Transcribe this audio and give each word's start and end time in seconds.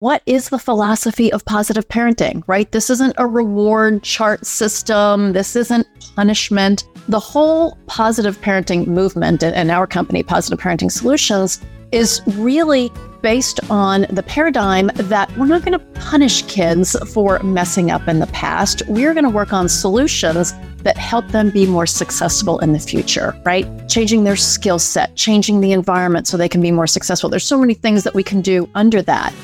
what 0.00 0.22
is 0.24 0.48
the 0.48 0.58
philosophy 0.58 1.30
of 1.30 1.44
positive 1.44 1.86
parenting, 1.88 2.42
right? 2.46 2.72
This 2.72 2.88
isn't 2.88 3.14
a 3.18 3.26
reward 3.26 4.02
chart 4.02 4.46
system. 4.46 5.34
This 5.34 5.54
isn't 5.54 5.86
punishment. 6.16 6.84
The 7.08 7.20
whole 7.20 7.76
positive 7.86 8.40
parenting 8.40 8.86
movement 8.86 9.42
and 9.42 9.70
our 9.70 9.86
company, 9.86 10.22
Positive 10.22 10.58
Parenting 10.58 10.90
Solutions, 10.90 11.60
is 11.92 12.22
really 12.28 12.90
based 13.20 13.60
on 13.70 14.06
the 14.08 14.22
paradigm 14.22 14.90
that 14.94 15.30
we're 15.36 15.44
not 15.44 15.66
going 15.66 15.78
to 15.78 16.00
punish 16.00 16.46
kids 16.46 16.96
for 17.12 17.38
messing 17.40 17.90
up 17.90 18.08
in 18.08 18.20
the 18.20 18.26
past. 18.28 18.82
We're 18.88 19.12
going 19.12 19.24
to 19.24 19.30
work 19.30 19.52
on 19.52 19.68
solutions 19.68 20.54
that 20.78 20.96
help 20.96 21.28
them 21.28 21.50
be 21.50 21.66
more 21.66 21.86
successful 21.86 22.58
in 22.60 22.72
the 22.72 22.78
future, 22.78 23.38
right? 23.44 23.66
Changing 23.86 24.24
their 24.24 24.36
skill 24.36 24.78
set, 24.78 25.14
changing 25.14 25.60
the 25.60 25.72
environment 25.72 26.26
so 26.26 26.38
they 26.38 26.48
can 26.48 26.62
be 26.62 26.70
more 26.70 26.86
successful. 26.86 27.28
There's 27.28 27.44
so 27.44 27.58
many 27.58 27.74
things 27.74 28.02
that 28.04 28.14
we 28.14 28.22
can 28.22 28.40
do 28.40 28.66
under 28.74 29.02
that. 29.02 29.34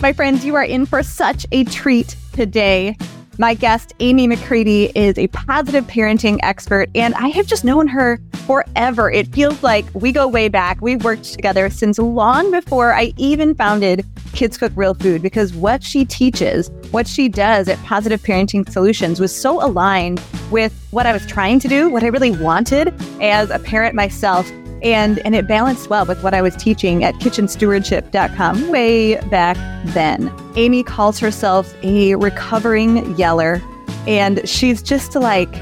My 0.00 0.12
friends, 0.12 0.44
you 0.44 0.54
are 0.54 0.64
in 0.64 0.86
for 0.86 1.02
such 1.02 1.44
a 1.50 1.64
treat 1.64 2.14
today. 2.32 2.96
My 3.36 3.54
guest, 3.54 3.94
Amy 3.98 4.28
McCready, 4.28 4.92
is 4.94 5.18
a 5.18 5.26
positive 5.28 5.84
parenting 5.88 6.38
expert, 6.44 6.88
and 6.94 7.14
I 7.16 7.28
have 7.28 7.46
just 7.46 7.64
known 7.64 7.88
her 7.88 8.20
forever. 8.46 9.10
It 9.10 9.26
feels 9.34 9.60
like 9.60 9.86
we 9.94 10.12
go 10.12 10.28
way 10.28 10.48
back. 10.48 10.80
We've 10.80 11.02
worked 11.02 11.24
together 11.24 11.68
since 11.68 11.98
long 11.98 12.52
before 12.52 12.94
I 12.94 13.12
even 13.16 13.56
founded 13.56 14.06
Kids 14.34 14.56
Cook 14.56 14.72
Real 14.76 14.94
Food 14.94 15.20
because 15.20 15.52
what 15.52 15.82
she 15.82 16.04
teaches, 16.04 16.70
what 16.92 17.08
she 17.08 17.28
does 17.28 17.68
at 17.68 17.82
Positive 17.82 18.22
Parenting 18.22 18.70
Solutions 18.70 19.18
was 19.18 19.34
so 19.34 19.64
aligned 19.64 20.22
with 20.52 20.72
what 20.92 21.06
I 21.06 21.12
was 21.12 21.26
trying 21.26 21.58
to 21.58 21.66
do, 21.66 21.90
what 21.90 22.04
I 22.04 22.08
really 22.08 22.30
wanted 22.30 22.94
as 23.20 23.50
a 23.50 23.58
parent 23.58 23.96
myself 23.96 24.48
and 24.82 25.18
and 25.20 25.34
it 25.34 25.46
balanced 25.46 25.90
well 25.90 26.06
with 26.06 26.22
what 26.22 26.34
I 26.34 26.42
was 26.42 26.56
teaching 26.56 27.04
at 27.04 27.14
kitchenstewardship.com 27.16 28.68
way 28.68 29.16
back 29.28 29.56
then. 29.86 30.32
Amy 30.56 30.82
calls 30.82 31.18
herself 31.18 31.74
a 31.82 32.14
recovering 32.16 33.16
yeller 33.16 33.62
and 34.06 34.46
she's 34.48 34.82
just 34.82 35.14
like 35.14 35.52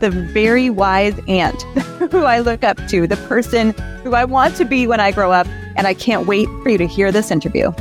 the 0.00 0.10
very 0.10 0.70
wise 0.70 1.18
aunt 1.28 1.62
who 2.10 2.24
I 2.24 2.40
look 2.40 2.62
up 2.62 2.76
to, 2.88 3.06
the 3.06 3.16
person 3.28 3.72
who 4.02 4.14
I 4.14 4.24
want 4.24 4.56
to 4.56 4.64
be 4.64 4.86
when 4.86 5.00
I 5.00 5.10
grow 5.10 5.32
up 5.32 5.46
and 5.76 5.86
I 5.86 5.94
can't 5.94 6.26
wait 6.26 6.48
for 6.62 6.70
you 6.70 6.78
to 6.78 6.86
hear 6.86 7.10
this 7.10 7.30
interview. 7.30 7.72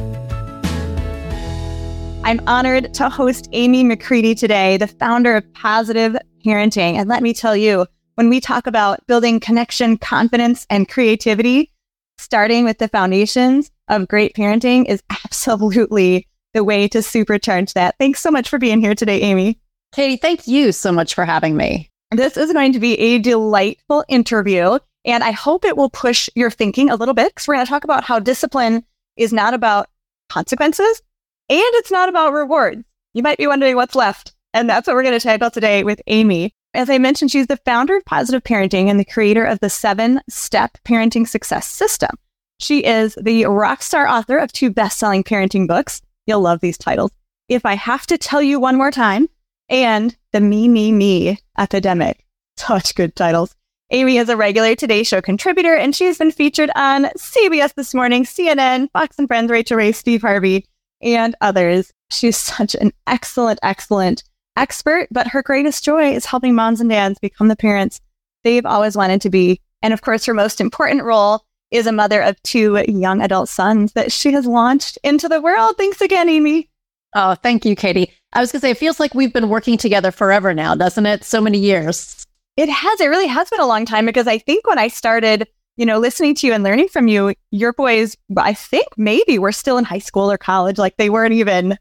I'm 2.23 2.42
honored 2.45 2.94
to 2.95 3.09
host 3.09 3.47
Amy 3.53 3.84
McCready 3.84 4.36
today, 4.36 4.75
the 4.75 4.88
founder 4.88 5.36
of 5.36 5.53
Positive 5.53 6.17
Parenting. 6.45 6.95
And 6.95 7.08
let 7.08 7.23
me 7.23 7.34
tell 7.34 7.56
you, 7.56 7.86
when 8.18 8.30
we 8.30 8.42
talk 8.42 8.66
about 8.66 9.06
building 9.06 9.40
connection, 9.40 9.96
confidence, 9.96 10.66
and 10.72 10.90
creativity, 10.90 11.72
starting 12.18 12.66
with 12.66 12.80
the 12.80 12.88
foundations 12.88 13.70
of 13.90 14.08
great 14.08 14.36
parenting 14.36 14.86
is 14.86 15.04
absolutely 15.24 16.28
the 16.56 16.64
way 16.64 16.88
to 16.88 16.98
supercharge 16.98 17.74
that. 17.74 17.96
Thanks 18.00 18.20
so 18.20 18.32
much 18.32 18.50
for 18.50 18.58
being 18.58 18.82
here 18.82 18.96
today, 18.96 19.22
Amy. 19.22 19.59
Katie, 19.94 20.18
thank 20.18 20.48
you 20.48 20.72
so 20.72 20.92
much 20.92 21.14
for 21.14 21.26
having 21.26 21.56
me. 21.56 21.92
This 22.09 22.38
is 22.38 22.52
going 22.52 22.74
to 22.74 22.80
be 22.80 22.98
a 22.98 23.20
delightful 23.20 24.04
interview, 24.08 24.80
and 25.06 25.24
I 25.24 25.30
hope 25.30 25.64
it 25.64 25.78
will 25.78 25.92
push 25.92 26.28
your 26.34 26.50
thinking 26.50 26.90
a 26.90 26.96
little 26.96 27.14
bit 27.14 27.36
because 27.36 27.48
we're 27.48 27.54
going 27.54 27.68
to 27.68 27.70
talk 27.70 27.84
about 27.84 28.04
how 28.04 28.18
discipline 28.18 28.84
is 29.16 29.31
not 29.31 29.54
about 29.54 29.90
consequences 30.30 31.04
and 31.50 31.62
it's 31.62 31.92
not 31.92 32.09
about 32.09 32.34
rewards. 32.34 32.84
You 33.14 33.22
might 33.22 33.38
be 33.38 33.46
wondering 33.46 33.76
what's 33.76 33.96
left. 33.96 34.34
And 34.54 34.68
that's 34.68 34.88
what 34.88 34.96
we're 34.96 35.04
going 35.04 35.20
to 35.20 35.24
tackle 35.24 35.52
today 35.52 35.84
with 35.84 36.02
Amy. 36.08 36.52
As 36.78 36.92
I 36.92 37.00
mentioned, 37.00 37.31
she's 37.31 37.47
the 37.47 37.58
founder 37.58 37.97
of 37.97 38.06
Positive 38.06 38.44
Parenting 38.44 38.88
and 38.88 39.00
the 39.00 39.03
creator 39.03 39.44
of 39.44 39.59
the 39.61 39.70
seven 39.70 40.22
step 40.30 40.78
parenting 40.86 41.28
success 41.28 41.66
system. 41.66 42.11
She 42.59 42.86
is 42.86 43.17
the 43.19 43.45
rock 43.45 43.81
star 43.81 44.08
author 44.08 44.38
of 44.38 44.53
two 44.53 44.69
best 44.69 45.00
selling 45.00 45.23
parenting 45.23 45.67
books. 45.67 46.03
You'll 46.28 46.42
love 46.42 46.59
these 46.59 46.78
titles. 46.78 47.09
If 47.50 47.66
I 47.66 47.73
Have 47.73 48.06
to 48.06 48.17
Tell 48.19 48.44
You 48.44 48.59
One 48.59 48.78
More 48.78 48.92
Time 48.92 49.28
and 49.69 50.16
The 50.34 50.39
Me, 50.39 50.67
Me, 50.67 50.92
Me 50.92 51.39
Epidemic. 51.58 52.23
Such 52.58 52.94
good 52.94 53.16
titles. 53.16 53.56
Amy 53.90 54.18
is 54.18 54.29
a 54.29 54.38
regular 54.38 54.75
Today 54.75 55.02
Show 55.02 55.19
contributor, 55.19 55.75
and 55.75 55.96
she's 55.96 56.19
been 56.19 56.31
featured 56.31 56.69
on 56.75 57.06
CBS 57.18 57.73
This 57.73 57.96
Morning, 57.96 58.23
CNN, 58.23 58.91
Fox 58.91 59.18
and 59.18 59.28
Friends, 59.28 59.50
Rachael 59.50 59.78
Ray, 59.78 59.94
Steve 59.94 60.22
Harvey, 60.22 60.63
and 61.02 61.35
others. 61.41 61.91
She's 62.12 62.38
such 62.38 62.75
an 62.75 62.91
excellent, 63.07 63.59
excellent 63.63 64.23
expert, 64.57 65.07
but 65.12 65.28
her 65.28 65.41
greatest 65.41 65.84
joy 65.84 66.12
is 66.12 66.25
helping 66.25 66.56
moms 66.56 66.81
and 66.81 66.90
dads 66.90 67.19
become 67.19 67.47
the 67.47 67.56
parents 67.56 68.01
they've 68.44 68.66
always 68.66 68.97
wanted 68.97 69.22
to 69.22 69.29
be. 69.29 69.62
And 69.81 69.94
of 69.94 70.01
course, 70.01 70.25
her 70.25 70.34
most 70.34 70.59
important 70.59 71.03
role 71.03 71.45
is 71.72 71.85
a 71.85 71.91
mother 71.91 72.22
of 72.22 72.41
two 72.44 72.84
young 72.88 73.22
adult 73.22 73.50
sons 73.50 73.94
that 73.94 74.12
she 74.12 74.31
has 74.31 74.46
launched 74.46 74.97
into 75.03 75.28
the 75.28 75.41
world. 75.41 75.75
Thanks 75.78 76.01
again, 76.01 76.29
Amy. 76.29 76.69
Oh, 77.13 77.35
thank 77.35 77.66
you, 77.66 77.75
Katie. 77.75 78.12
I 78.34 78.41
was 78.41 78.51
going 78.51 78.62
to 78.62 78.67
say, 78.67 78.72
it 78.72 78.78
feels 78.78 79.00
like 79.00 79.13
we've 79.13 79.34
been 79.34 79.50
working 79.50 79.78
together 79.78 80.12
forever 80.12 80.53
now, 80.53 80.75
doesn't 80.75 81.06
it? 81.06 81.23
So 81.23 81.41
many 81.41 81.57
years. 81.57 82.25
It 82.57 82.69
has. 82.69 83.00
It 83.00 83.07
really 83.07 83.28
has 83.28 83.50
been 83.50 83.59
a 83.59 83.67
long 83.67 83.85
time 83.85 84.06
because 84.06 84.28
I 84.28 84.38
think 84.38 84.67
when 84.67 84.79
I 84.79 84.88
started, 84.88 85.47
you 85.78 85.85
know, 85.85 86.00
listening 86.00 86.35
to 86.35 86.47
you 86.47 86.53
and 86.53 86.63
learning 86.63 86.88
from 86.88 87.07
you, 87.07 87.34
your 87.51 87.73
boys, 87.73 88.17
I 88.35 88.53
think 88.53 88.88
maybe 88.97 89.40
were 89.40 89.51
still 89.51 89.78
in 89.78 89.85
high 89.85 90.00
school 90.00 90.31
or 90.31 90.38
college. 90.38 90.78
Like 90.78 90.97
they 90.97 91.09
weren't 91.09 91.34
even 91.34 91.78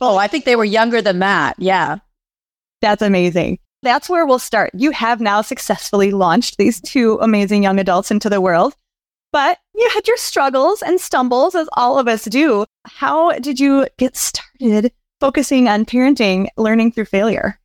Oh, 0.00 0.16
I 0.16 0.26
think 0.26 0.44
they 0.44 0.56
were 0.56 0.64
younger 0.64 1.00
than 1.00 1.20
that. 1.20 1.56
Yeah. 1.58 1.98
That's 2.82 3.02
amazing. 3.02 3.58
That's 3.82 4.08
where 4.08 4.26
we'll 4.26 4.38
start. 4.38 4.70
You 4.74 4.90
have 4.90 5.20
now 5.20 5.42
successfully 5.42 6.10
launched 6.10 6.58
these 6.58 6.80
two 6.80 7.18
amazing 7.20 7.62
young 7.62 7.78
adults 7.78 8.10
into 8.10 8.28
the 8.28 8.40
world, 8.40 8.74
but 9.32 9.58
you 9.74 9.88
had 9.94 10.06
your 10.06 10.16
struggles 10.16 10.82
and 10.82 11.00
stumbles, 11.00 11.54
as 11.54 11.68
all 11.74 11.98
of 11.98 12.08
us 12.08 12.24
do. 12.24 12.64
How 12.84 13.32
did 13.38 13.60
you 13.60 13.86
get 13.96 14.16
started 14.16 14.92
focusing 15.20 15.68
on 15.68 15.84
parenting, 15.84 16.48
learning 16.56 16.92
through 16.92 17.06
failure? 17.06 17.58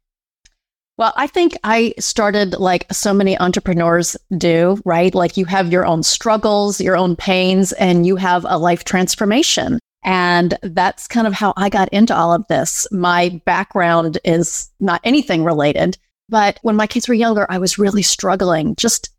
Well, 0.98 1.14
I 1.16 1.28
think 1.28 1.58
I 1.64 1.94
started 1.98 2.54
like 2.54 2.86
so 2.92 3.14
many 3.14 3.38
entrepreneurs 3.40 4.16
do, 4.38 4.80
right? 4.86 5.16
Like 5.16 5.38
you 5.38 5.46
have 5.46 5.72
your 5.72 5.86
own 5.86 6.04
struggles, 6.04 6.80
your 6.80 6.96
own 6.96 7.16
pains, 7.16 7.72
and 7.74 8.06
you 8.06 8.18
have 8.18 8.46
a 8.48 8.58
life 8.58 8.84
transformation. 8.84 9.80
And 10.04 10.58
that's 10.64 11.08
kind 11.08 11.28
of 11.28 11.34
how 11.34 11.54
I 11.58 11.70
got 11.70 11.90
into 11.90 12.16
all 12.16 12.34
of 12.34 12.48
this. 12.48 12.88
My 12.92 13.42
background 13.46 14.18
is 14.24 14.70
not 14.80 15.02
anything 15.04 15.44
related, 15.44 15.98
but 16.30 16.60
when 16.64 16.76
my 16.76 16.88
kids 16.88 17.08
were 17.08 17.14
younger, 17.14 17.46
I 17.50 17.58
was 17.58 17.78
really 17.78 18.02
struggling 18.02 18.76
just 18.76 19.10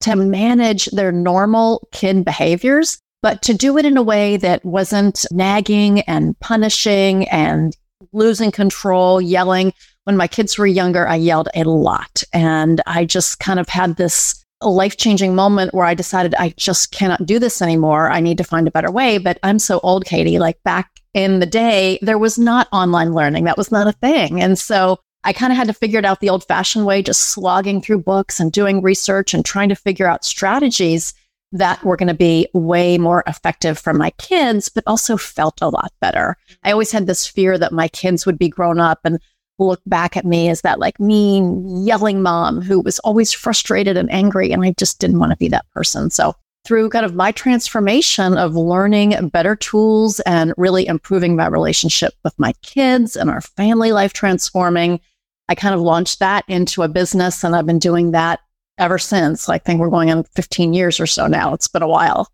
to 0.00 0.16
manage 0.16 0.86
their 0.86 1.12
normal 1.12 1.88
kid 1.92 2.24
behaviors, 2.24 2.98
but 3.22 3.42
to 3.42 3.54
do 3.54 3.78
it 3.78 3.84
in 3.84 3.96
a 3.96 4.02
way 4.02 4.36
that 4.36 4.64
wasn't 4.64 5.24
nagging 5.30 6.00
and 6.02 6.38
punishing 6.40 7.28
and 7.28 7.76
losing 8.12 8.50
control, 8.50 9.20
yelling. 9.20 9.72
When 10.04 10.16
my 10.16 10.26
kids 10.26 10.56
were 10.56 10.66
younger, 10.66 11.06
I 11.06 11.16
yelled 11.16 11.48
a 11.54 11.64
lot. 11.64 12.22
And 12.32 12.80
I 12.86 13.04
just 13.04 13.40
kind 13.40 13.58
of 13.58 13.68
had 13.68 13.96
this 13.96 14.37
a 14.60 14.68
life 14.68 14.96
changing 14.96 15.34
moment 15.34 15.72
where 15.72 15.86
I 15.86 15.94
decided 15.94 16.34
I 16.34 16.50
just 16.56 16.90
cannot 16.90 17.26
do 17.26 17.38
this 17.38 17.62
anymore. 17.62 18.10
I 18.10 18.20
need 18.20 18.38
to 18.38 18.44
find 18.44 18.66
a 18.66 18.72
better 18.72 18.90
way. 18.90 19.18
But 19.18 19.38
I'm 19.42 19.58
so 19.58 19.80
old, 19.82 20.04
Katie. 20.04 20.38
Like 20.38 20.62
back 20.64 20.90
in 21.14 21.40
the 21.40 21.46
day, 21.46 21.98
there 22.02 22.18
was 22.18 22.38
not 22.38 22.68
online 22.72 23.12
learning, 23.12 23.44
that 23.44 23.58
was 23.58 23.72
not 23.72 23.86
a 23.86 23.92
thing. 23.92 24.40
And 24.40 24.58
so 24.58 24.98
I 25.24 25.32
kind 25.32 25.52
of 25.52 25.56
had 25.56 25.66
to 25.66 25.74
figure 25.74 25.98
it 25.98 26.04
out 26.04 26.20
the 26.20 26.30
old 26.30 26.44
fashioned 26.44 26.86
way, 26.86 27.02
just 27.02 27.22
slogging 27.22 27.80
through 27.80 28.02
books 28.02 28.40
and 28.40 28.52
doing 28.52 28.82
research 28.82 29.34
and 29.34 29.44
trying 29.44 29.68
to 29.68 29.74
figure 29.74 30.06
out 30.06 30.24
strategies 30.24 31.14
that 31.52 31.82
were 31.82 31.96
going 31.96 32.08
to 32.08 32.14
be 32.14 32.46
way 32.52 32.98
more 32.98 33.24
effective 33.26 33.78
for 33.78 33.94
my 33.94 34.10
kids, 34.18 34.68
but 34.68 34.84
also 34.86 35.16
felt 35.16 35.60
a 35.62 35.68
lot 35.68 35.92
better. 36.00 36.36
I 36.62 36.72
always 36.72 36.92
had 36.92 37.06
this 37.06 37.26
fear 37.26 37.56
that 37.58 37.72
my 37.72 37.88
kids 37.88 38.26
would 38.26 38.38
be 38.38 38.48
grown 38.48 38.78
up 38.80 39.00
and 39.04 39.18
look 39.58 39.80
back 39.86 40.16
at 40.16 40.24
me 40.24 40.48
as 40.48 40.60
that 40.62 40.78
like 40.78 40.98
mean 41.00 41.84
yelling 41.84 42.22
mom 42.22 42.60
who 42.60 42.80
was 42.80 42.98
always 43.00 43.32
frustrated 43.32 43.96
and 43.96 44.10
angry. 44.12 44.52
And 44.52 44.64
I 44.64 44.72
just 44.78 45.00
didn't 45.00 45.18
want 45.18 45.32
to 45.32 45.36
be 45.36 45.48
that 45.48 45.68
person. 45.70 46.10
So 46.10 46.34
through 46.64 46.90
kind 46.90 47.06
of 47.06 47.14
my 47.14 47.32
transformation 47.32 48.36
of 48.36 48.54
learning 48.54 49.30
better 49.30 49.56
tools 49.56 50.20
and 50.20 50.52
really 50.56 50.86
improving 50.86 51.34
my 51.34 51.46
relationship 51.46 52.14
with 52.24 52.38
my 52.38 52.52
kids 52.62 53.16
and 53.16 53.30
our 53.30 53.40
family 53.40 53.92
life 53.92 54.12
transforming, 54.12 55.00
I 55.48 55.54
kind 55.54 55.74
of 55.74 55.80
launched 55.80 56.18
that 56.18 56.44
into 56.46 56.82
a 56.82 56.88
business 56.88 57.42
and 57.42 57.56
I've 57.56 57.66
been 57.66 57.78
doing 57.78 58.10
that 58.12 58.40
ever 58.76 58.98
since. 58.98 59.48
I 59.48 59.58
think 59.58 59.80
we're 59.80 59.90
going 59.90 60.10
on 60.10 60.24
15 60.24 60.74
years 60.74 61.00
or 61.00 61.06
so 61.06 61.26
now. 61.26 61.54
It's 61.54 61.68
been 61.68 61.82
a 61.82 61.88
while. 61.88 62.28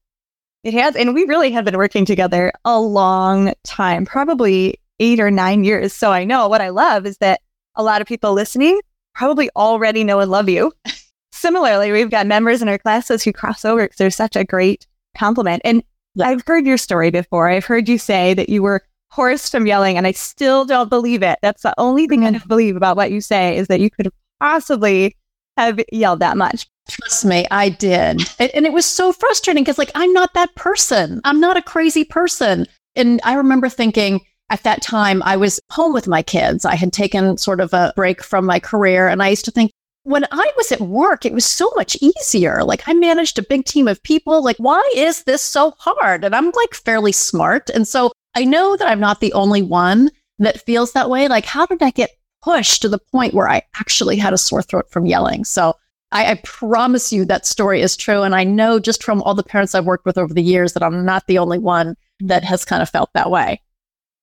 It 0.62 0.74
has. 0.74 0.96
And 0.96 1.14
we 1.14 1.24
really 1.24 1.50
have 1.52 1.64
been 1.64 1.76
working 1.76 2.04
together 2.04 2.52
a 2.64 2.80
long 2.80 3.52
time, 3.64 4.04
probably 4.06 4.80
eight 5.00 5.20
or 5.20 5.30
nine 5.30 5.64
years. 5.64 5.92
So 5.92 6.12
I 6.12 6.24
know 6.24 6.48
what 6.48 6.60
I 6.60 6.68
love 6.68 7.06
is 7.06 7.18
that 7.18 7.40
a 7.74 7.82
lot 7.82 8.00
of 8.00 8.06
people 8.06 8.32
listening 8.32 8.80
probably 9.14 9.50
already 9.56 10.04
know 10.04 10.20
and 10.20 10.30
love 10.30 10.48
you. 10.48 10.72
Similarly, 11.32 11.92
we've 11.92 12.10
got 12.10 12.26
members 12.26 12.62
in 12.62 12.68
our 12.68 12.78
classes 12.78 13.22
who 13.22 13.32
cross 13.32 13.64
over 13.64 13.82
because 13.82 13.96
they're 13.96 14.10
such 14.10 14.36
a 14.36 14.44
great 14.44 14.86
compliment. 15.16 15.62
And 15.64 15.82
yeah. 16.14 16.28
I've 16.28 16.44
heard 16.46 16.66
your 16.66 16.76
story 16.76 17.10
before. 17.10 17.48
I've 17.48 17.64
heard 17.64 17.88
you 17.88 17.98
say 17.98 18.34
that 18.34 18.48
you 18.48 18.62
were 18.62 18.82
hoarse 19.10 19.48
from 19.48 19.66
yelling, 19.66 19.96
and 19.96 20.06
I 20.06 20.12
still 20.12 20.64
don't 20.64 20.88
believe 20.88 21.22
it. 21.22 21.38
That's 21.42 21.62
the 21.62 21.74
only 21.78 22.06
thing 22.06 22.24
I 22.24 22.28
mm-hmm. 22.28 22.38
don't 22.38 22.48
believe 22.48 22.76
about 22.76 22.96
what 22.96 23.12
you 23.12 23.20
say 23.20 23.56
is 23.56 23.68
that 23.68 23.80
you 23.80 23.90
could 23.90 24.10
possibly 24.40 25.16
have 25.56 25.80
yelled 25.92 26.20
that 26.20 26.36
much. 26.36 26.66
Trust 26.88 27.24
me, 27.24 27.46
I 27.50 27.68
did. 27.68 28.20
And, 28.38 28.50
and 28.54 28.66
it 28.66 28.72
was 28.72 28.84
so 28.84 29.12
frustrating 29.12 29.64
because, 29.64 29.78
like, 29.78 29.92
I'm 29.94 30.12
not 30.12 30.34
that 30.34 30.54
person. 30.54 31.20
I'm 31.24 31.40
not 31.40 31.56
a 31.56 31.62
crazy 31.62 32.04
person. 32.04 32.66
And 32.96 33.20
I 33.24 33.34
remember 33.34 33.68
thinking 33.68 34.20
at 34.50 34.62
that 34.62 34.82
time, 34.82 35.22
I 35.22 35.36
was 35.36 35.60
home 35.70 35.92
with 35.92 36.06
my 36.06 36.22
kids. 36.22 36.64
I 36.64 36.74
had 36.74 36.92
taken 36.92 37.38
sort 37.38 37.60
of 37.60 37.72
a 37.72 37.92
break 37.96 38.22
from 38.22 38.44
my 38.44 38.58
career. 38.58 39.08
And 39.08 39.22
I 39.22 39.28
used 39.28 39.44
to 39.46 39.50
think, 39.50 39.72
when 40.04 40.26
I 40.30 40.52
was 40.58 40.70
at 40.70 40.82
work, 40.82 41.24
it 41.24 41.32
was 41.32 41.46
so 41.46 41.72
much 41.76 41.96
easier. 42.02 42.62
Like 42.62 42.86
I 42.86 42.92
managed 42.92 43.38
a 43.38 43.42
big 43.42 43.64
team 43.64 43.88
of 43.88 44.02
people. 44.02 44.44
Like, 44.44 44.58
why 44.58 44.86
is 44.94 45.22
this 45.22 45.40
so 45.40 45.72
hard? 45.78 46.24
And 46.24 46.36
I'm 46.36 46.46
like 46.46 46.74
fairly 46.74 47.12
smart. 47.12 47.70
And 47.70 47.88
so 47.88 48.12
I 48.34 48.44
know 48.44 48.76
that 48.76 48.86
I'm 48.86 49.00
not 49.00 49.20
the 49.20 49.32
only 49.32 49.62
one 49.62 50.10
that 50.38 50.60
feels 50.60 50.92
that 50.92 51.08
way. 51.08 51.26
Like, 51.26 51.46
how 51.46 51.64
did 51.64 51.82
I 51.82 51.90
get 51.90 52.10
pushed 52.42 52.82
to 52.82 52.88
the 52.90 52.98
point 52.98 53.32
where 53.32 53.48
I 53.48 53.62
actually 53.80 54.16
had 54.16 54.34
a 54.34 54.38
sore 54.38 54.60
throat 54.62 54.90
from 54.90 55.06
yelling? 55.06 55.44
So 55.44 55.74
I, 56.12 56.32
I 56.32 56.40
promise 56.44 57.10
you 57.10 57.24
that 57.24 57.46
story 57.46 57.80
is 57.80 57.96
true. 57.96 58.22
And 58.22 58.34
I 58.34 58.44
know 58.44 58.78
just 58.78 59.02
from 59.02 59.22
all 59.22 59.34
the 59.34 59.42
parents 59.42 59.74
I've 59.74 59.86
worked 59.86 60.04
with 60.04 60.18
over 60.18 60.34
the 60.34 60.42
years 60.42 60.74
that 60.74 60.82
I'm 60.82 61.06
not 61.06 61.26
the 61.28 61.38
only 61.38 61.58
one 61.58 61.96
that 62.20 62.44
has 62.44 62.66
kind 62.66 62.82
of 62.82 62.90
felt 62.90 63.08
that 63.14 63.30
way. 63.30 63.62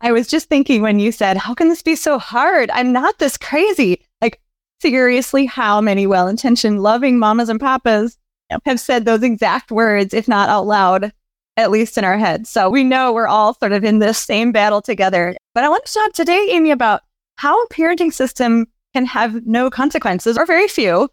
I 0.03 0.11
was 0.11 0.27
just 0.27 0.49
thinking 0.49 0.81
when 0.81 0.99
you 0.99 1.11
said, 1.11 1.37
How 1.37 1.53
can 1.53 1.69
this 1.69 1.83
be 1.83 1.95
so 1.95 2.17
hard? 2.17 2.71
I'm 2.71 2.91
not 2.91 3.19
this 3.19 3.37
crazy. 3.37 4.03
Like, 4.19 4.41
seriously, 4.81 5.45
how 5.45 5.79
many 5.79 6.07
well 6.07 6.27
intentioned, 6.27 6.81
loving 6.81 7.19
mamas 7.19 7.49
and 7.49 7.59
papas 7.59 8.17
have 8.65 8.79
said 8.79 9.05
those 9.05 9.21
exact 9.21 9.71
words, 9.71 10.13
if 10.13 10.27
not 10.27 10.49
out 10.49 10.65
loud, 10.65 11.13
at 11.55 11.69
least 11.69 11.99
in 11.99 12.03
our 12.03 12.17
heads? 12.17 12.49
So 12.49 12.67
we 12.69 12.83
know 12.83 13.13
we're 13.13 13.27
all 13.27 13.53
sort 13.53 13.73
of 13.73 13.83
in 13.83 13.99
this 13.99 14.17
same 14.17 14.51
battle 14.51 14.81
together. 14.81 15.35
But 15.53 15.63
I 15.63 15.69
want 15.69 15.85
to 15.85 15.93
talk 15.93 16.13
today, 16.13 16.47
Amy, 16.49 16.71
about 16.71 17.01
how 17.35 17.61
a 17.61 17.69
parenting 17.69 18.11
system 18.11 18.67
can 18.93 19.05
have 19.05 19.45
no 19.45 19.69
consequences 19.69 20.35
or 20.35 20.47
very 20.47 20.67
few. 20.67 21.09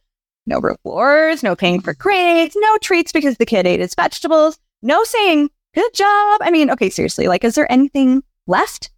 No 0.46 0.60
rewards, 0.60 1.42
no 1.42 1.54
paying 1.54 1.82
for 1.82 1.92
grades, 1.92 2.56
no 2.58 2.78
treats 2.78 3.12
because 3.12 3.36
the 3.36 3.44
kid 3.44 3.66
ate 3.66 3.80
his 3.80 3.94
vegetables, 3.94 4.58
no 4.80 5.04
saying, 5.04 5.50
good 5.74 5.92
job. 5.92 6.38
I 6.40 6.50
mean, 6.50 6.70
okay, 6.70 6.88
seriously, 6.88 7.28
like, 7.28 7.44
is 7.44 7.54
there 7.54 7.70
anything 7.70 8.22
left? 8.48 8.90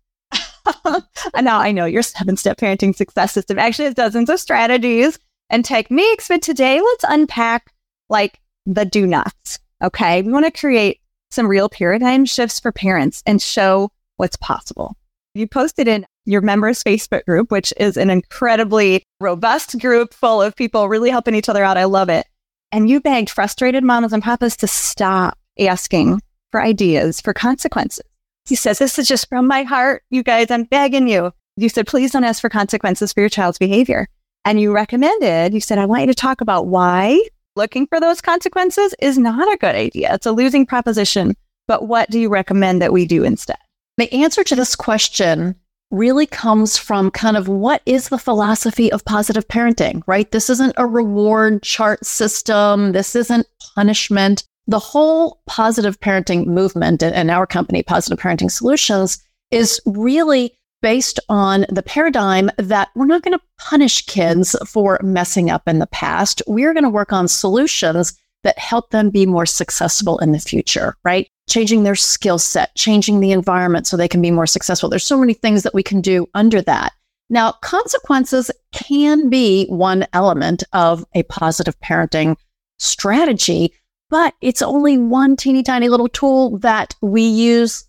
and 0.85 1.05
now 1.44 1.58
I 1.58 1.73
know 1.73 1.85
your 1.85 2.02
seven 2.02 2.37
step 2.37 2.58
parenting 2.58 2.94
success 2.94 3.32
system 3.32 3.58
actually 3.58 3.87
has 3.87 3.94
dozens 3.94 4.31
of 4.31 4.41
strategies 4.41 5.19
and 5.49 5.64
techniques, 5.64 6.29
but 6.29 6.43
today 6.43 6.81
let's 6.81 7.05
unpack 7.08 7.73
like 8.08 8.41
the 8.67 8.85
do 8.85 9.06
nots. 9.06 9.58
Okay. 9.82 10.23
We 10.23 10.32
want 10.32 10.47
to 10.47 10.58
create 10.61 11.00
some 11.31 11.47
real 11.47 11.69
paradigm 11.69 12.25
shifts 12.25 12.61
for 12.61 12.73
parents 12.73 13.23
and 13.26 13.41
show 13.41 13.91
what's 14.17 14.37
possible. 14.37 14.97
You 15.35 15.47
posted 15.47 15.88
in 15.88 16.06
your 16.25 16.41
members 16.41 16.82
Facebook 16.82 17.25
group, 17.25 17.50
which 17.50 17.73
is 17.79 17.97
an 17.97 18.11
incredibly 18.11 19.05
robust 19.20 19.79
group 19.79 20.12
full 20.12 20.43
of 20.43 20.56
people 20.56 20.88
really 20.88 21.11
helping 21.11 21.35
each 21.35 21.49
other 21.49 21.64
out. 21.64 21.76
I 21.76 21.85
love 21.85 22.08
it. 22.08 22.26
And 22.73 22.88
you 22.88 23.00
begged 23.00 23.31
frustrated 23.31 23.82
mamas 23.82 24.12
and 24.12 24.23
papas 24.23 24.56
to 24.58 24.67
stop 24.67 25.38
asking 25.58 26.20
for 26.50 26.61
ideas 26.61 27.20
for 27.20 27.32
consequences. 27.32 28.09
He 28.46 28.54
says, 28.54 28.78
This 28.78 28.98
is 28.98 29.08
just 29.08 29.28
from 29.28 29.46
my 29.46 29.62
heart. 29.62 30.02
You 30.10 30.22
guys, 30.22 30.50
I'm 30.50 30.64
begging 30.64 31.08
you. 31.08 31.32
You 31.56 31.69
said, 31.69 31.87
Please 31.87 32.12
don't 32.12 32.25
ask 32.25 32.40
for 32.40 32.48
consequences 32.48 33.12
for 33.12 33.20
your 33.20 33.28
child's 33.28 33.58
behavior. 33.58 34.08
And 34.44 34.60
you 34.60 34.72
recommended, 34.72 35.52
you 35.52 35.60
said, 35.60 35.78
I 35.78 35.87
want 35.87 36.02
you 36.02 36.06
to 36.08 36.14
talk 36.14 36.40
about 36.40 36.66
why 36.66 37.20
looking 37.56 37.87
for 37.87 38.00
those 38.00 38.20
consequences 38.20 38.94
is 39.00 39.19
not 39.19 39.52
a 39.52 39.58
good 39.58 39.75
idea. 39.75 40.14
It's 40.14 40.26
a 40.26 40.32
losing 40.32 40.64
proposition. 40.64 41.37
But 41.69 41.87
what 41.87 42.10
do 42.10 42.19
you 42.19 42.28
recommend 42.28 42.82
that 42.82 42.92
we 42.92 43.06
do 43.06 43.22
instead? 43.22 43.58
The 43.96 44.12
answer 44.12 44.42
to 44.44 44.56
this 44.56 44.75
question 44.75 45.54
really 45.90 46.26
comes 46.26 46.76
from 46.76 47.10
kind 47.10 47.37
of 47.37 47.48
what 47.48 47.82
is 47.84 48.08
the 48.08 48.19
philosophy 48.19 48.90
of 48.90 49.04
positive 49.04 49.46
parenting, 49.48 50.02
right? 50.06 50.31
This 50.31 50.48
isn't 50.48 50.75
a 50.76 50.87
reward 50.87 51.62
chart 51.62 52.04
system. 52.06 52.92
This 52.92 53.14
isn't 53.14 53.46
punishment 53.75 54.44
the 54.66 54.78
whole 54.78 55.40
positive 55.46 55.98
parenting 56.00 56.46
movement 56.46 57.02
and 57.02 57.30
our 57.30 57.46
company, 57.46 57.82
Positive 57.82 58.18
Parenting 58.18 58.50
Solutions, 58.50 59.18
is 59.50 59.80
really 59.84 60.52
based 60.82 61.20
on 61.28 61.66
the 61.68 61.82
paradigm 61.82 62.50
that 62.56 62.88
we're 62.94 63.06
not 63.06 63.22
going 63.22 63.36
to 63.36 63.44
punish 63.58 64.06
kids 64.06 64.56
for 64.66 64.98
messing 65.02 65.50
up 65.50 65.62
in 65.66 65.78
the 65.78 65.86
past. 65.88 66.42
We're 66.46 66.72
going 66.72 66.84
to 66.84 66.90
work 66.90 67.12
on 67.12 67.28
solutions 67.28 68.14
that 68.42 68.58
help 68.58 68.90
them 68.90 69.10
be 69.10 69.26
more 69.26 69.44
successful 69.44 70.18
in 70.18 70.32
the 70.32 70.38
future, 70.38 70.96
right? 71.04 71.28
Changing 71.48 71.82
their 71.82 71.94
skill 71.94 72.38
set, 72.38 72.74
changing 72.74 73.20
the 73.20 73.32
environment 73.32 73.86
so 73.86 73.96
they 73.96 74.08
can 74.08 74.22
be 74.22 74.30
more 74.30 74.46
successful. 74.46 74.88
There's 74.88 75.04
so 75.04 75.18
many 75.18 75.34
things 75.34 75.62
that 75.62 75.74
we 75.74 75.82
can 75.82 76.00
do 76.00 76.26
under 76.32 76.62
that. 76.62 76.92
Now, 77.28 77.52
consequences 77.60 78.50
can 78.72 79.28
be 79.28 79.66
one 79.66 80.06
element 80.12 80.64
of 80.72 81.04
a 81.14 81.22
positive 81.24 81.78
parenting 81.80 82.36
strategy, 82.78 83.74
but 84.10 84.34
it's 84.40 84.60
only 84.60 84.98
one 84.98 85.36
teeny 85.36 85.62
tiny 85.62 85.88
little 85.88 86.08
tool 86.08 86.58
that 86.58 86.94
we 87.00 87.22
use 87.22 87.84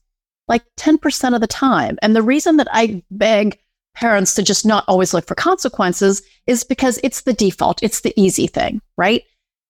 like 0.48 0.64
10% 0.78 1.36
of 1.36 1.42
the 1.42 1.48
time. 1.48 1.98
And 2.02 2.16
the 2.16 2.22
reason 2.22 2.58
that 2.58 2.68
I 2.72 3.04
beg 3.12 3.60
parents 3.96 4.36
to 4.36 4.44
just 4.44 4.66
not 4.66 4.86
always 4.88 5.14
look 5.14 5.28
for 5.28 5.36
consequences 5.36 6.22
is 6.48 6.64
because 6.64 7.00
it's 7.04 7.22
the 7.22 7.34
default, 7.34 7.84
it's 7.84 8.02
the 8.02 8.14
easy 8.16 8.48
thing, 8.48 8.82
right? 8.98 9.24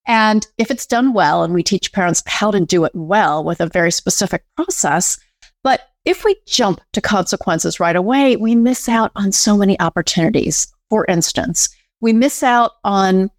And 0.07 0.47
if 0.57 0.71
it's 0.71 0.85
done 0.85 1.13
well, 1.13 1.43
and 1.43 1.53
we 1.53 1.63
teach 1.63 1.93
parents 1.93 2.23
how 2.25 2.51
to 2.51 2.59
do 2.59 2.85
it 2.85 2.91
well 2.95 3.43
with 3.43 3.61
a 3.61 3.67
very 3.67 3.91
specific 3.91 4.43
process, 4.55 5.19
but 5.63 5.81
if 6.05 6.25
we 6.25 6.35
jump 6.47 6.81
to 6.93 7.01
consequences 7.01 7.79
right 7.79 7.95
away, 7.95 8.35
we 8.35 8.55
miss 8.55 8.89
out 8.89 9.11
on 9.15 9.31
so 9.31 9.55
many 9.55 9.79
opportunities. 9.79 10.73
For 10.89 11.05
instance, 11.05 11.69
we 12.01 12.13
miss 12.13 12.41
out 12.41 12.71
on 12.83 13.29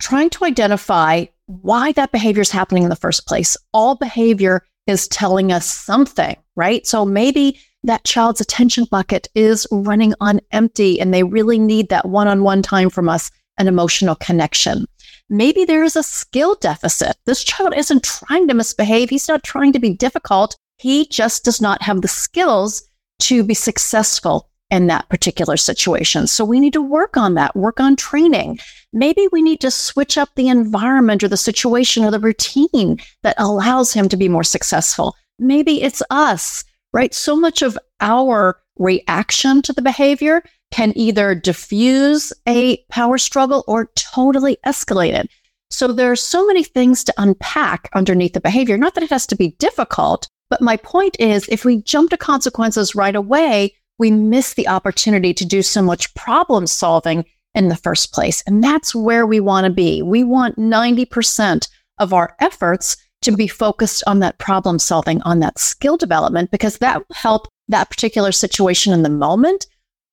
trying 0.00 0.28
to 0.30 0.44
identify 0.44 1.24
why 1.46 1.92
that 1.92 2.12
behavior 2.12 2.42
is 2.42 2.50
happening 2.50 2.82
in 2.84 2.88
the 2.88 2.96
first 2.96 3.26
place. 3.26 3.56
All 3.72 3.94
behavior 3.94 4.62
is 4.86 5.08
telling 5.08 5.52
us 5.52 5.66
something, 5.66 6.36
right? 6.56 6.86
So 6.86 7.04
maybe 7.04 7.58
that 7.82 8.04
child's 8.04 8.40
attention 8.40 8.86
bucket 8.90 9.28
is 9.34 9.66
running 9.70 10.14
on 10.20 10.40
empty 10.52 11.00
and 11.00 11.12
they 11.12 11.22
really 11.22 11.58
need 11.58 11.88
that 11.90 12.08
one 12.08 12.28
on 12.28 12.42
one 12.42 12.62
time 12.62 12.90
from 12.90 13.08
us, 13.08 13.30
an 13.58 13.68
emotional 13.68 14.14
connection. 14.14 14.86
Maybe 15.28 15.64
there 15.64 15.84
is 15.84 15.96
a 15.96 16.02
skill 16.02 16.54
deficit. 16.56 17.16
This 17.24 17.44
child 17.44 17.74
isn't 17.76 18.04
trying 18.04 18.48
to 18.48 18.54
misbehave. 18.54 19.10
He's 19.10 19.28
not 19.28 19.42
trying 19.42 19.72
to 19.72 19.78
be 19.78 19.94
difficult. 19.94 20.56
He 20.78 21.06
just 21.06 21.44
does 21.44 21.60
not 21.60 21.82
have 21.82 22.02
the 22.02 22.08
skills 22.08 22.82
to 23.20 23.42
be 23.42 23.54
successful 23.54 24.50
in 24.70 24.86
that 24.86 25.08
particular 25.08 25.56
situation. 25.56 26.26
So 26.26 26.44
we 26.44 26.60
need 26.60 26.72
to 26.72 26.82
work 26.82 27.16
on 27.16 27.34
that, 27.34 27.54
work 27.54 27.80
on 27.80 27.96
training. 27.96 28.58
Maybe 28.92 29.28
we 29.30 29.42
need 29.42 29.60
to 29.60 29.70
switch 29.70 30.18
up 30.18 30.30
the 30.34 30.48
environment 30.48 31.22
or 31.22 31.28
the 31.28 31.36
situation 31.36 32.04
or 32.04 32.10
the 32.10 32.18
routine 32.18 32.98
that 33.22 33.36
allows 33.38 33.92
him 33.92 34.08
to 34.08 34.16
be 34.16 34.28
more 34.28 34.44
successful. 34.44 35.14
Maybe 35.38 35.82
it's 35.82 36.02
us, 36.10 36.64
right? 36.92 37.12
So 37.14 37.36
much 37.36 37.62
of 37.62 37.78
our 38.00 38.58
reaction 38.78 39.62
to 39.62 39.72
the 39.72 39.82
behavior 39.82 40.42
can 40.72 40.92
either 40.96 41.34
diffuse 41.34 42.32
a 42.48 42.78
power 42.90 43.18
struggle 43.18 43.64
or 43.68 43.90
totally 43.94 44.56
escalate 44.66 45.14
it. 45.14 45.30
So 45.70 45.88
there 45.88 46.10
are 46.10 46.16
so 46.16 46.46
many 46.46 46.64
things 46.64 47.04
to 47.04 47.14
unpack 47.16 47.88
underneath 47.94 48.32
the 48.32 48.40
behavior. 48.40 48.76
Not 48.76 48.94
that 48.94 49.04
it 49.04 49.10
has 49.10 49.26
to 49.28 49.36
be 49.36 49.56
difficult, 49.58 50.28
but 50.50 50.60
my 50.60 50.76
point 50.76 51.16
is 51.18 51.48
if 51.48 51.64
we 51.64 51.82
jump 51.82 52.10
to 52.10 52.16
consequences 52.16 52.94
right 52.94 53.14
away, 53.16 53.74
we 53.98 54.10
miss 54.10 54.54
the 54.54 54.68
opportunity 54.68 55.32
to 55.34 55.44
do 55.44 55.62
so 55.62 55.82
much 55.82 56.12
problem 56.14 56.66
solving 56.66 57.24
in 57.54 57.68
the 57.68 57.76
first 57.76 58.12
place. 58.12 58.42
And 58.46 58.62
that's 58.62 58.94
where 58.94 59.26
we 59.26 59.40
want 59.40 59.64
to 59.64 59.72
be. 59.72 60.02
We 60.02 60.24
want 60.24 60.56
90% 60.56 61.68
of 61.98 62.12
our 62.12 62.36
efforts 62.40 62.96
to 63.22 63.32
be 63.32 63.46
focused 63.46 64.02
on 64.06 64.18
that 64.18 64.38
problem 64.38 64.78
solving, 64.78 65.22
on 65.22 65.40
that 65.40 65.58
skill 65.58 65.96
development, 65.96 66.50
because 66.50 66.78
that 66.78 66.98
will 66.98 67.14
help 67.14 67.48
that 67.68 67.88
particular 67.88 68.32
situation 68.32 68.92
in 68.92 69.02
the 69.02 69.08
moment. 69.08 69.66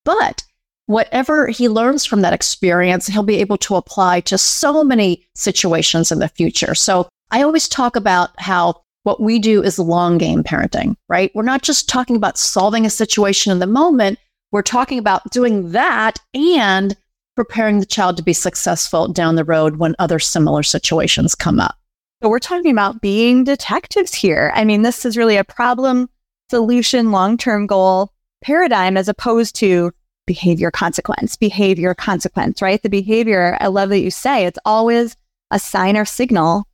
But 0.06 0.44
whatever 0.86 1.48
he 1.48 1.68
learns 1.68 2.06
from 2.06 2.22
that 2.22 2.34
experience, 2.34 3.08
he'll 3.08 3.24
be 3.24 3.38
able 3.38 3.58
to 3.58 3.76
apply 3.76 4.22
to 4.22 4.38
so 4.38 4.84
many 4.84 5.26
situations 5.36 6.12
in 6.12 6.20
the 6.20 6.30
future. 6.30 6.76
So 6.76 7.10
I 7.32 7.42
always 7.44 7.68
talk 7.68 7.96
about 7.96 8.30
how 8.38 8.82
what 9.03 9.22
we 9.22 9.39
do 9.39 9.63
is 9.63 9.79
long 9.79 10.17
game 10.17 10.43
parenting, 10.43 10.96
right? 11.10 11.31
We're 11.34 11.43
not 11.43 11.63
just 11.63 11.89
talking 11.89 12.15
about 12.15 12.38
solving 12.38 12.86
a 12.86 12.89
situation 12.89 13.51
in 13.51 13.60
the 13.60 13.67
moment. 13.67 14.20
We're 14.51 14.62
talking 14.62 15.00
about 15.00 15.29
doing 15.31 15.72
that 15.72 16.20
and 16.34 16.96
preparing 17.36 17.79
the 17.79 17.86
child 17.86 18.17
to 18.17 18.24
be 18.24 18.34
successful 18.34 19.08
down 19.08 19.36
the 19.36 19.43
road 19.43 19.77
when 19.77 19.96
other 19.98 20.20
similar 20.20 20.63
situations 20.63 21.34
come 21.34 21.60
up. 21.60 21.75
So 22.22 22.29
we're 22.29 22.39
talking 22.39 22.72
about 22.72 23.01
being 23.01 23.43
detectives 23.43 24.13
here. 24.13 24.51
I 24.53 24.63
mean, 24.63 24.84
this 24.84 25.05
is 25.05 25.17
really 25.17 25.38
a 25.38 25.43
problem 25.43 26.10
solution 26.50 27.12
long 27.12 27.38
term 27.38 27.65
goal 27.65 28.12
paradigm 28.43 28.98
as 28.98 29.08
opposed 29.08 29.55
to 29.55 29.91
behavior 30.27 30.70
consequence, 30.70 31.36
behavior 31.36 31.96
consequence, 31.96 32.62
right? 32.62 32.81
The 32.84 32.89
behavior, 32.89 33.58
I 33.60 33.67
love 33.67 33.89
that 33.89 34.00
you 34.00 34.12
say 34.12 34.46
it's 34.46 34.60
always 34.65 35.15
a 35.50 35.60
sign 35.60 35.98
or 35.98 36.05
signal 36.05 36.67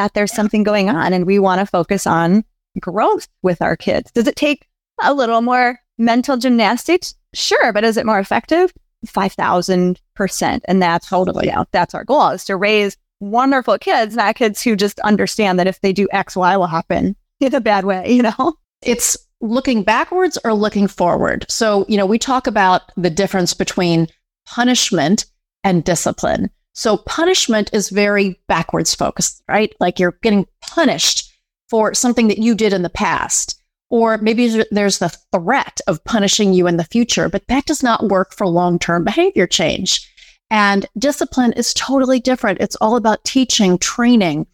that 0.00 0.14
there's 0.14 0.32
something 0.32 0.62
going 0.62 0.88
on 0.88 1.12
and 1.12 1.26
we 1.26 1.38
want 1.38 1.60
to 1.60 1.66
focus 1.66 2.06
on 2.06 2.42
growth 2.80 3.28
with 3.42 3.60
our 3.60 3.76
kids. 3.76 4.10
Does 4.12 4.26
it 4.26 4.34
take 4.34 4.66
a 5.02 5.12
little 5.12 5.42
more 5.42 5.78
mental 5.98 6.38
gymnastics? 6.38 7.14
Sure, 7.34 7.70
but 7.70 7.84
is 7.84 7.98
it 7.98 8.06
more 8.06 8.18
effective? 8.18 8.72
5000%. 9.06 10.60
And 10.64 10.82
that's 10.82 11.06
totally, 11.06 11.48
you 11.48 11.52
know, 11.52 11.66
that's 11.72 11.94
our 11.94 12.04
goal 12.04 12.30
is 12.30 12.46
to 12.46 12.56
raise 12.56 12.96
wonderful 13.20 13.76
kids, 13.78 14.16
not 14.16 14.36
kids 14.36 14.62
who 14.62 14.74
just 14.74 14.98
understand 15.00 15.58
that 15.58 15.66
if 15.66 15.78
they 15.82 15.92
do 15.92 16.08
X, 16.12 16.34
Y 16.34 16.56
will 16.56 16.66
happen 16.66 17.14
in 17.40 17.54
a 17.54 17.60
bad 17.60 17.84
way, 17.84 18.10
you 18.10 18.22
know? 18.22 18.54
It's 18.80 19.18
looking 19.42 19.82
backwards 19.82 20.38
or 20.44 20.54
looking 20.54 20.88
forward. 20.88 21.44
So, 21.50 21.84
you 21.88 21.98
know, 21.98 22.06
we 22.06 22.18
talk 22.18 22.46
about 22.46 22.90
the 22.96 23.10
difference 23.10 23.52
between 23.52 24.08
punishment 24.46 25.26
and 25.62 25.84
discipline. 25.84 26.48
So, 26.72 26.98
punishment 26.98 27.70
is 27.72 27.90
very 27.90 28.40
backwards 28.46 28.94
focused, 28.94 29.42
right? 29.48 29.74
Like 29.80 29.98
you're 29.98 30.18
getting 30.22 30.46
punished 30.60 31.30
for 31.68 31.94
something 31.94 32.28
that 32.28 32.38
you 32.38 32.54
did 32.54 32.72
in 32.72 32.82
the 32.82 32.90
past. 32.90 33.60
Or 33.90 34.18
maybe 34.18 34.62
there's 34.70 34.98
the 34.98 35.16
threat 35.32 35.80
of 35.88 36.04
punishing 36.04 36.52
you 36.52 36.66
in 36.68 36.76
the 36.76 36.84
future, 36.84 37.28
but 37.28 37.46
that 37.48 37.66
does 37.66 37.82
not 37.82 38.08
work 38.08 38.32
for 38.34 38.46
long 38.46 38.78
term 38.78 39.04
behavior 39.04 39.46
change. 39.46 40.08
And 40.50 40.86
discipline 40.98 41.52
is 41.52 41.74
totally 41.74 42.20
different. 42.20 42.60
It's 42.60 42.76
all 42.76 42.96
about 42.96 43.24
teaching, 43.24 43.78
training, 43.78 44.46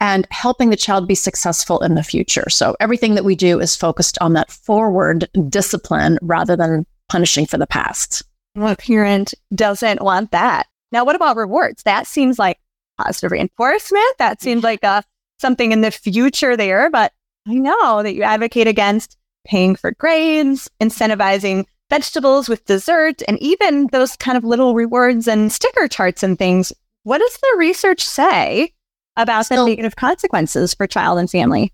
and 0.00 0.26
helping 0.30 0.70
the 0.70 0.76
child 0.76 1.08
be 1.08 1.14
successful 1.14 1.80
in 1.80 1.94
the 1.94 2.02
future. 2.02 2.48
So 2.50 2.76
everything 2.80 3.14
that 3.14 3.24
we 3.24 3.34
do 3.34 3.58
is 3.60 3.76
focused 3.76 4.18
on 4.20 4.34
that 4.34 4.50
forward 4.50 5.28
discipline 5.48 6.18
rather 6.22 6.56
than 6.56 6.86
punishing 7.08 7.46
for 7.46 7.58
the 7.58 7.66
past. 7.66 8.22
What 8.54 8.78
parent 8.78 9.34
doesn't 9.54 10.02
want 10.02 10.30
that? 10.32 10.66
Now, 10.92 11.04
what 11.04 11.16
about 11.16 11.36
rewards? 11.36 11.82
That 11.82 12.06
seems 12.06 12.38
like 12.38 12.58
positive 12.98 13.32
reinforcement. 13.32 14.18
That 14.18 14.40
seems 14.40 14.62
like 14.62 14.82
a, 14.82 14.88
uh, 14.88 15.02
something 15.38 15.70
in 15.70 15.82
the 15.82 15.90
future 15.90 16.56
there, 16.56 16.90
but 16.90 17.12
I 17.46 17.54
know 17.54 18.02
that 18.02 18.14
you 18.14 18.22
advocate 18.22 18.66
against 18.66 19.16
paying 19.46 19.76
for 19.76 19.92
grades, 19.92 20.68
incentivizing 20.80 21.64
vegetables 21.90 22.48
with 22.48 22.64
dessert, 22.64 23.22
and 23.28 23.38
even 23.40 23.88
those 23.92 24.16
kind 24.16 24.36
of 24.36 24.44
little 24.44 24.74
rewards 24.74 25.28
and 25.28 25.52
sticker 25.52 25.86
charts 25.88 26.22
and 26.22 26.36
things. 26.38 26.72
What 27.04 27.18
does 27.18 27.38
the 27.38 27.56
research 27.56 28.04
say 28.04 28.72
about 29.18 29.46
so, 29.46 29.56
the 29.56 29.70
negative 29.70 29.96
consequences 29.96 30.72
for 30.72 30.86
child 30.86 31.18
and 31.18 31.30
family. 31.30 31.72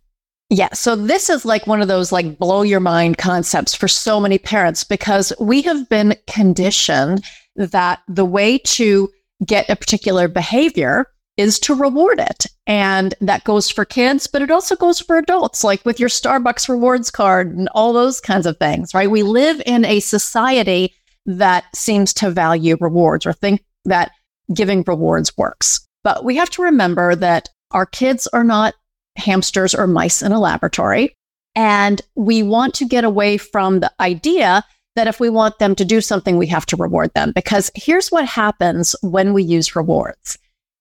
Yeah. 0.50 0.72
So 0.72 0.96
this 0.96 1.30
is 1.30 1.44
like 1.44 1.66
one 1.66 1.80
of 1.80 1.88
those 1.88 2.10
like 2.10 2.38
blow 2.38 2.62
your 2.62 2.80
mind 2.80 3.18
concepts 3.18 3.74
for 3.74 3.86
so 3.86 4.18
many 4.18 4.38
parents 4.38 4.82
because 4.82 5.32
we 5.38 5.62
have 5.62 5.88
been 5.88 6.16
conditioned 6.26 7.24
that 7.56 8.00
the 8.08 8.24
way 8.24 8.58
to 8.58 9.10
get 9.44 9.68
a 9.68 9.76
particular 9.76 10.28
behavior 10.28 11.06
is 11.36 11.58
to 11.58 11.74
reward 11.74 12.20
it. 12.20 12.46
And 12.66 13.14
that 13.20 13.44
goes 13.44 13.68
for 13.68 13.84
kids, 13.84 14.26
but 14.26 14.42
it 14.42 14.50
also 14.50 14.76
goes 14.76 15.00
for 15.00 15.18
adults, 15.18 15.64
like 15.64 15.84
with 15.84 15.98
your 15.98 16.08
Starbucks 16.08 16.68
rewards 16.68 17.10
card 17.10 17.54
and 17.56 17.68
all 17.74 17.92
those 17.92 18.20
kinds 18.20 18.46
of 18.46 18.56
things, 18.58 18.94
right? 18.94 19.10
We 19.10 19.22
live 19.22 19.60
in 19.66 19.84
a 19.84 20.00
society 20.00 20.94
that 21.26 21.64
seems 21.74 22.12
to 22.14 22.30
value 22.30 22.76
rewards 22.80 23.26
or 23.26 23.32
think 23.32 23.64
that 23.84 24.12
giving 24.52 24.84
rewards 24.86 25.36
works. 25.36 25.86
But 26.04 26.24
we 26.24 26.36
have 26.36 26.50
to 26.50 26.62
remember 26.62 27.16
that 27.16 27.48
our 27.70 27.86
kids 27.86 28.26
are 28.28 28.44
not 28.44 28.74
hamsters 29.16 29.74
or 29.74 29.86
mice 29.86 30.22
in 30.22 30.32
a 30.32 30.40
laboratory. 30.40 31.16
And 31.56 32.00
we 32.14 32.42
want 32.42 32.74
to 32.74 32.86
get 32.86 33.04
away 33.04 33.38
from 33.38 33.80
the 33.80 33.92
idea 34.00 34.64
that 34.96 35.06
if 35.06 35.20
we 35.20 35.28
want 35.28 35.58
them 35.58 35.74
to 35.74 35.84
do 35.84 36.00
something, 36.00 36.36
we 36.36 36.46
have 36.48 36.66
to 36.66 36.76
reward 36.76 37.12
them. 37.14 37.32
Because 37.34 37.70
here's 37.74 38.10
what 38.10 38.26
happens 38.26 38.94
when 39.02 39.32
we 39.32 39.42
use 39.42 39.76
rewards 39.76 40.38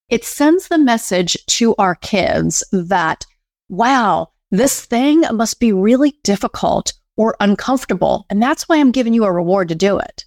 it 0.09 0.23
sends 0.23 0.67
the 0.67 0.77
message 0.77 1.37
to 1.47 1.73
our 1.77 1.95
kids 1.95 2.63
that, 2.71 3.25
wow, 3.69 4.29
this 4.51 4.85
thing 4.85 5.23
must 5.31 5.59
be 5.59 5.71
really 5.71 6.19
difficult 6.23 6.93
or 7.17 7.35
uncomfortable. 7.39 8.25
And 8.29 8.41
that's 8.41 8.69
why 8.69 8.77
I'm 8.77 8.91
giving 8.91 9.13
you 9.13 9.23
a 9.23 9.31
reward 9.31 9.69
to 9.69 9.75
do 9.75 9.97
it. 9.97 10.25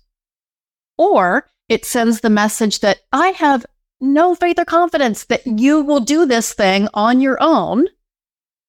Or 0.98 1.48
it 1.68 1.84
sends 1.84 2.20
the 2.20 2.30
message 2.30 2.80
that 2.80 3.00
I 3.12 3.28
have 3.28 3.66
no 4.00 4.34
faith 4.34 4.58
or 4.58 4.64
confidence 4.64 5.24
that 5.24 5.46
you 5.46 5.82
will 5.82 6.00
do 6.00 6.26
this 6.26 6.52
thing 6.52 6.88
on 6.94 7.20
your 7.20 7.38
own 7.40 7.86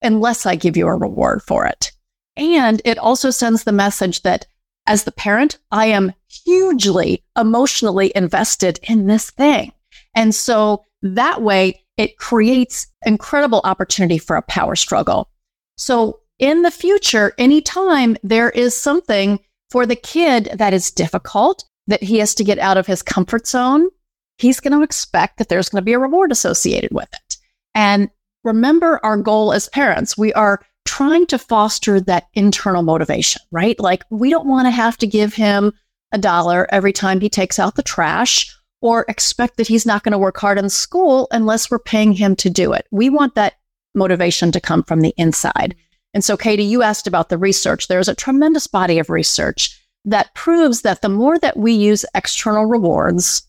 unless 0.01 0.45
I 0.45 0.55
give 0.55 0.77
you 0.77 0.87
a 0.87 0.95
reward 0.95 1.41
for 1.41 1.65
it. 1.65 1.91
And 2.35 2.81
it 2.85 2.97
also 2.97 3.31
sends 3.31 3.63
the 3.63 3.71
message 3.71 4.21
that 4.21 4.45
as 4.87 5.03
the 5.03 5.11
parent, 5.11 5.59
I 5.71 5.87
am 5.87 6.13
hugely 6.45 7.23
emotionally 7.37 8.11
invested 8.15 8.79
in 8.83 9.07
this 9.07 9.29
thing. 9.29 9.71
And 10.15 10.33
so 10.33 10.83
that 11.01 11.41
way 11.41 11.83
it 11.97 12.17
creates 12.17 12.87
incredible 13.05 13.61
opportunity 13.63 14.17
for 14.17 14.35
a 14.35 14.41
power 14.43 14.75
struggle. 14.75 15.29
So 15.77 16.21
in 16.39 16.61
the 16.61 16.71
future, 16.71 17.33
anytime 17.37 18.17
there 18.23 18.49
is 18.49 18.75
something 18.75 19.39
for 19.69 19.85
the 19.85 19.95
kid 19.95 20.49
that 20.55 20.73
is 20.73 20.91
difficult, 20.91 21.65
that 21.87 22.03
he 22.03 22.19
has 22.19 22.35
to 22.35 22.43
get 22.43 22.59
out 22.59 22.77
of 22.77 22.87
his 22.87 23.01
comfort 23.01 23.47
zone, 23.47 23.89
he's 24.37 24.59
going 24.59 24.73
to 24.73 24.83
expect 24.83 25.37
that 25.37 25.49
there's 25.49 25.69
going 25.69 25.81
to 25.81 25.85
be 25.85 25.93
a 25.93 25.99
reward 25.99 26.31
associated 26.31 26.91
with 26.91 27.09
it. 27.13 27.37
And 27.73 28.09
remember 28.43 28.99
our 29.03 29.17
goal 29.17 29.51
as 29.51 29.69
parents, 29.69 30.17
we 30.17 30.33
are 30.33 30.61
trying 30.87 31.27
to 31.27 31.37
foster 31.37 31.99
that 31.99 32.27
internal 32.33 32.81
motivation, 32.81 33.41
right? 33.51 33.77
Like 33.79 34.03
we 34.09 34.29
don't 34.29 34.47
want 34.47 34.65
to 34.65 34.71
have 34.71 34.97
to 34.99 35.07
give 35.07 35.33
him 35.33 35.73
a 36.13 36.17
dollar 36.17 36.65
every 36.71 36.93
time 36.93 37.19
he 37.19 37.29
takes 37.29 37.59
out 37.59 37.75
the 37.75 37.83
trash 37.83 38.55
or 38.81 39.05
expect 39.09 39.57
that 39.57 39.67
he's 39.67 39.85
not 39.85 40.03
going 40.03 40.13
to 40.13 40.17
work 40.17 40.37
hard 40.37 40.57
in 40.57 40.69
school 40.69 41.27
unless 41.31 41.69
we're 41.69 41.77
paying 41.77 42.13
him 42.13 42.35
to 42.37 42.49
do 42.49 42.71
it. 42.71 42.87
We 42.89 43.09
want 43.09 43.35
that 43.35 43.55
motivation 43.95 44.51
to 44.53 44.61
come 44.61 44.81
from 44.81 45.01
the 45.01 45.13
inside. 45.17 45.75
And 46.13 46.23
so, 46.23 46.37
Katie, 46.37 46.63
you 46.63 46.83
asked 46.83 47.05
about 47.05 47.27
the 47.27 47.37
research. 47.37 47.89
There's 47.89 48.07
a 48.07 48.15
tremendous 48.15 48.65
body 48.65 48.97
of 48.97 49.09
research 49.09 49.77
that 50.05 50.33
proves 50.35 50.83
that 50.83 51.01
the 51.01 51.09
more 51.09 51.37
that 51.39 51.57
we 51.57 51.73
use 51.73 52.05
external 52.15 52.65
rewards, 52.65 53.43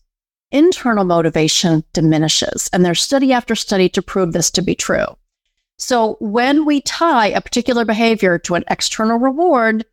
internal 0.51 1.05
motivation 1.05 1.85
diminishes. 1.93 2.69
And 2.73 2.83
there's 2.83 3.01
study 3.01 3.31
after 3.31 3.55
study 3.55 3.87
to 3.89 4.01
prove 4.01 4.33
this 4.33 4.51
to 4.51 4.61
be 4.61 4.75
true. 4.75 5.05
So 5.79 6.17
when 6.19 6.65
we 6.65 6.81
tie 6.81 7.27
a 7.27 7.41
particular 7.41 7.85
behavior 7.85 8.37
to 8.39 8.55
an 8.55 8.65
external 8.69 9.17
reward, 9.17 9.85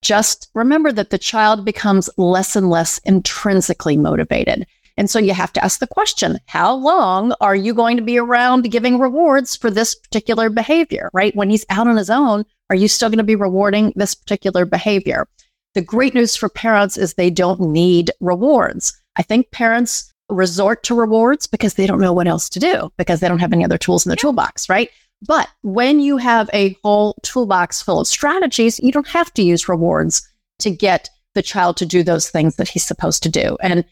just 0.00 0.48
remember 0.54 0.92
that 0.92 1.10
the 1.10 1.18
child 1.18 1.64
becomes 1.64 2.08
less 2.16 2.56
and 2.56 2.70
less 2.70 2.98
intrinsically 2.98 3.96
motivated. 3.96 4.66
And 4.96 5.10
so 5.10 5.18
you 5.18 5.32
have 5.32 5.52
to 5.54 5.64
ask 5.64 5.80
the 5.80 5.86
question, 5.86 6.38
how 6.46 6.74
long 6.74 7.34
are 7.40 7.56
you 7.56 7.74
going 7.74 7.96
to 7.96 8.02
be 8.02 8.18
around 8.18 8.70
giving 8.70 8.98
rewards 8.98 9.56
for 9.56 9.70
this 9.70 9.94
particular 9.94 10.48
behavior, 10.48 11.10
right? 11.12 11.34
When 11.34 11.50
he's 11.50 11.66
out 11.70 11.88
on 11.88 11.96
his 11.96 12.10
own, 12.10 12.44
are 12.70 12.76
you 12.76 12.88
still 12.88 13.08
going 13.08 13.18
to 13.18 13.24
be 13.24 13.36
rewarding 13.36 13.92
this 13.96 14.14
particular 14.14 14.64
behavior? 14.64 15.26
The 15.74 15.82
great 15.82 16.14
news 16.14 16.36
for 16.36 16.48
parents 16.48 16.96
is 16.96 17.14
they 17.14 17.30
don't 17.30 17.60
need 17.60 18.10
rewards. 18.20 18.92
I 19.16 19.22
think 19.22 19.50
parents 19.50 20.12
resort 20.28 20.82
to 20.84 20.94
rewards 20.94 21.46
because 21.46 21.74
they 21.74 21.86
don't 21.86 22.00
know 22.00 22.12
what 22.12 22.28
else 22.28 22.48
to 22.50 22.60
do 22.60 22.92
because 22.96 23.20
they 23.20 23.28
don't 23.28 23.38
have 23.38 23.52
any 23.52 23.64
other 23.64 23.78
tools 23.78 24.06
in 24.06 24.10
the 24.10 24.16
toolbox, 24.16 24.68
right? 24.68 24.90
But 25.26 25.48
when 25.62 26.00
you 26.00 26.16
have 26.16 26.50
a 26.52 26.76
whole 26.82 27.14
toolbox 27.22 27.80
full 27.80 28.00
of 28.00 28.08
strategies, 28.08 28.80
you 28.80 28.90
don't 28.90 29.06
have 29.08 29.32
to 29.34 29.42
use 29.42 29.68
rewards 29.68 30.28
to 30.58 30.70
get 30.70 31.08
the 31.34 31.42
child 31.42 31.76
to 31.78 31.86
do 31.86 32.02
those 32.02 32.28
things 32.28 32.56
that 32.56 32.68
he's 32.68 32.84
supposed 32.84 33.22
to 33.22 33.28
do. 33.28 33.56
And 33.60 33.84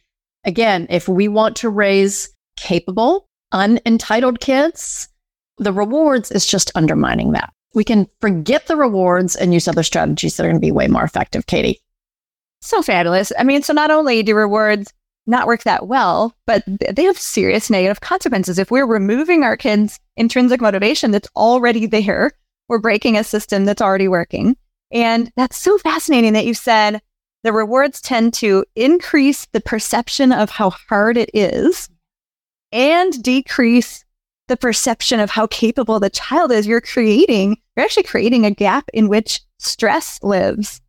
again, 0.44 0.86
if 0.90 1.08
we 1.08 1.28
want 1.28 1.56
to 1.56 1.70
raise 1.70 2.28
capable, 2.56 3.28
unentitled 3.52 4.40
kids, 4.40 5.08
the 5.58 5.72
rewards 5.72 6.30
is 6.30 6.46
just 6.46 6.72
undermining 6.74 7.32
that. 7.32 7.52
We 7.74 7.84
can 7.84 8.08
forget 8.20 8.66
the 8.66 8.76
rewards 8.76 9.36
and 9.36 9.54
use 9.54 9.68
other 9.68 9.84
strategies 9.84 10.36
that 10.36 10.44
are 10.44 10.48
going 10.48 10.60
to 10.60 10.66
be 10.66 10.72
way 10.72 10.88
more 10.88 11.04
effective, 11.04 11.46
Katie. 11.46 11.80
So 12.60 12.82
fabulous. 12.82 13.32
I 13.38 13.44
mean, 13.44 13.62
so 13.62 13.72
not 13.72 13.90
only 13.90 14.22
do 14.22 14.34
rewards 14.34 14.92
not 15.30 15.46
work 15.46 15.62
that 15.62 15.86
well, 15.86 16.34
but 16.46 16.62
they 16.66 17.04
have 17.04 17.18
serious 17.18 17.70
negative 17.70 18.00
consequences. 18.00 18.58
If 18.58 18.70
we're 18.70 18.86
removing 18.86 19.42
our 19.42 19.56
kids' 19.56 19.98
intrinsic 20.16 20.60
motivation 20.60 21.10
that's 21.10 21.28
already 21.36 21.86
there, 21.86 22.32
we're 22.68 22.78
breaking 22.78 23.16
a 23.16 23.24
system 23.24 23.64
that's 23.64 23.82
already 23.82 24.08
working. 24.08 24.56
And 24.92 25.30
that's 25.36 25.56
so 25.56 25.78
fascinating 25.78 26.32
that 26.34 26.46
you 26.46 26.54
said 26.54 27.00
the 27.42 27.52
rewards 27.52 28.00
tend 28.00 28.34
to 28.34 28.64
increase 28.76 29.46
the 29.52 29.60
perception 29.60 30.32
of 30.32 30.50
how 30.50 30.70
hard 30.70 31.16
it 31.16 31.30
is 31.32 31.88
and 32.72 33.22
decrease 33.22 34.04
the 34.48 34.56
perception 34.56 35.20
of 35.20 35.30
how 35.30 35.46
capable 35.46 36.00
the 36.00 36.10
child 36.10 36.52
is. 36.52 36.66
You're 36.66 36.80
creating, 36.80 37.56
you're 37.76 37.84
actually 37.84 38.02
creating 38.02 38.44
a 38.44 38.50
gap 38.50 38.90
in 38.92 39.08
which 39.08 39.40
stress 39.58 40.18
lives. 40.22 40.80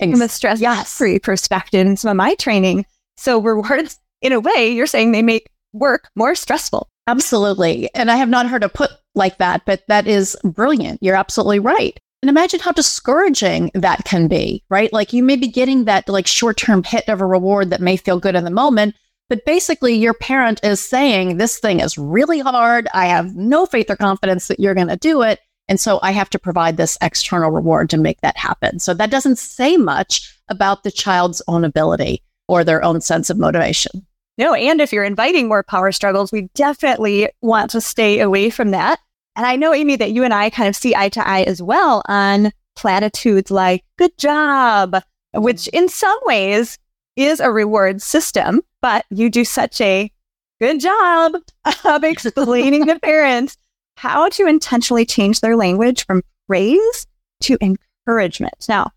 Ex- 0.00 0.12
From 0.12 0.22
a 0.22 0.28
stress 0.28 0.58
free 0.96 1.12
yes. 1.12 1.20
perspective 1.22 1.86
in 1.86 1.96
some 1.96 2.10
of 2.10 2.16
my 2.16 2.34
training, 2.34 2.84
so 3.18 3.40
rewards, 3.40 3.98
in 4.22 4.32
a 4.32 4.40
way, 4.40 4.70
you're 4.70 4.86
saying 4.86 5.12
they 5.12 5.22
make 5.22 5.50
work 5.72 6.08
more 6.16 6.34
stressful. 6.34 6.88
Absolutely. 7.06 7.88
And 7.94 8.10
I 8.10 8.16
have 8.16 8.28
not 8.28 8.48
heard 8.48 8.64
it 8.64 8.74
put 8.74 8.90
like 9.14 9.38
that, 9.38 9.64
but 9.64 9.82
that 9.88 10.06
is 10.06 10.36
brilliant. 10.44 11.02
You're 11.02 11.16
absolutely 11.16 11.58
right. 11.58 11.98
And 12.22 12.28
imagine 12.28 12.60
how 12.60 12.72
discouraging 12.72 13.70
that 13.74 14.04
can 14.04 14.28
be, 14.28 14.64
right? 14.70 14.92
Like 14.92 15.12
you 15.12 15.22
may 15.22 15.36
be 15.36 15.48
getting 15.48 15.84
that 15.84 16.08
like 16.08 16.26
short-term 16.26 16.82
hit 16.82 17.08
of 17.08 17.20
a 17.20 17.26
reward 17.26 17.70
that 17.70 17.80
may 17.80 17.96
feel 17.96 18.18
good 18.18 18.34
in 18.34 18.44
the 18.44 18.50
moment, 18.50 18.96
but 19.28 19.44
basically 19.44 19.94
your 19.94 20.14
parent 20.14 20.60
is 20.64 20.80
saying 20.80 21.36
this 21.36 21.58
thing 21.58 21.80
is 21.80 21.96
really 21.96 22.40
hard. 22.40 22.88
I 22.92 23.06
have 23.06 23.36
no 23.36 23.66
faith 23.66 23.90
or 23.90 23.96
confidence 23.96 24.48
that 24.48 24.58
you're 24.58 24.74
going 24.74 24.88
to 24.88 24.96
do 24.96 25.22
it. 25.22 25.38
And 25.68 25.78
so 25.78 26.00
I 26.02 26.12
have 26.12 26.30
to 26.30 26.38
provide 26.38 26.76
this 26.76 26.98
external 27.00 27.50
reward 27.50 27.90
to 27.90 27.98
make 27.98 28.20
that 28.22 28.36
happen. 28.36 28.78
So 28.80 28.94
that 28.94 29.10
doesn't 29.10 29.38
say 29.38 29.76
much 29.76 30.34
about 30.48 30.82
the 30.82 30.90
child's 30.90 31.42
own 31.46 31.64
ability 31.64 32.22
or 32.48 32.64
their 32.64 32.82
own 32.82 33.00
sense 33.00 33.30
of 33.30 33.38
motivation. 33.38 34.06
No, 34.38 34.54
and 34.54 34.80
if 34.80 34.92
you're 34.92 35.04
inviting 35.04 35.48
more 35.48 35.62
power 35.62 35.92
struggles, 35.92 36.32
we 36.32 36.48
definitely 36.54 37.28
want 37.42 37.70
to 37.72 37.80
stay 37.80 38.20
away 38.20 38.50
from 38.50 38.70
that. 38.70 39.00
And 39.36 39.46
I 39.46 39.56
know, 39.56 39.74
Amy, 39.74 39.96
that 39.96 40.12
you 40.12 40.24
and 40.24 40.32
I 40.34 40.50
kind 40.50 40.68
of 40.68 40.76
see 40.76 40.94
eye 40.94 41.08
to 41.10 41.26
eye 41.26 41.42
as 41.42 41.62
well 41.62 42.02
on 42.06 42.52
platitudes 42.76 43.50
like 43.50 43.84
good 43.96 44.16
job, 44.16 44.96
which 45.34 45.66
in 45.68 45.88
some 45.88 46.18
ways 46.22 46.78
is 47.16 47.40
a 47.40 47.50
reward 47.50 48.00
system, 48.00 48.62
but 48.80 49.04
you 49.10 49.28
do 49.28 49.44
such 49.44 49.80
a 49.80 50.10
good 50.60 50.80
job 50.80 51.34
of 51.84 52.04
explaining 52.04 52.86
to 52.86 52.98
parents 53.00 53.56
how 53.96 54.28
to 54.28 54.46
intentionally 54.46 55.04
change 55.04 55.40
their 55.40 55.56
language 55.56 56.06
from 56.06 56.22
praise 56.46 57.06
to 57.40 57.58
encouragement. 57.60 58.66
Now, 58.68 58.92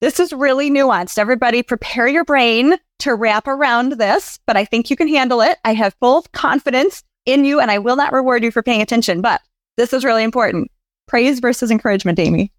this 0.00 0.20
is 0.20 0.32
really 0.32 0.70
nuanced. 0.70 1.18
Everybody 1.18 1.62
prepare 1.62 2.06
your 2.06 2.24
brain 2.24 2.76
to 3.00 3.14
wrap 3.14 3.46
around 3.46 3.92
this, 3.92 4.38
but 4.46 4.56
I 4.56 4.64
think 4.64 4.90
you 4.90 4.96
can 4.96 5.08
handle 5.08 5.40
it. 5.40 5.58
I 5.64 5.74
have 5.74 5.94
full 6.00 6.24
confidence 6.32 7.02
in 7.26 7.44
you 7.44 7.60
and 7.60 7.70
I 7.70 7.78
will 7.78 7.96
not 7.96 8.12
reward 8.12 8.44
you 8.44 8.50
for 8.50 8.62
paying 8.62 8.82
attention, 8.82 9.20
but 9.20 9.40
this 9.76 9.92
is 9.92 10.04
really 10.04 10.24
important. 10.24 10.70
Praise 11.06 11.40
versus 11.40 11.70
encouragement, 11.70 12.18
Amy. 12.18 12.52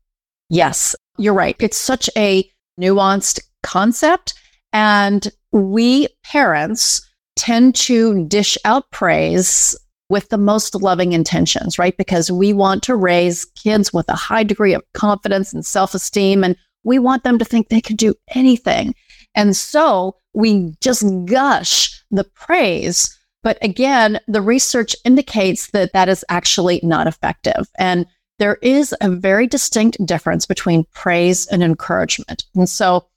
Yes, 0.50 0.96
you're 1.18 1.34
right. 1.34 1.56
It's 1.60 1.78
such 1.78 2.10
a 2.18 2.50
nuanced 2.80 3.40
concept. 3.64 4.34
And 4.74 5.28
we 5.52 6.08
parents 6.24 7.02
tend 7.36 7.76
to 7.76 8.26
dish 8.28 8.58
out 8.66 8.90
praise 8.92 9.76
with 10.10 10.30
the 10.30 10.38
most 10.38 10.76
loving 10.76 11.14
intentions, 11.14 11.80
right? 11.80 11.98
Because 11.98 12.32
we 12.32 12.54
want 12.54 12.84
to 12.84 12.96
raise 12.96 13.46
kids 13.46 13.92
with 13.92 14.08
a 14.10 14.16
high 14.16 14.44
degree 14.44 14.74
of 14.74 14.84
confidence 14.94 15.54
and 15.54 15.66
self 15.66 15.96
esteem, 15.96 16.44
and 16.44 16.56
we 16.86 17.00
want 17.00 17.24
them 17.24 17.38
to 17.40 17.46
think 17.46 17.68
they 17.68 17.82
can 17.82 17.98
do 17.98 18.16
anything. 18.30 18.96
And 19.36 19.56
so 19.58 20.16
we 20.34 20.74
just 20.82 21.04
gush 21.26 22.02
the 22.12 22.24
praise. 22.24 23.18
But 23.44 23.58
again, 23.62 24.20
the 24.28 24.42
research 24.42 24.96
indicates 25.04 25.72
that 25.72 25.94
that 25.94 26.08
is 26.08 26.24
actually 26.30 26.80
not 26.84 27.08
effective. 27.08 27.68
And 27.78 28.06
there 28.40 28.58
is 28.62 28.96
a 29.02 29.10
very 29.10 29.48
distinct 29.48 30.04
difference 30.06 30.46
between 30.46 30.86
praise 30.94 31.48
and 31.48 31.64
encouragement. 31.64 32.46
And 32.56 32.70
so 32.70 33.08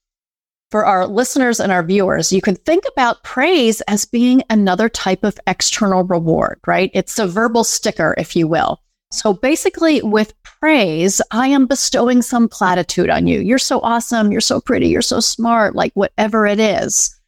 for 0.70 0.84
our 0.84 1.06
listeners 1.06 1.60
and 1.60 1.72
our 1.72 1.82
viewers, 1.82 2.32
you 2.32 2.42
can 2.42 2.54
think 2.54 2.84
about 2.92 3.22
praise 3.22 3.80
as 3.82 4.04
being 4.04 4.42
another 4.50 4.88
type 4.88 5.24
of 5.24 5.38
external 5.46 6.04
reward, 6.04 6.60
right? 6.66 6.90
It's 6.92 7.18
a 7.18 7.26
verbal 7.26 7.64
sticker, 7.64 8.14
if 8.18 8.36
you 8.36 8.46
will. 8.46 8.80
So 9.10 9.32
basically, 9.32 10.02
with 10.02 10.34
praise, 10.42 11.20
I 11.30 11.48
am 11.48 11.66
bestowing 11.66 12.22
some 12.22 12.48
platitude 12.48 13.10
on 13.10 13.26
you. 13.26 13.40
You're 13.40 13.58
so 13.58 13.80
awesome. 13.80 14.30
You're 14.30 14.40
so 14.40 14.60
pretty. 14.60 14.88
You're 14.88 15.02
so 15.02 15.20
smart, 15.20 15.74
like 15.74 15.92
whatever 15.94 16.46
it 16.46 16.60
is. 16.60 17.18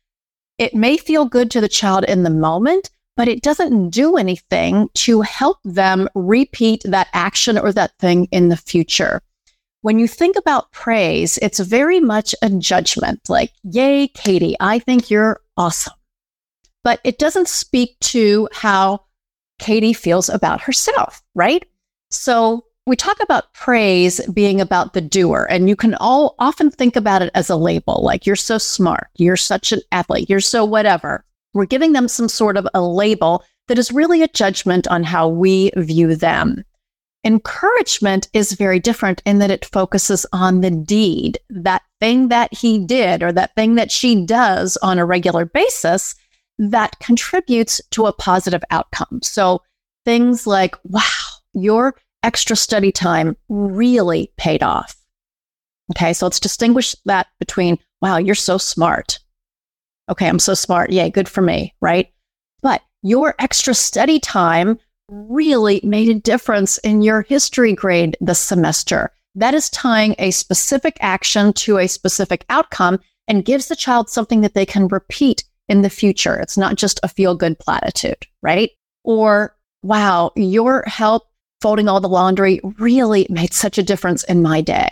It 0.58 0.74
may 0.74 0.96
feel 0.96 1.24
good 1.24 1.50
to 1.52 1.60
the 1.60 1.68
child 1.68 2.04
in 2.04 2.22
the 2.22 2.30
moment, 2.30 2.90
but 3.16 3.28
it 3.28 3.42
doesn't 3.42 3.90
do 3.90 4.16
anything 4.16 4.90
to 4.94 5.22
help 5.22 5.58
them 5.64 6.08
repeat 6.14 6.82
that 6.84 7.08
action 7.14 7.56
or 7.56 7.72
that 7.72 7.96
thing 7.98 8.28
in 8.30 8.50
the 8.50 8.56
future 8.56 9.22
when 9.82 9.98
you 9.98 10.06
think 10.06 10.36
about 10.36 10.72
praise, 10.72 11.38
it's 11.38 11.58
very 11.58 12.00
much 12.00 12.34
a 12.42 12.50
judgment 12.50 13.20
like, 13.28 13.52
yay, 13.62 14.08
Katie, 14.08 14.56
I 14.60 14.78
think 14.78 15.10
you're 15.10 15.40
awesome. 15.56 15.94
But 16.84 17.00
it 17.04 17.18
doesn't 17.18 17.48
speak 17.48 17.98
to 18.00 18.48
how 18.52 19.04
Katie 19.58 19.92
feels 19.92 20.28
about 20.28 20.62
herself, 20.62 21.22
right? 21.34 21.64
So 22.10 22.64
we 22.86 22.96
talk 22.96 23.22
about 23.22 23.52
praise 23.52 24.20
being 24.32 24.60
about 24.60 24.94
the 24.94 25.00
doer, 25.00 25.46
and 25.48 25.68
you 25.68 25.76
can 25.76 25.94
all 25.94 26.34
often 26.38 26.70
think 26.70 26.96
about 26.96 27.22
it 27.22 27.30
as 27.34 27.50
a 27.50 27.56
label 27.56 28.02
like, 28.02 28.26
you're 28.26 28.36
so 28.36 28.58
smart, 28.58 29.08
you're 29.16 29.36
such 29.36 29.72
an 29.72 29.80
athlete, 29.92 30.28
you're 30.28 30.40
so 30.40 30.64
whatever. 30.64 31.24
We're 31.54 31.66
giving 31.66 31.92
them 31.92 32.08
some 32.08 32.28
sort 32.28 32.56
of 32.56 32.66
a 32.74 32.82
label 32.82 33.44
that 33.68 33.78
is 33.78 33.92
really 33.92 34.22
a 34.22 34.28
judgment 34.28 34.88
on 34.88 35.04
how 35.04 35.28
we 35.28 35.70
view 35.76 36.16
them. 36.16 36.64
Encouragement 37.22 38.28
is 38.32 38.52
very 38.52 38.80
different 38.80 39.22
in 39.26 39.38
that 39.40 39.50
it 39.50 39.66
focuses 39.66 40.24
on 40.32 40.62
the 40.62 40.70
deed, 40.70 41.38
that 41.50 41.82
thing 42.00 42.28
that 42.28 42.52
he 42.54 42.78
did 42.78 43.22
or 43.22 43.30
that 43.30 43.54
thing 43.54 43.74
that 43.74 43.92
she 43.92 44.24
does 44.24 44.76
on 44.78 44.98
a 44.98 45.04
regular 45.04 45.44
basis 45.44 46.14
that 46.58 46.98
contributes 46.98 47.80
to 47.90 48.06
a 48.06 48.12
positive 48.12 48.64
outcome. 48.70 49.20
So 49.22 49.62
things 50.04 50.46
like, 50.46 50.74
wow, 50.84 51.02
your 51.52 51.94
extra 52.22 52.56
study 52.56 52.92
time 52.92 53.36
really 53.48 54.32
paid 54.36 54.62
off. 54.62 54.96
Okay, 55.92 56.12
so 56.12 56.26
let's 56.26 56.40
distinguish 56.40 56.94
that 57.04 57.26
between, 57.38 57.78
wow, 58.00 58.16
you're 58.16 58.34
so 58.34 58.58
smart. 58.58 59.18
Okay, 60.08 60.28
I'm 60.28 60.38
so 60.38 60.54
smart. 60.54 60.90
Yay, 60.90 61.10
good 61.10 61.28
for 61.28 61.42
me, 61.42 61.74
right? 61.80 62.12
But 62.62 62.82
your 63.02 63.34
extra 63.38 63.74
study 63.74 64.20
time 64.20 64.78
really 65.08 65.80
made 65.82 66.08
a 66.08 66.20
difference 66.20 66.78
in 66.78 67.02
your 67.02 67.22
history 67.22 67.72
grade 67.72 68.16
this 68.20 68.38
semester. 68.38 69.10
That 69.34 69.54
is 69.54 69.70
tying 69.70 70.14
a 70.18 70.30
specific 70.30 70.96
action 71.00 71.52
to 71.54 71.78
a 71.78 71.88
specific 71.88 72.44
outcome 72.48 73.00
and 73.28 73.44
gives 73.44 73.66
the 73.68 73.76
child 73.76 74.08
something 74.08 74.40
that 74.40 74.54
they 74.54 74.66
can 74.66 74.88
repeat 74.88 75.44
in 75.68 75.82
the 75.82 75.90
future. 75.90 76.36
It's 76.36 76.58
not 76.58 76.74
just 76.74 77.00
a 77.02 77.08
feel 77.08 77.34
good 77.34 77.58
platitude, 77.58 78.26
right? 78.42 78.70
Or, 79.04 79.56
wow, 79.82 80.32
your 80.34 80.82
help 80.86 81.29
folding 81.60 81.88
all 81.88 82.00
the 82.00 82.08
laundry 82.08 82.60
really 82.78 83.26
made 83.28 83.52
such 83.52 83.78
a 83.78 83.82
difference 83.82 84.24
in 84.24 84.42
my 84.42 84.60
day. 84.60 84.88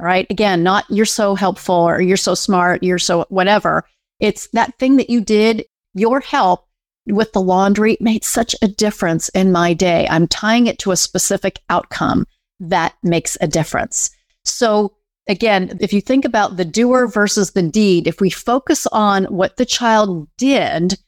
All 0.00 0.06
right. 0.06 0.26
Again, 0.30 0.62
not 0.62 0.84
you're 0.90 1.06
so 1.06 1.34
helpful 1.34 1.74
or 1.74 2.00
you're 2.00 2.16
so 2.16 2.34
smart, 2.34 2.82
you're 2.82 2.98
so 2.98 3.26
whatever. 3.28 3.84
It's 4.20 4.48
that 4.48 4.78
thing 4.78 4.96
that 4.96 5.10
you 5.10 5.20
did, 5.20 5.64
your 5.94 6.20
help 6.20 6.66
with 7.06 7.32
the 7.32 7.40
laundry 7.40 7.96
made 8.00 8.24
such 8.24 8.56
a 8.62 8.68
difference 8.68 9.28
in 9.30 9.52
my 9.52 9.74
day. 9.74 10.06
I'm 10.10 10.26
tying 10.26 10.66
it 10.66 10.78
to 10.80 10.90
a 10.90 10.96
specific 10.96 11.60
outcome 11.68 12.26
that 12.60 12.94
makes 13.02 13.36
a 13.40 13.46
difference. 13.46 14.10
So, 14.44 14.94
again, 15.28 15.76
if 15.80 15.92
you 15.92 16.00
think 16.00 16.24
about 16.24 16.56
the 16.56 16.64
doer 16.64 17.06
versus 17.06 17.52
the 17.52 17.62
deed, 17.62 18.06
if 18.06 18.20
we 18.20 18.30
focus 18.30 18.86
on 18.88 19.24
what 19.24 19.56
the 19.56 19.66
child 19.66 20.28
did 20.38 20.98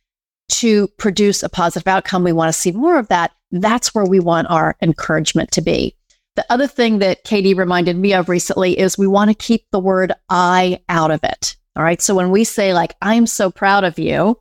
to 0.48 0.88
produce 0.98 1.42
a 1.42 1.48
positive 1.48 1.88
outcome, 1.88 2.24
we 2.24 2.32
want 2.32 2.52
to 2.52 2.58
see 2.58 2.72
more 2.72 2.98
of 2.98 3.08
that. 3.08 3.32
That's 3.50 3.94
where 3.94 4.04
we 4.04 4.20
want 4.20 4.50
our 4.50 4.76
encouragement 4.82 5.50
to 5.52 5.62
be. 5.62 5.96
The 6.34 6.46
other 6.50 6.66
thing 6.66 6.98
that 6.98 7.24
Katie 7.24 7.54
reminded 7.54 7.96
me 7.96 8.12
of 8.12 8.28
recently 8.28 8.78
is 8.78 8.98
we 8.98 9.06
want 9.06 9.30
to 9.30 9.34
keep 9.34 9.64
the 9.72 9.78
word 9.78 10.12
I 10.28 10.80
out 10.88 11.10
of 11.10 11.24
it. 11.24 11.56
All 11.76 11.82
right. 11.82 12.00
So 12.00 12.14
when 12.14 12.30
we 12.30 12.44
say, 12.44 12.74
like, 12.74 12.94
I'm 13.00 13.26
so 13.26 13.50
proud 13.50 13.84
of 13.84 13.98
you, 13.98 14.38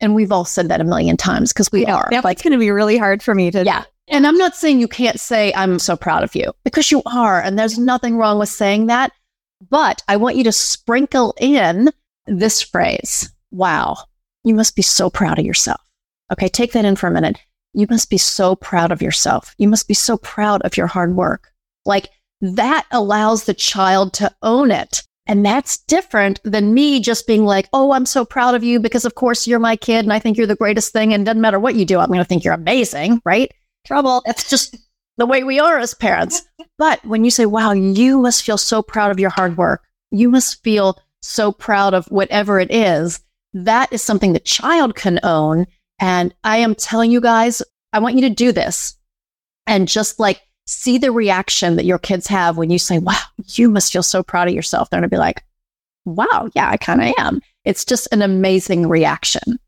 and 0.00 0.14
we've 0.14 0.32
all 0.32 0.44
said 0.44 0.68
that 0.68 0.80
a 0.80 0.84
million 0.84 1.16
times 1.16 1.52
because 1.52 1.70
we 1.70 1.82
yeah, 1.82 1.96
are. 1.96 2.08
That's 2.10 2.24
like, 2.24 2.42
going 2.42 2.52
to 2.52 2.58
be 2.58 2.70
really 2.70 2.96
hard 2.96 3.22
for 3.22 3.34
me 3.34 3.50
to. 3.50 3.64
Yeah. 3.64 3.84
And 4.08 4.26
I'm 4.26 4.38
not 4.38 4.56
saying 4.56 4.80
you 4.80 4.88
can't 4.88 5.20
say, 5.20 5.52
I'm 5.54 5.78
so 5.78 5.96
proud 5.96 6.24
of 6.24 6.34
you 6.34 6.52
because 6.64 6.90
you 6.90 7.02
are. 7.06 7.40
And 7.40 7.58
there's 7.58 7.78
nothing 7.78 8.16
wrong 8.16 8.38
with 8.38 8.48
saying 8.48 8.86
that. 8.86 9.12
But 9.68 10.02
I 10.08 10.16
want 10.16 10.36
you 10.36 10.44
to 10.44 10.52
sprinkle 10.52 11.34
in 11.38 11.90
this 12.26 12.62
phrase 12.62 13.30
Wow, 13.52 13.96
you 14.44 14.54
must 14.54 14.76
be 14.76 14.82
so 14.82 15.10
proud 15.10 15.38
of 15.38 15.44
yourself. 15.44 15.80
Okay, 16.32 16.48
take 16.48 16.72
that 16.72 16.84
in 16.84 16.96
for 16.96 17.08
a 17.08 17.10
minute. 17.10 17.38
You 17.72 17.86
must 17.88 18.10
be 18.10 18.18
so 18.18 18.56
proud 18.56 18.92
of 18.92 19.02
yourself. 19.02 19.54
You 19.58 19.68
must 19.68 19.88
be 19.88 19.94
so 19.94 20.16
proud 20.16 20.62
of 20.62 20.76
your 20.76 20.86
hard 20.86 21.14
work. 21.14 21.52
Like 21.84 22.08
that 22.40 22.86
allows 22.90 23.44
the 23.44 23.54
child 23.54 24.12
to 24.14 24.34
own 24.42 24.70
it 24.70 25.02
and 25.30 25.46
that's 25.46 25.78
different 25.84 26.40
than 26.42 26.74
me 26.74 26.98
just 26.98 27.24
being 27.24 27.44
like, 27.44 27.68
oh, 27.72 27.92
I'm 27.92 28.04
so 28.04 28.24
proud 28.24 28.56
of 28.56 28.64
you 28.64 28.80
because, 28.80 29.04
of 29.04 29.14
course, 29.14 29.46
you're 29.46 29.60
my 29.60 29.76
kid 29.76 30.04
and 30.04 30.12
I 30.12 30.18
think 30.18 30.36
you're 30.36 30.44
the 30.48 30.56
greatest 30.56 30.92
thing. 30.92 31.14
And 31.14 31.24
doesn't 31.24 31.40
matter 31.40 31.60
what 31.60 31.76
you 31.76 31.84
do, 31.84 32.00
I'm 32.00 32.08
going 32.08 32.18
to 32.18 32.24
think 32.24 32.42
you're 32.42 32.52
amazing, 32.52 33.22
right? 33.24 33.52
Trouble. 33.86 34.22
That's 34.26 34.50
just 34.50 34.76
the 35.18 35.26
way 35.26 35.44
we 35.44 35.60
are 35.60 35.78
as 35.78 35.94
parents. 35.94 36.42
But 36.78 37.04
when 37.06 37.24
you 37.24 37.30
say, 37.30 37.46
wow, 37.46 37.70
you 37.70 38.18
must 38.18 38.42
feel 38.42 38.58
so 38.58 38.82
proud 38.82 39.12
of 39.12 39.20
your 39.20 39.30
hard 39.30 39.56
work, 39.56 39.84
you 40.10 40.30
must 40.30 40.64
feel 40.64 40.98
so 41.20 41.52
proud 41.52 41.94
of 41.94 42.06
whatever 42.06 42.58
it 42.58 42.72
is, 42.72 43.20
that 43.52 43.92
is 43.92 44.02
something 44.02 44.32
the 44.32 44.40
child 44.40 44.96
can 44.96 45.20
own. 45.22 45.66
And 46.00 46.34
I 46.42 46.56
am 46.58 46.74
telling 46.74 47.12
you 47.12 47.20
guys, 47.20 47.62
I 47.92 47.98
want 47.98 48.14
you 48.16 48.22
to 48.22 48.30
do 48.30 48.52
this. 48.52 48.96
And 49.66 49.86
just 49.86 50.18
like 50.18 50.40
see 50.66 50.98
the 50.98 51.12
reaction 51.12 51.76
that 51.76 51.84
your 51.84 51.98
kids 51.98 52.26
have 52.28 52.56
when 52.56 52.70
you 52.70 52.78
say, 52.78 52.98
wow, 52.98 53.20
you 53.46 53.68
must 53.68 53.92
feel 53.92 54.02
so 54.02 54.22
proud 54.22 54.48
of 54.48 54.54
yourself. 54.54 54.88
They're 54.88 55.00
going 55.00 55.10
to 55.10 55.14
be 55.14 55.18
like, 55.18 55.44
wow, 56.04 56.48
yeah, 56.54 56.70
I 56.70 56.76
kind 56.76 57.02
of 57.02 57.14
am. 57.18 57.40
It's 57.64 57.84
just 57.84 58.08
an 58.12 58.22
amazing 58.22 58.88
reaction. 58.88 59.58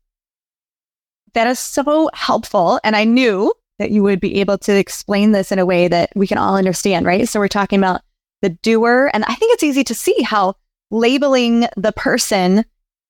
That 1.33 1.47
is 1.47 1.59
so 1.59 2.09
helpful. 2.13 2.79
And 2.83 2.95
I 2.95 3.03
knew 3.03 3.53
that 3.79 3.91
you 3.91 4.03
would 4.03 4.19
be 4.19 4.39
able 4.39 4.57
to 4.59 4.75
explain 4.75 5.31
this 5.31 5.51
in 5.51 5.59
a 5.59 5.65
way 5.65 5.87
that 5.87 6.11
we 6.15 6.27
can 6.27 6.37
all 6.37 6.55
understand, 6.55 7.05
right? 7.05 7.27
So 7.27 7.39
we're 7.39 7.47
talking 7.47 7.79
about 7.79 8.01
the 8.41 8.49
doer. 8.49 9.09
And 9.13 9.23
I 9.25 9.35
think 9.35 9.53
it's 9.53 9.63
easy 9.63 9.83
to 9.85 9.95
see 9.95 10.21
how 10.21 10.55
labeling 10.91 11.67
the 11.75 11.91
person 11.91 12.65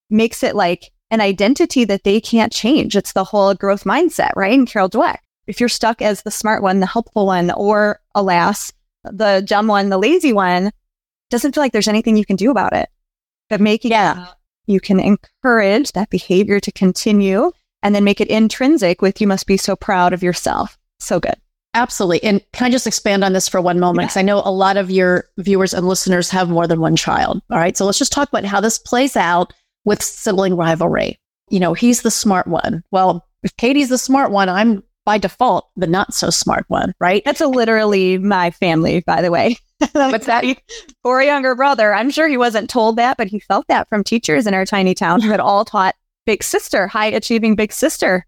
makes 0.10 0.42
it 0.44 0.56
like 0.56 0.92
an 1.14 1.22
identity 1.22 1.86
that 1.86 2.04
they 2.04 2.20
can't 2.20 2.52
change. 2.52 2.96
It's 2.96 3.14
the 3.14 3.24
whole 3.24 3.54
growth 3.54 3.84
mindset, 3.84 4.32
right? 4.36 4.58
And 4.58 4.68
Carol 4.68 4.90
Dweck 4.90 5.20
if 5.48 5.60
you're 5.60 5.70
stuck 5.70 6.02
as 6.02 6.24
the 6.24 6.32
smart 6.32 6.64
one, 6.64 6.80
the 6.80 6.86
helpful 6.86 7.26
one, 7.26 7.52
or 7.52 8.00
alas, 8.16 8.72
the 9.04 9.44
dumb 9.46 9.68
one, 9.68 9.90
the 9.90 9.98
lazy 9.98 10.34
one, 10.34 10.72
doesn't 11.30 11.54
feel 11.54 11.64
like 11.64 11.74
there's 11.74 11.88
anything 11.88 12.16
you 12.16 12.26
can 12.26 12.36
do 12.36 12.52
about 12.52 12.74
it. 12.74 12.90
But 13.50 13.62
making 13.62 13.92
yeah. 13.92 14.24
It, 14.24 14.30
you 14.66 14.80
can 14.80 15.00
encourage 15.00 15.92
that 15.92 16.10
behavior 16.10 16.60
to 16.62 16.72
continue 16.72 17.52
and 17.82 17.94
then 17.94 18.06
make 18.06 18.22
it 18.22 18.30
intrinsic 18.30 19.02
with 19.02 19.20
you 19.20 19.28
must 19.28 19.46
be 19.46 19.58
so 19.58 19.76
proud 19.76 20.14
of 20.14 20.24
yourself. 20.24 20.78
So 21.00 21.20
good. 21.20 21.36
Absolutely. 21.74 22.24
And 22.24 22.42
can 22.54 22.68
I 22.68 22.70
just 22.70 22.88
expand 22.88 23.24
on 23.24 23.34
this 23.34 23.50
for 23.50 23.60
one 23.60 23.80
moment? 23.80 24.06
Because 24.06 24.16
yeah. 24.16 24.22
I 24.22 24.26
know 24.26 24.42
a 24.46 24.52
lot 24.52 24.78
of 24.78 24.92
your 24.92 25.28
viewers 25.38 25.74
and 25.74 25.88
listeners 25.88 26.30
have 26.30 26.48
more 26.48 26.68
than 26.68 26.80
one 26.80 26.96
child. 26.96 27.42
All 27.50 27.58
right. 27.58 27.76
So 27.76 27.86
let's 27.86 27.98
just 27.98 28.14
talk 28.14 28.30
about 28.30 28.46
how 28.46 28.62
this 28.62 28.78
plays 28.78 29.18
out 29.18 29.52
with 29.86 30.02
sibling 30.02 30.56
rivalry. 30.56 31.20
You 31.50 31.60
know, 31.60 31.74
he's 31.74 32.02
the 32.02 32.12
smart 32.12 32.48
one. 32.48 32.84
Well, 32.92 33.26
if 33.44 33.56
Katie's 33.58 33.90
the 33.90 33.98
smart 33.98 34.32
one, 34.32 34.50
I'm 34.50 34.84
by 35.06 35.18
default 35.18 35.70
the 35.76 35.88
not 35.88 36.14
so 36.14 36.30
smart 36.30 36.66
one, 36.70 36.94
right? 37.00 37.22
That's 37.26 37.42
literally 37.42 38.18
my 38.18 38.52
family, 38.52 39.02
by 39.02 39.22
the 39.22 39.32
way. 39.32 39.58
What's 39.92 40.28
that? 40.28 40.46
For 41.02 41.20
a 41.20 41.26
younger 41.26 41.56
brother, 41.56 41.94
I'm 41.94 42.10
sure 42.10 42.28
he 42.28 42.38
wasn't 42.38 42.70
told 42.70 42.96
that, 42.96 43.18
but 43.18 43.28
he 43.28 43.40
felt 43.40 43.68
that 43.68 43.90
from 43.90 44.04
teachers 44.04 44.48
in 44.48 44.54
our 44.54 44.66
tiny 44.66 44.96
town 44.96 45.22
who 45.22 45.30
had 45.30 45.42
all 45.42 45.66
taught 45.66 45.96
big 46.26 46.44
sister, 46.44 46.88
high 46.88 47.08
achieving 47.08 47.56
big 47.56 47.74
sister. 47.74 48.26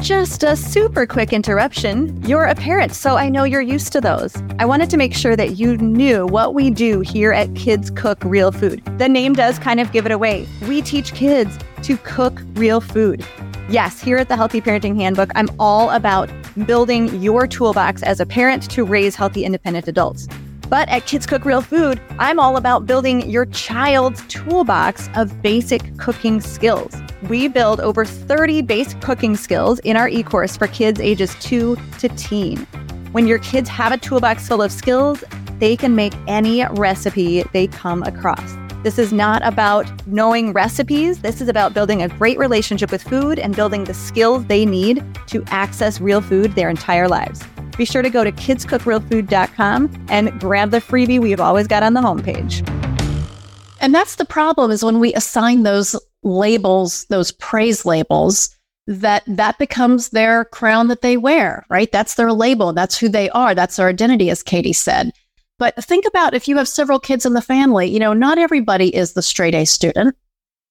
Just 0.00 0.42
a 0.42 0.56
super 0.56 1.04
quick 1.04 1.30
interruption. 1.30 2.24
You're 2.26 2.44
a 2.44 2.54
parent, 2.54 2.94
so 2.94 3.16
I 3.16 3.28
know 3.28 3.44
you're 3.44 3.60
used 3.60 3.92
to 3.92 4.00
those. 4.00 4.34
I 4.58 4.64
wanted 4.64 4.88
to 4.90 4.96
make 4.96 5.12
sure 5.12 5.36
that 5.36 5.58
you 5.58 5.76
knew 5.76 6.26
what 6.26 6.54
we 6.54 6.70
do 6.70 7.00
here 7.00 7.32
at 7.32 7.54
Kids 7.54 7.90
Cook 7.90 8.24
Real 8.24 8.50
Food. 8.50 8.82
The 8.96 9.10
name 9.10 9.34
does 9.34 9.58
kind 9.58 9.78
of 9.78 9.92
give 9.92 10.06
it 10.06 10.12
away. 10.12 10.48
We 10.66 10.80
teach 10.80 11.12
kids 11.12 11.58
to 11.82 11.98
cook 11.98 12.40
real 12.54 12.80
food. 12.80 13.22
Yes, 13.68 14.00
here 14.00 14.16
at 14.16 14.28
the 14.28 14.36
Healthy 14.36 14.62
Parenting 14.62 14.96
Handbook, 14.96 15.32
I'm 15.34 15.48
all 15.58 15.90
about 15.90 16.30
building 16.66 17.22
your 17.22 17.46
toolbox 17.46 18.02
as 18.02 18.20
a 18.20 18.26
parent 18.26 18.70
to 18.70 18.84
raise 18.84 19.14
healthy, 19.14 19.44
independent 19.44 19.86
adults. 19.86 20.28
But 20.70 20.88
at 20.88 21.04
Kids 21.04 21.26
Cook 21.26 21.44
Real 21.44 21.62
Food, 21.62 22.00
I'm 22.20 22.38
all 22.38 22.56
about 22.56 22.86
building 22.86 23.28
your 23.28 23.44
child's 23.46 24.22
toolbox 24.28 25.08
of 25.16 25.42
basic 25.42 25.98
cooking 25.98 26.40
skills. 26.40 26.94
We 27.28 27.48
build 27.48 27.80
over 27.80 28.04
30 28.04 28.62
basic 28.62 29.00
cooking 29.00 29.36
skills 29.36 29.80
in 29.80 29.96
our 29.96 30.08
e 30.08 30.22
course 30.22 30.56
for 30.56 30.68
kids 30.68 31.00
ages 31.00 31.34
2 31.40 31.76
to 31.98 32.08
teen. 32.10 32.58
When 33.10 33.26
your 33.26 33.40
kids 33.40 33.68
have 33.68 33.90
a 33.90 33.98
toolbox 33.98 34.46
full 34.46 34.62
of 34.62 34.70
skills, 34.70 35.24
they 35.58 35.76
can 35.76 35.96
make 35.96 36.12
any 36.28 36.64
recipe 36.66 37.42
they 37.52 37.66
come 37.66 38.04
across. 38.04 38.56
This 38.84 38.96
is 38.96 39.12
not 39.12 39.44
about 39.44 39.90
knowing 40.06 40.52
recipes. 40.52 41.18
This 41.20 41.40
is 41.40 41.48
about 41.48 41.74
building 41.74 42.00
a 42.00 42.08
great 42.08 42.38
relationship 42.38 42.92
with 42.92 43.02
food 43.02 43.40
and 43.40 43.56
building 43.56 43.84
the 43.84 43.92
skills 43.92 44.44
they 44.44 44.64
need 44.64 45.04
to 45.26 45.42
access 45.48 46.00
real 46.00 46.20
food 46.20 46.52
their 46.52 46.70
entire 46.70 47.08
lives 47.08 47.44
be 47.76 47.84
sure 47.84 48.02
to 48.02 48.10
go 48.10 48.24
to 48.24 48.32
kidscookrealfood.com 48.32 50.06
and 50.08 50.40
grab 50.40 50.70
the 50.70 50.80
freebie 50.80 51.20
we've 51.20 51.40
always 51.40 51.66
got 51.66 51.82
on 51.82 51.94
the 51.94 52.00
homepage. 52.00 52.66
And 53.80 53.94
that's 53.94 54.16
the 54.16 54.24
problem 54.24 54.70
is 54.70 54.84
when 54.84 55.00
we 55.00 55.14
assign 55.14 55.62
those 55.62 55.96
labels, 56.22 57.06
those 57.06 57.32
praise 57.32 57.86
labels, 57.86 58.54
that 58.86 59.22
that 59.26 59.58
becomes 59.58 60.10
their 60.10 60.44
crown 60.46 60.88
that 60.88 61.00
they 61.00 61.16
wear, 61.16 61.64
right? 61.68 61.90
That's 61.92 62.16
their 62.16 62.32
label. 62.32 62.72
That's 62.72 62.98
who 62.98 63.08
they 63.08 63.30
are. 63.30 63.54
That's 63.54 63.76
their 63.76 63.88
identity, 63.88 64.30
as 64.30 64.42
Katie 64.42 64.72
said. 64.72 65.12
But 65.58 65.82
think 65.84 66.06
about 66.06 66.34
if 66.34 66.48
you 66.48 66.56
have 66.56 66.68
several 66.68 66.98
kids 66.98 67.24
in 67.24 67.34
the 67.34 67.42
family, 67.42 67.86
you 67.86 67.98
know, 67.98 68.14
not 68.14 68.38
everybody 68.38 68.94
is 68.94 69.12
the 69.12 69.22
straight 69.22 69.54
A 69.54 69.64
student. 69.64 70.16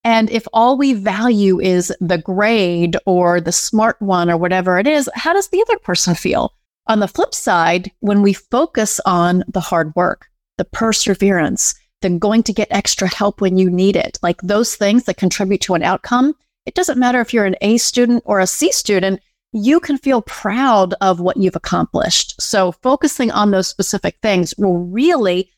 And 0.04 0.30
if 0.30 0.48
all 0.54 0.78
we 0.78 0.94
value 0.94 1.60
is 1.60 1.94
the 2.00 2.18
grade 2.18 2.98
or 3.06 3.40
the 3.42 3.52
smart 3.52 4.02
one 4.02 4.30
or 4.30 4.38
whatever 4.38 4.80
it 4.80 4.88
is, 4.88 5.10
how 5.14 5.34
does 5.34 5.50
the 5.50 5.62
other 5.62 5.78
person 5.80 6.16
feel? 6.16 6.54
On 6.90 7.00
the 7.00 7.08
flip 7.08 7.36
side, 7.36 7.92
when 8.00 8.24
we 8.24 8.34
focus 8.34 9.00
on 9.06 9.44
the 9.48 9.60
hard 9.60 9.96
work, 9.96 10.28
the 10.58 10.66
perseverance, 10.66 11.76
the 12.02 12.10
going 12.10 12.42
to 12.44 12.54
get 12.54 12.68
extra 12.72 13.08
help 13.08 13.42
when 13.42 13.60
you 13.60 13.70
need 13.70 13.96
it, 13.96 14.18
like 14.24 14.42
those 14.42 14.76
things 14.76 15.04
that 15.04 15.18
contribute 15.18 15.62
to 15.62 15.76
an 15.76 15.84
outcome, 15.84 16.34
it 16.66 16.74
doesn't 16.74 16.98
matter 16.98 17.22
if 17.22 17.32
you're 17.32 17.46
an 17.46 17.56
A 17.62 17.78
student 17.78 18.24
or 18.26 18.40
a 18.40 18.48
C 18.48 18.72
student, 18.72 19.22
you 19.54 19.80
can 19.80 20.00
feel 20.00 20.24
proud 20.24 20.96
of 21.00 21.20
what 21.20 21.38
you've 21.38 21.56
accomplished. 21.56 22.42
So 22.42 22.72
focusing 22.72 23.30
on 23.30 23.52
those 23.52 23.68
specific 23.68 24.18
things 24.24 24.56
will 24.58 24.80
really 24.80 25.52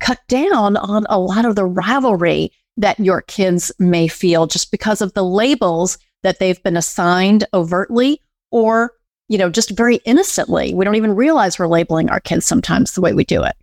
cut 0.00 0.20
down 0.26 0.78
on 0.78 1.04
a 1.10 1.20
lot 1.20 1.44
of 1.44 1.54
the 1.54 1.66
rivalry 1.66 2.50
that 2.78 2.98
your 2.98 3.20
kids 3.20 3.70
may 3.78 4.08
feel 4.08 4.46
just 4.46 4.70
because 4.70 5.02
of 5.02 5.12
the 5.12 5.24
labels 5.24 5.98
that 6.22 6.38
they've 6.38 6.62
been 6.62 6.78
assigned 6.78 7.46
overtly 7.52 8.22
or 8.50 8.92
you 9.28 9.38
know, 9.38 9.50
just 9.50 9.70
very 9.70 9.96
innocently. 10.04 10.74
We 10.74 10.84
don't 10.84 10.96
even 10.96 11.14
realize 11.14 11.58
we're 11.58 11.68
labeling 11.68 12.10
our 12.10 12.20
kids 12.20 12.46
sometimes 12.46 12.92
the 12.92 13.00
way 13.00 13.12
we 13.12 13.24
do 13.24 13.42
it. 13.42 13.56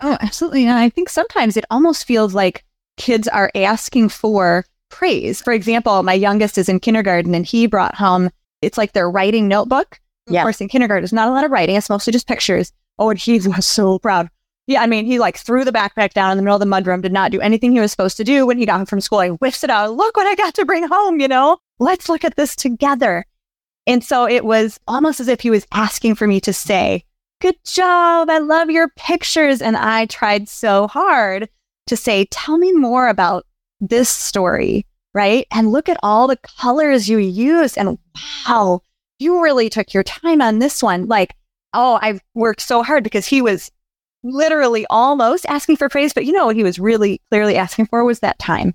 Oh, 0.00 0.16
absolutely. 0.20 0.64
And 0.64 0.78
I 0.78 0.90
think 0.90 1.08
sometimes 1.08 1.56
it 1.56 1.64
almost 1.70 2.06
feels 2.06 2.34
like 2.34 2.64
kids 2.96 3.28
are 3.28 3.50
asking 3.54 4.10
for 4.10 4.64
praise. 4.90 5.40
For 5.40 5.52
example, 5.52 6.02
my 6.02 6.12
youngest 6.12 6.58
is 6.58 6.68
in 6.68 6.80
kindergarten 6.80 7.34
and 7.34 7.46
he 7.46 7.66
brought 7.66 7.94
home, 7.94 8.30
it's 8.62 8.78
like 8.78 8.92
their 8.92 9.10
writing 9.10 9.48
notebook. 9.48 10.00
Yeah. 10.28 10.40
Of 10.40 10.44
course, 10.44 10.60
in 10.60 10.68
kindergarten, 10.68 11.02
there's 11.02 11.12
not 11.12 11.28
a 11.28 11.32
lot 11.32 11.44
of 11.44 11.50
writing. 11.50 11.76
It's 11.76 11.90
mostly 11.90 12.12
just 12.12 12.28
pictures. 12.28 12.72
Oh, 12.98 13.10
and 13.10 13.18
he 13.18 13.38
was 13.48 13.66
so 13.66 13.98
proud. 13.98 14.28
Yeah, 14.66 14.82
I 14.82 14.86
mean, 14.86 15.06
he 15.06 15.20
like 15.20 15.36
threw 15.38 15.64
the 15.64 15.72
backpack 15.72 16.12
down 16.12 16.32
in 16.32 16.36
the 16.36 16.42
middle 16.42 16.60
of 16.60 16.60
the 16.60 16.66
mudroom, 16.66 17.00
did 17.00 17.12
not 17.12 17.30
do 17.30 17.40
anything 17.40 17.70
he 17.70 17.78
was 17.78 17.92
supposed 17.92 18.16
to 18.16 18.24
do 18.24 18.46
when 18.46 18.58
he 18.58 18.66
got 18.66 18.78
home 18.78 18.86
from 18.86 19.00
school. 19.00 19.20
He 19.20 19.28
whiffs 19.28 19.62
it 19.62 19.70
out. 19.70 19.94
Look 19.94 20.16
what 20.16 20.26
I 20.26 20.34
got 20.34 20.54
to 20.54 20.64
bring 20.64 20.88
home, 20.88 21.20
you 21.20 21.28
know? 21.28 21.58
Let's 21.78 22.08
look 22.08 22.24
at 22.24 22.34
this 22.34 22.56
together. 22.56 23.24
And 23.86 24.02
so 24.02 24.28
it 24.28 24.44
was 24.44 24.80
almost 24.88 25.20
as 25.20 25.28
if 25.28 25.40
he 25.40 25.50
was 25.50 25.66
asking 25.72 26.16
for 26.16 26.26
me 26.26 26.40
to 26.40 26.52
say, 26.52 27.04
Good 27.40 27.56
job. 27.64 28.30
I 28.30 28.38
love 28.38 28.70
your 28.70 28.88
pictures. 28.96 29.60
And 29.60 29.76
I 29.76 30.06
tried 30.06 30.48
so 30.48 30.88
hard 30.88 31.48
to 31.86 31.96
say, 31.96 32.26
Tell 32.30 32.58
me 32.58 32.72
more 32.72 33.08
about 33.08 33.46
this 33.80 34.08
story, 34.08 34.86
right? 35.14 35.46
And 35.52 35.70
look 35.70 35.88
at 35.88 36.00
all 36.02 36.26
the 36.26 36.38
colors 36.38 37.08
you 37.08 37.18
used. 37.18 37.78
And 37.78 37.98
wow, 38.48 38.80
you 39.18 39.42
really 39.42 39.68
took 39.68 39.94
your 39.94 40.02
time 40.02 40.40
on 40.40 40.58
this 40.58 40.82
one. 40.82 41.06
Like, 41.06 41.34
oh, 41.72 41.98
I've 42.02 42.22
worked 42.34 42.62
so 42.62 42.82
hard 42.82 43.04
because 43.04 43.26
he 43.26 43.42
was 43.42 43.70
literally 44.24 44.86
almost 44.90 45.46
asking 45.46 45.76
for 45.76 45.88
praise. 45.88 46.12
But 46.12 46.24
you 46.24 46.32
know 46.32 46.46
what 46.46 46.56
he 46.56 46.64
was 46.64 46.78
really 46.78 47.20
clearly 47.30 47.56
asking 47.56 47.86
for 47.86 48.02
was 48.02 48.20
that 48.20 48.38
time, 48.38 48.74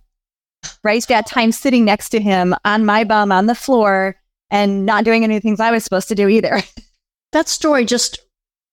right? 0.83 1.05
That 1.07 1.27
time 1.27 1.51
sitting 1.51 1.83
next 1.83 2.09
to 2.09 2.21
him 2.21 2.55
on 2.63 2.85
my 2.85 3.03
bum 3.03 3.31
on 3.31 3.47
the 3.47 3.55
floor 3.55 4.15
and 4.51 4.85
not 4.85 5.05
doing 5.05 5.23
any 5.23 5.39
things 5.39 5.59
I 5.59 5.71
was 5.71 5.83
supposed 5.83 6.09
to 6.09 6.15
do 6.15 6.27
either. 6.27 6.61
that 7.31 7.49
story 7.49 7.85
just 7.85 8.19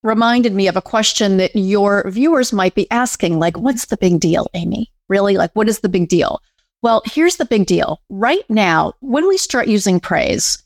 reminded 0.03 0.53
me 0.53 0.69
of 0.69 0.77
a 0.77 0.83
question 0.83 1.39
that 1.39 1.57
your 1.57 2.09
viewers 2.11 2.53
might 2.53 2.75
be 2.75 2.91
asking 2.91 3.39
like, 3.39 3.57
what's 3.57 3.87
the 3.87 3.97
big 3.97 4.21
deal, 4.21 4.49
Amy? 4.55 4.93
Really? 5.09 5.37
Like, 5.37 5.53
what 5.55 5.69
is 5.69 5.81
the 5.81 5.89
big 5.89 6.09
deal? 6.09 6.41
Well, 6.83 7.03
here's 7.07 7.37
the 7.37 7.45
big 7.45 7.67
deal. 7.67 8.01
Right 8.09 8.49
now, 8.49 8.93
when 9.01 9.27
we 9.27 9.39
start 9.39 9.67
using 9.67 9.99
praise, 9.99 10.63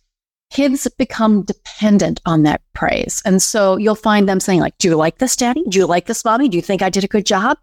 kids 0.50 0.86
become 0.98 1.42
dependent 1.42 2.20
on 2.26 2.42
that 2.42 2.60
praise. 2.74 3.22
And 3.24 3.40
so 3.40 3.76
you'll 3.78 3.94
find 3.94 4.28
them 4.28 4.40
saying, 4.40 4.60
like, 4.60 4.76
do 4.78 4.88
you 4.88 4.96
like 4.96 5.18
this, 5.18 5.36
daddy? 5.36 5.62
Do 5.68 5.78
you 5.78 5.86
like 5.86 6.06
this, 6.06 6.24
mommy? 6.24 6.48
Do 6.48 6.56
you 6.56 6.62
think 6.62 6.82
I 6.82 6.90
did 6.90 7.04
a 7.04 7.08
good 7.08 7.24
job? 7.24 7.56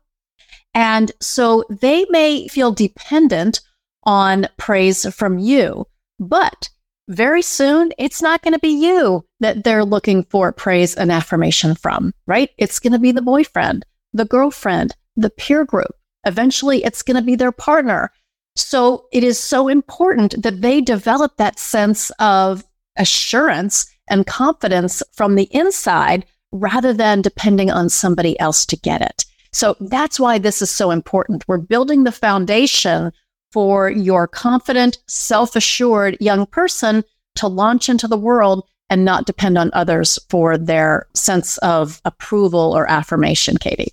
And 0.73 1.11
so 1.19 1.63
they 1.69 2.05
may 2.09 2.47
feel 2.47 2.71
dependent 2.71 3.61
on 4.03 4.47
praise 4.57 5.11
from 5.13 5.37
you, 5.37 5.85
but 6.19 6.69
very 7.09 7.41
soon 7.41 7.91
it's 7.97 8.21
not 8.21 8.41
going 8.43 8.53
to 8.53 8.59
be 8.59 8.69
you 8.69 9.25
that 9.39 9.63
they're 9.63 9.83
looking 9.83 10.23
for 10.25 10.51
praise 10.51 10.95
and 10.95 11.11
affirmation 11.11 11.75
from, 11.75 12.13
right? 12.27 12.51
It's 12.57 12.79
going 12.79 12.93
to 12.93 12.99
be 12.99 13.11
the 13.11 13.21
boyfriend, 13.21 13.85
the 14.13 14.25
girlfriend, 14.25 14.95
the 15.15 15.31
peer 15.31 15.65
group. 15.65 15.91
Eventually, 16.25 16.83
it's 16.83 17.01
going 17.01 17.17
to 17.17 17.23
be 17.23 17.35
their 17.35 17.51
partner. 17.51 18.11
So 18.55 19.07
it 19.11 19.23
is 19.23 19.39
so 19.39 19.67
important 19.67 20.41
that 20.43 20.61
they 20.61 20.81
develop 20.81 21.37
that 21.37 21.59
sense 21.59 22.11
of 22.19 22.63
assurance 22.97 23.89
and 24.09 24.27
confidence 24.27 25.01
from 25.13 25.35
the 25.35 25.47
inside 25.51 26.25
rather 26.51 26.93
than 26.93 27.21
depending 27.21 27.71
on 27.71 27.89
somebody 27.89 28.39
else 28.39 28.65
to 28.67 28.75
get 28.75 29.01
it. 29.01 29.25
So 29.51 29.75
that's 29.79 30.19
why 30.19 30.37
this 30.37 30.61
is 30.61 30.69
so 30.69 30.91
important. 30.91 31.47
We're 31.47 31.57
building 31.57 32.03
the 32.03 32.11
foundation 32.11 33.11
for 33.51 33.89
your 33.89 34.27
confident, 34.27 34.97
self 35.07 35.55
assured 35.55 36.17
young 36.19 36.45
person 36.45 37.03
to 37.35 37.47
launch 37.47 37.89
into 37.89 38.07
the 38.07 38.17
world 38.17 38.67
and 38.89 39.05
not 39.05 39.25
depend 39.25 39.57
on 39.57 39.69
others 39.73 40.17
for 40.29 40.57
their 40.57 41.07
sense 41.13 41.57
of 41.59 42.01
approval 42.05 42.75
or 42.75 42.89
affirmation, 42.89 43.57
Katie. 43.57 43.91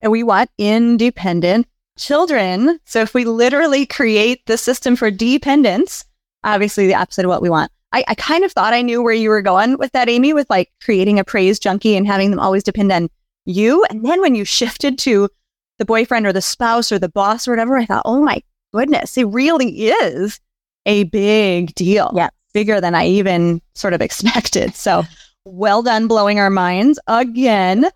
And 0.00 0.10
we 0.10 0.22
want 0.22 0.50
independent 0.58 1.66
children. 1.98 2.80
So 2.84 3.00
if 3.00 3.14
we 3.14 3.24
literally 3.24 3.86
create 3.86 4.46
the 4.46 4.58
system 4.58 4.96
for 4.96 5.10
dependence, 5.10 6.04
obviously 6.42 6.86
the 6.86 6.94
opposite 6.94 7.24
of 7.24 7.28
what 7.28 7.42
we 7.42 7.50
want. 7.50 7.70
I, 7.92 8.04
I 8.08 8.14
kind 8.16 8.44
of 8.44 8.52
thought 8.52 8.74
I 8.74 8.82
knew 8.82 9.02
where 9.02 9.14
you 9.14 9.28
were 9.28 9.42
going 9.42 9.78
with 9.78 9.92
that, 9.92 10.08
Amy, 10.08 10.32
with 10.32 10.50
like 10.50 10.72
creating 10.82 11.18
a 11.18 11.24
praise 11.24 11.58
junkie 11.60 11.96
and 11.96 12.06
having 12.06 12.30
them 12.30 12.40
always 12.40 12.64
depend 12.64 12.90
on 12.90 13.08
you. 13.44 13.84
And 13.88 14.04
then 14.04 14.20
when 14.20 14.34
you 14.34 14.44
shifted 14.44 14.98
to 15.00 15.28
the 15.78 15.84
boyfriend 15.84 16.26
or 16.26 16.32
the 16.32 16.42
spouse 16.42 16.90
or 16.90 16.98
the 16.98 17.08
boss 17.08 17.46
or 17.46 17.52
whatever, 17.52 17.76
I 17.76 17.86
thought, 17.86 18.02
oh 18.04 18.20
my 18.20 18.42
goodness, 18.74 19.16
it 19.16 19.24
really 19.24 19.86
is 19.86 20.40
a 20.84 21.04
big 21.04 21.74
deal. 21.74 22.12
Yeah. 22.14 22.28
Bigger 22.52 22.80
than 22.80 22.94
I 22.94 23.06
even 23.06 23.62
sort 23.74 23.94
of 23.94 24.00
expected. 24.00 24.74
So 24.74 25.04
well 25.44 25.82
done 25.82 26.08
blowing 26.08 26.38
our 26.38 26.50
minds 26.50 26.98
again. 27.06 27.86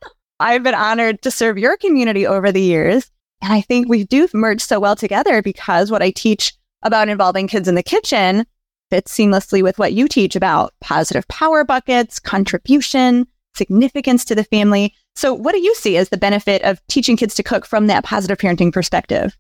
I've 0.41 0.63
been 0.63 0.75
honored 0.75 1.23
to 1.23 1.31
serve 1.31 1.59
your 1.59 1.77
community 1.77 2.27
over 2.27 2.53
the 2.53 2.63
years. 2.63 3.11
And 3.43 3.53
I 3.53 3.61
think 3.61 3.89
we 3.89 4.05
do 4.05 4.29
merge 4.33 4.61
so 4.61 4.81
well 4.81 4.97
together 4.97 5.43
because 5.43 5.91
what 5.91 6.03
I 6.03 6.11
teach 6.11 6.55
about 6.83 7.09
involving 7.09 7.49
kids 7.49 7.69
in 7.69 7.75
the 7.75 7.83
kitchen 7.83 8.47
fits 8.91 9.17
seamlessly 9.17 9.63
with 9.63 9.79
what 9.79 9.93
you 9.93 10.09
teach 10.09 10.37
about 10.37 10.75
positive 10.81 11.27
power 11.29 11.65
buckets, 11.65 12.19
contribution, 12.19 13.27
significance 13.55 14.25
to 14.25 14.35
the 14.35 14.45
family. 14.45 14.95
So, 15.15 15.35
what 15.35 15.53
do 15.53 15.61
you 15.61 15.75
see 15.75 15.97
as 15.97 16.09
the 16.09 16.17
benefit 16.17 16.63
of 16.63 16.81
teaching 16.87 17.17
kids 17.17 17.35
to 17.35 17.43
cook 17.43 17.67
from 17.67 17.89
that 17.89 18.05
positive 18.05 18.39
parenting 18.39 18.73
perspective? 18.73 19.37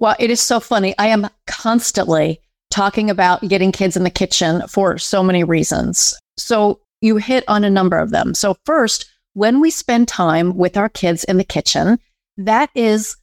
Well, 0.00 0.16
it 0.18 0.30
is 0.30 0.40
so 0.40 0.60
funny. 0.60 0.94
I 0.98 1.08
am 1.08 1.28
constantly 1.46 2.40
talking 2.70 3.10
about 3.10 3.46
getting 3.46 3.70
kids 3.70 3.96
in 3.96 4.02
the 4.02 4.10
kitchen 4.10 4.66
for 4.66 4.96
so 4.96 5.22
many 5.22 5.44
reasons. 5.44 6.14
So, 6.38 6.80
you 7.02 7.16
hit 7.16 7.44
on 7.48 7.64
a 7.64 7.70
number 7.70 7.98
of 7.98 8.10
them. 8.10 8.34
So, 8.34 8.56
first, 8.64 9.06
when 9.34 9.60
we 9.60 9.70
spend 9.70 10.08
time 10.08 10.56
with 10.56 10.76
our 10.76 10.88
kids 10.88 11.24
in 11.24 11.36
the 11.36 11.44
kitchen, 11.44 11.98
that 12.38 12.70
is 12.74 13.16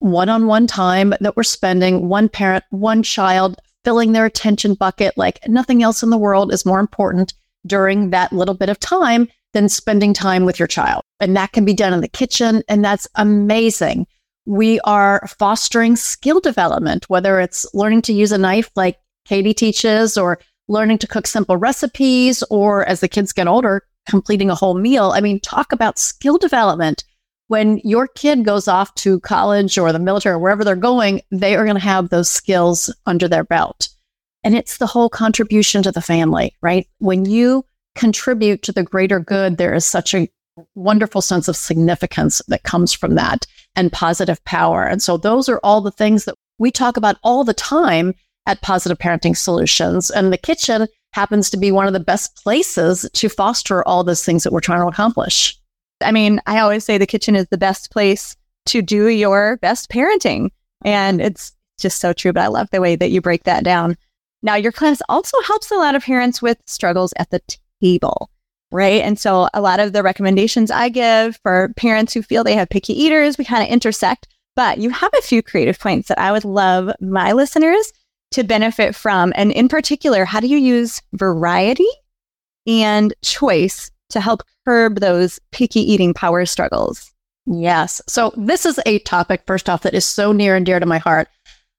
one 0.00 0.28
on 0.28 0.46
one 0.46 0.66
time 0.66 1.14
that 1.20 1.36
we're 1.36 1.44
spending, 1.44 2.08
one 2.08 2.28
parent, 2.28 2.64
one 2.70 3.02
child 3.02 3.56
filling 3.84 4.12
their 4.12 4.26
attention 4.26 4.74
bucket 4.74 5.16
like 5.16 5.38
nothing 5.46 5.82
else 5.82 6.02
in 6.02 6.10
the 6.10 6.18
world 6.18 6.52
is 6.52 6.66
more 6.66 6.80
important 6.80 7.34
during 7.66 8.10
that 8.10 8.32
little 8.32 8.54
bit 8.54 8.68
of 8.68 8.80
time 8.80 9.28
than 9.52 9.68
spending 9.68 10.12
time 10.12 10.44
with 10.44 10.58
your 10.58 10.68
child. 10.68 11.02
And 11.20 11.36
that 11.36 11.52
can 11.52 11.64
be 11.64 11.74
done 11.74 11.92
in 11.92 12.00
the 12.00 12.08
kitchen. 12.08 12.62
And 12.68 12.84
that's 12.84 13.06
amazing. 13.14 14.06
We 14.46 14.80
are 14.80 15.26
fostering 15.38 15.96
skill 15.96 16.40
development, 16.40 17.08
whether 17.08 17.40
it's 17.40 17.66
learning 17.74 18.02
to 18.02 18.12
use 18.12 18.32
a 18.32 18.38
knife 18.38 18.70
like 18.76 18.98
Katie 19.24 19.54
teaches, 19.54 20.18
or 20.18 20.38
learning 20.68 20.98
to 20.98 21.06
cook 21.06 21.26
simple 21.26 21.56
recipes, 21.56 22.42
or 22.50 22.86
as 22.86 23.00
the 23.00 23.08
kids 23.08 23.32
get 23.32 23.48
older, 23.48 23.82
completing 24.08 24.50
a 24.50 24.54
whole 24.54 24.74
meal. 24.74 25.12
I 25.14 25.20
mean, 25.20 25.40
talk 25.40 25.72
about 25.72 25.98
skill 25.98 26.36
development. 26.38 27.04
When 27.48 27.78
your 27.84 28.06
kid 28.08 28.44
goes 28.44 28.68
off 28.68 28.94
to 28.96 29.20
college 29.20 29.78
or 29.78 29.92
the 29.92 29.98
military 29.98 30.34
or 30.34 30.38
wherever 30.38 30.64
they're 30.64 30.76
going, 30.76 31.20
they 31.30 31.56
are 31.56 31.64
going 31.64 31.76
to 31.76 31.82
have 31.82 32.08
those 32.08 32.30
skills 32.30 32.94
under 33.06 33.28
their 33.28 33.44
belt. 33.44 33.88
And 34.42 34.54
it's 34.54 34.78
the 34.78 34.86
whole 34.86 35.08
contribution 35.08 35.82
to 35.82 35.92
the 35.92 36.02
family, 36.02 36.54
right? 36.60 36.86
When 36.98 37.24
you 37.24 37.64
contribute 37.94 38.62
to 38.62 38.72
the 38.72 38.82
greater 38.82 39.20
good, 39.20 39.56
there 39.56 39.74
is 39.74 39.84
such 39.84 40.14
a 40.14 40.28
wonderful 40.74 41.22
sense 41.22 41.48
of 41.48 41.56
significance 41.56 42.40
that 42.48 42.62
comes 42.62 42.92
from 42.92 43.14
that 43.14 43.46
and 43.76 43.92
positive 43.92 44.44
power. 44.44 44.84
And 44.84 45.02
so 45.02 45.16
those 45.16 45.48
are 45.48 45.60
all 45.62 45.80
the 45.80 45.90
things 45.90 46.24
that 46.24 46.34
we 46.58 46.70
talk 46.70 46.96
about 46.96 47.16
all 47.22 47.44
the 47.44 47.54
time 47.54 48.14
at 48.46 48.62
Positive 48.62 48.98
Parenting 48.98 49.36
Solutions. 49.36 50.10
And 50.10 50.32
the 50.32 50.38
kitchen 50.38 50.86
happens 51.12 51.50
to 51.50 51.56
be 51.56 51.72
one 51.72 51.86
of 51.86 51.92
the 51.92 52.00
best 52.00 52.36
places 52.42 53.08
to 53.12 53.28
foster 53.28 53.86
all 53.86 54.04
those 54.04 54.24
things 54.24 54.44
that 54.44 54.52
we're 54.52 54.60
trying 54.60 54.80
to 54.80 54.88
accomplish. 54.88 55.58
I 56.02 56.12
mean, 56.12 56.40
I 56.46 56.58
always 56.58 56.84
say 56.84 56.98
the 56.98 57.06
kitchen 57.06 57.36
is 57.36 57.46
the 57.50 57.58
best 57.58 57.90
place 57.90 58.36
to 58.66 58.82
do 58.82 59.08
your 59.08 59.56
best 59.58 59.90
parenting. 59.90 60.50
And 60.84 61.20
it's 61.20 61.52
just 61.78 62.00
so 62.00 62.12
true. 62.12 62.32
But 62.32 62.42
I 62.42 62.48
love 62.48 62.68
the 62.70 62.80
way 62.80 62.96
that 62.96 63.10
you 63.10 63.20
break 63.20 63.44
that 63.44 63.64
down. 63.64 63.96
Now, 64.42 64.56
your 64.56 64.72
class 64.72 65.00
also 65.08 65.40
helps 65.42 65.70
a 65.70 65.76
lot 65.76 65.94
of 65.94 66.02
parents 66.02 66.42
with 66.42 66.58
struggles 66.66 67.14
at 67.16 67.30
the 67.30 67.40
table, 67.80 68.28
right? 68.74 69.02
And 69.02 69.18
so, 69.18 69.48
a 69.54 69.60
lot 69.60 69.80
of 69.80 69.92
the 69.92 70.02
recommendations 70.02 70.70
I 70.70 70.88
give 70.88 71.38
for 71.42 71.72
parents 71.76 72.12
who 72.12 72.22
feel 72.22 72.42
they 72.42 72.56
have 72.56 72.68
picky 72.68 72.92
eaters, 72.92 73.38
we 73.38 73.44
kind 73.44 73.62
of 73.62 73.70
intersect. 73.70 74.26
But 74.56 74.78
you 74.78 74.90
have 74.90 75.12
a 75.16 75.22
few 75.22 75.42
creative 75.42 75.78
points 75.78 76.08
that 76.08 76.18
I 76.18 76.32
would 76.32 76.44
love 76.44 76.90
my 77.00 77.32
listeners 77.32 77.92
to 78.32 78.42
benefit 78.42 78.94
from. 78.94 79.32
And 79.36 79.52
in 79.52 79.68
particular, 79.68 80.24
how 80.24 80.40
do 80.40 80.48
you 80.48 80.58
use 80.58 81.00
variety 81.12 81.88
and 82.66 83.14
choice 83.22 83.90
to 84.10 84.20
help 84.20 84.42
curb 84.64 85.00
those 85.00 85.40
picky 85.52 85.80
eating 85.80 86.12
power 86.12 86.44
struggles? 86.44 87.12
Yes. 87.46 88.02
So, 88.08 88.32
this 88.36 88.66
is 88.66 88.80
a 88.86 88.98
topic, 89.00 89.42
first 89.46 89.70
off, 89.70 89.82
that 89.82 89.94
is 89.94 90.04
so 90.04 90.32
near 90.32 90.56
and 90.56 90.66
dear 90.66 90.80
to 90.80 90.86
my 90.86 90.98
heart. 90.98 91.28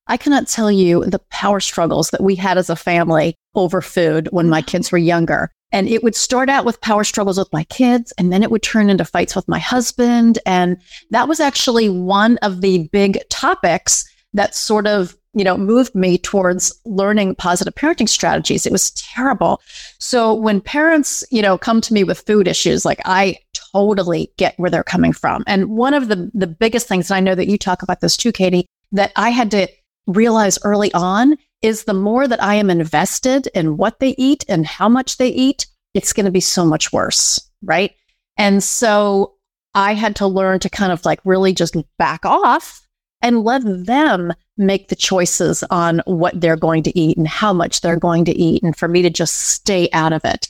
I 0.07 0.15
cannot 0.15 0.47
tell 0.47 0.71
you 0.71 1.03
the 1.03 1.19
power 1.29 1.59
struggles 1.59 2.11
that 2.11 2.23
we 2.23 2.35
had 2.35 2.57
as 2.57 2.69
a 2.69 2.75
family 2.75 3.35
over 3.53 3.81
food 3.81 4.29
when 4.31 4.49
my 4.49 4.61
kids 4.61 4.91
were 4.91 4.97
younger. 4.97 5.51
And 5.75 5.89
it 5.89 6.03
would 6.03 6.15
start 6.15 6.47
out 6.47 6.63
with 6.63 6.79
power 6.79 7.03
struggles 7.03 7.37
with 7.37 7.51
my 7.51 7.65
kids, 7.65 8.13
and 8.17 8.31
then 8.31 8.43
it 8.43 8.49
would 8.49 8.63
turn 8.63 8.89
into 8.89 9.03
fights 9.03 9.35
with 9.35 9.45
my 9.49 9.59
husband. 9.59 10.39
And 10.45 10.77
that 11.11 11.27
was 11.27 11.41
actually 11.41 11.89
one 11.89 12.37
of 12.37 12.61
the 12.61 12.87
big 12.93 13.19
topics 13.29 14.05
that 14.33 14.55
sort 14.55 14.87
of 14.87 15.17
you 15.33 15.43
know, 15.43 15.57
moved 15.57 15.93
me 15.93 16.17
towards 16.17 16.73
learning 16.85 17.35
positive 17.35 17.75
parenting 17.75 18.07
strategies. 18.07 18.65
It 18.65 18.71
was 18.71 18.91
terrible. 18.91 19.61
So 19.99 20.33
when 20.33 20.61
parents, 20.61 21.25
you 21.29 21.41
know, 21.41 21.57
come 21.57 21.81
to 21.81 21.93
me 21.93 22.05
with 22.05 22.25
food 22.25 22.47
issues, 22.47 22.85
like 22.85 23.01
I 23.03 23.37
totally 23.73 24.31
get 24.37 24.57
where 24.57 24.69
they're 24.71 24.81
coming 24.81 25.11
from. 25.11 25.43
And 25.45 25.71
one 25.71 25.93
of 25.93 26.07
the 26.07 26.31
the 26.33 26.47
biggest 26.47 26.87
things, 26.87 27.11
and 27.11 27.17
I 27.17 27.19
know 27.19 27.35
that 27.35 27.49
you 27.49 27.57
talk 27.57 27.83
about 27.83 27.99
this 27.99 28.15
too, 28.15 28.31
Katie, 28.31 28.65
that 28.93 29.11
I 29.17 29.29
had 29.29 29.51
to 29.51 29.67
realize 30.07 30.57
early 30.63 30.93
on 30.93 31.35
is 31.61 31.83
the 31.83 31.93
more 31.93 32.27
that 32.27 32.43
I 32.43 32.55
am 32.55 32.69
invested 32.69 33.47
in 33.53 33.77
what 33.77 33.99
they 33.99 34.15
eat 34.17 34.45
and 34.47 34.65
how 34.65 34.89
much 34.89 35.17
they 35.17 35.29
eat, 35.29 35.67
it's 35.93 36.13
going 36.13 36.25
to 36.25 36.31
be 36.31 36.41
so 36.41 36.65
much 36.65 36.93
worse, 36.93 37.39
right? 37.63 37.91
And 38.37 38.63
so 38.63 39.35
I 39.73 39.93
had 39.93 40.15
to 40.17 40.27
learn 40.27 40.59
to 40.59 40.69
kind 40.69 40.91
of 40.91 41.05
like 41.05 41.19
really 41.25 41.53
just 41.53 41.75
back 41.97 42.25
off 42.25 42.85
and 43.21 43.43
let 43.43 43.63
them 43.65 44.33
make 44.57 44.89
the 44.89 44.95
choices 44.95 45.63
on 45.69 46.01
what 46.05 46.39
they're 46.39 46.55
going 46.55 46.83
to 46.83 46.97
eat 46.97 47.17
and 47.17 47.27
how 47.27 47.51
much 47.51 47.81
they're 47.81 47.99
going 47.99 48.25
to 48.25 48.37
eat, 48.37 48.61
and 48.61 48.75
for 48.75 48.87
me 48.87 49.01
to 49.01 49.09
just 49.09 49.33
stay 49.33 49.89
out 49.93 50.13
of 50.13 50.23
it. 50.23 50.47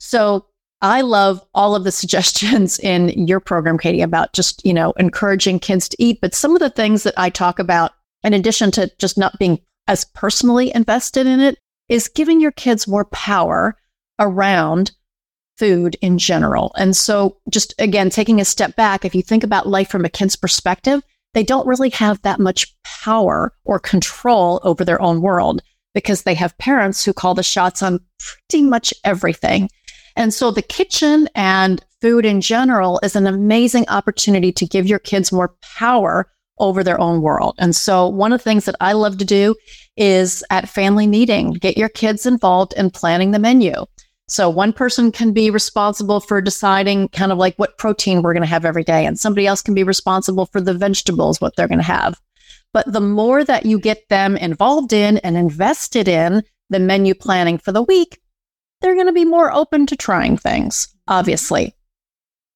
So 0.00 0.46
I 0.82 1.00
love 1.00 1.42
all 1.54 1.74
of 1.74 1.84
the 1.84 1.92
suggestions 1.92 2.78
in 2.80 3.26
your 3.26 3.40
program, 3.40 3.78
Katie, 3.78 4.02
about 4.02 4.32
just, 4.32 4.64
you 4.64 4.74
know, 4.74 4.92
encouraging 4.98 5.60
kids 5.60 5.88
to 5.90 6.02
eat. 6.02 6.20
But 6.20 6.34
some 6.34 6.54
of 6.54 6.60
the 6.60 6.70
things 6.70 7.02
that 7.04 7.14
I 7.16 7.30
talk 7.30 7.58
about, 7.58 7.92
in 8.22 8.34
addition 8.34 8.70
to 8.72 8.90
just 8.98 9.16
not 9.16 9.38
being 9.38 9.60
as 9.88 10.04
personally 10.04 10.74
invested 10.74 11.26
in 11.26 11.40
it, 11.40 11.58
is 11.88 12.08
giving 12.08 12.40
your 12.40 12.52
kids 12.52 12.88
more 12.88 13.04
power 13.06 13.76
around 14.18 14.92
food 15.58 15.96
in 16.00 16.18
general. 16.18 16.72
And 16.76 16.96
so, 16.96 17.38
just 17.50 17.74
again, 17.78 18.10
taking 18.10 18.40
a 18.40 18.44
step 18.44 18.76
back, 18.76 19.04
if 19.04 19.14
you 19.14 19.22
think 19.22 19.44
about 19.44 19.68
life 19.68 19.88
from 19.88 20.04
a 20.04 20.10
kid's 20.10 20.36
perspective, 20.36 21.02
they 21.34 21.42
don't 21.42 21.66
really 21.66 21.90
have 21.90 22.20
that 22.22 22.40
much 22.40 22.74
power 22.82 23.52
or 23.64 23.78
control 23.78 24.60
over 24.64 24.84
their 24.84 25.00
own 25.00 25.20
world 25.20 25.62
because 25.94 26.22
they 26.22 26.34
have 26.34 26.56
parents 26.58 27.04
who 27.04 27.12
call 27.12 27.34
the 27.34 27.42
shots 27.42 27.82
on 27.82 28.00
pretty 28.18 28.62
much 28.62 28.92
everything. 29.04 29.68
And 30.16 30.32
so 30.32 30.50
the 30.50 30.62
kitchen 30.62 31.28
and 31.34 31.84
food 32.00 32.24
in 32.24 32.40
general 32.40 33.00
is 33.02 33.16
an 33.16 33.26
amazing 33.26 33.88
opportunity 33.88 34.52
to 34.52 34.66
give 34.66 34.86
your 34.86 34.98
kids 34.98 35.30
more 35.32 35.54
power 35.60 36.26
over 36.58 36.82
their 36.82 37.00
own 37.00 37.22
world. 37.22 37.54
And 37.58 37.74
so 37.74 38.08
one 38.08 38.32
of 38.32 38.40
the 38.40 38.44
things 38.44 38.64
that 38.64 38.76
I 38.80 38.92
love 38.92 39.18
to 39.18 39.24
do 39.24 39.54
is 39.96 40.44
at 40.50 40.68
family 40.68 41.06
meeting, 41.06 41.52
get 41.52 41.76
your 41.76 41.88
kids 41.88 42.26
involved 42.26 42.72
in 42.74 42.90
planning 42.90 43.30
the 43.30 43.38
menu. 43.38 43.72
So 44.28 44.50
one 44.50 44.72
person 44.72 45.12
can 45.12 45.32
be 45.32 45.50
responsible 45.50 46.20
for 46.20 46.40
deciding 46.40 47.08
kind 47.10 47.30
of 47.30 47.38
like 47.38 47.56
what 47.56 47.78
protein 47.78 48.22
we're 48.22 48.32
going 48.32 48.42
to 48.42 48.48
have 48.48 48.64
every 48.64 48.82
day, 48.82 49.06
and 49.06 49.18
somebody 49.18 49.46
else 49.46 49.62
can 49.62 49.74
be 49.74 49.84
responsible 49.84 50.46
for 50.46 50.60
the 50.60 50.74
vegetables, 50.74 51.40
what 51.40 51.54
they're 51.56 51.68
going 51.68 51.78
to 51.78 51.84
have. 51.84 52.20
But 52.72 52.92
the 52.92 53.00
more 53.00 53.44
that 53.44 53.66
you 53.66 53.78
get 53.78 54.08
them 54.08 54.36
involved 54.36 54.92
in 54.92 55.18
and 55.18 55.36
invested 55.36 56.08
in 56.08 56.42
the 56.70 56.80
menu 56.80 57.14
planning 57.14 57.58
for 57.58 57.70
the 57.70 57.82
week, 57.82 58.18
they're 58.80 58.94
going 58.94 59.06
to 59.06 59.12
be 59.12 59.24
more 59.24 59.52
open 59.52 59.86
to 59.86 59.96
trying 59.96 60.36
things, 60.36 60.88
obviously. 61.06 61.74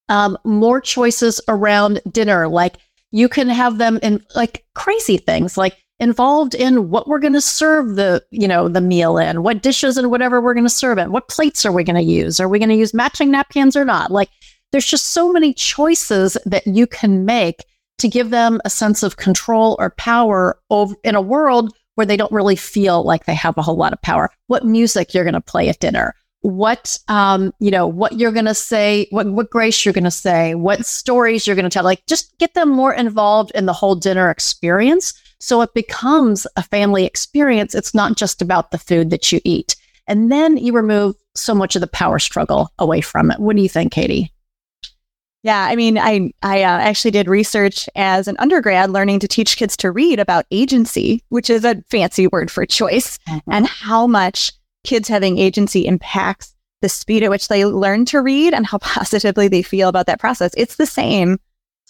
Um, 0.09 0.37
more 0.45 0.81
choices 0.81 1.41
around 1.47 2.03
dinner, 2.11 2.49
like 2.49 2.79
you 3.11 3.29
can 3.29 3.49
have 3.49 3.79
them 3.79 3.99
in 4.03 4.25
like 4.35 4.65
crazy 4.75 5.17
things 5.17 5.57
like 5.57 5.77
involved 5.99 6.55
in 6.55 6.89
what 6.89 7.07
we're 7.07 7.19
going 7.19 7.35
to 7.35 7.41
serve 7.41 7.97
the 7.97 8.25
you 8.31 8.49
know 8.49 8.69
the 8.69 8.81
meal 8.81 9.19
in 9.19 9.43
what 9.43 9.63
dishes 9.63 9.97
and 9.97 10.11
whatever 10.11 10.41
we're 10.41 10.55
going 10.55 10.65
to 10.65 10.71
serve 10.71 10.99
it 10.99 11.11
what 11.11 11.29
plates 11.29 11.67
are 11.67 11.73
we 11.73 11.85
going 11.85 11.97
to 11.97 12.03
use 12.03 12.41
are 12.41 12.49
we 12.49 12.59
going 12.59 12.71
to 12.71 12.75
use 12.75 12.95
matching 12.95 13.31
napkins 13.31 13.77
or 13.77 13.85
not? 13.85 14.11
Like 14.11 14.31
there's 14.73 14.87
just 14.87 15.09
so 15.09 15.33
many 15.33 15.53
choices 15.53 16.37
that 16.47 16.67
you 16.67 16.87
can 16.87 17.25
make 17.25 17.65
to 17.99 18.09
give 18.09 18.31
them 18.31 18.61
a 18.65 18.71
sense 18.71 19.03
of 19.03 19.17
control 19.17 19.77
or 19.79 19.91
power 19.91 20.59
over 20.71 20.95
in 21.05 21.15
a 21.15 21.21
world 21.21 21.75
where 21.97 22.07
they 22.07 22.17
don't 22.17 22.33
really 22.33 22.57
feel 22.57 23.03
like 23.03 23.27
they 23.27 23.35
have 23.35 23.59
a 23.59 23.63
whole 23.63 23.77
lot 23.77 23.93
of 23.93 24.01
power. 24.01 24.31
What 24.47 24.65
music 24.65 25.13
you're 25.13 25.25
going 25.25 25.35
to 25.35 25.41
play 25.41 25.69
at 25.69 25.81
dinner 25.81 26.15
what 26.43 26.99
um 27.09 27.53
you 27.61 27.71
know 27.71 27.87
what 27.87 28.19
you're 28.19 28.33
going 28.33 28.47
to 28.47 28.55
say 28.55 29.07
what 29.11 29.27
what 29.27 29.51
grace 29.51 29.85
you're 29.85 29.93
going 29.93 30.05
to 30.05 30.11
say 30.11 30.55
what 30.55 30.87
stories 30.87 31.47
you're 31.47 31.55
going 31.55 31.65
to 31.65 31.71
tell 31.71 31.85
like 31.85 32.05
just 32.07 32.37
get 32.39 32.55
them 32.55 32.71
more 32.71 32.95
involved 32.95 33.53
in 33.55 33.67
the 33.67 33.75
whole 33.75 33.95
dinner 33.95 34.31
experience 34.31 35.13
so 35.41 35.63
it 35.63 35.73
becomes 35.75 36.47
a 36.57 36.63
family 36.63 37.05
experience. 37.05 37.75
It's 37.75 37.95
not 37.95 38.17
just 38.17 38.43
about 38.43 38.71
the 38.71 38.79
food 38.79 39.11
that 39.11 39.33
you 39.33 39.41
eat. 39.45 39.75
And 40.07 40.31
then 40.31 40.57
you 40.59 40.73
remove 40.73 41.17
so 41.35 41.55
much 41.55 41.75
of 41.75 41.81
the 41.81 41.87
power 41.87 42.19
struggle 42.19 42.71
away 42.79 43.01
from 43.01 43.31
it. 43.31 43.41
What 43.41 43.57
do 43.57 43.63
you 43.63 43.69
think, 43.69 43.93
Katie? 43.93 44.33
Yeah, 45.43 45.65
I 45.65 45.75
mean, 45.75 45.97
I 45.97 46.33
I 46.43 46.63
uh, 46.65 46.81
actually 46.81 47.13
did 47.13 47.27
research 47.27 47.89
as 47.97 48.29
an 48.29 48.37
undergrad, 48.39 48.91
learning 48.91 49.21
to 49.21 49.29
teach 49.29 49.57
kids 49.57 49.75
to 49.79 49.91
read 49.91 50.19
about 50.19 50.45
agency, 50.51 51.25
which 51.31 51.49
is 51.49 51.65
a 51.65 51.83
fancy 51.89 52.27
word 52.27 52.51
for 52.51 52.67
choice, 52.67 53.19
mm-hmm. 53.27 53.51
and 53.51 53.67
how 53.67 54.07
much 54.07 54.53
kids 54.85 55.09
having 55.09 55.39
agency 55.39 55.87
impacts 55.87 56.55
the 56.83 56.89
speed 56.89 57.23
at 57.23 57.31
which 57.31 57.49
they 57.49 57.65
learn 57.65 58.05
to 58.07 58.21
read 58.21 58.55
and 58.55 58.67
how 58.67 58.79
positively 58.83 59.49
they 59.49 59.63
feel 59.63 59.89
about 59.89 60.07
that 60.07 60.21
process. 60.21 60.53
It's 60.57 60.77
the 60.77 60.87
same, 60.87 61.39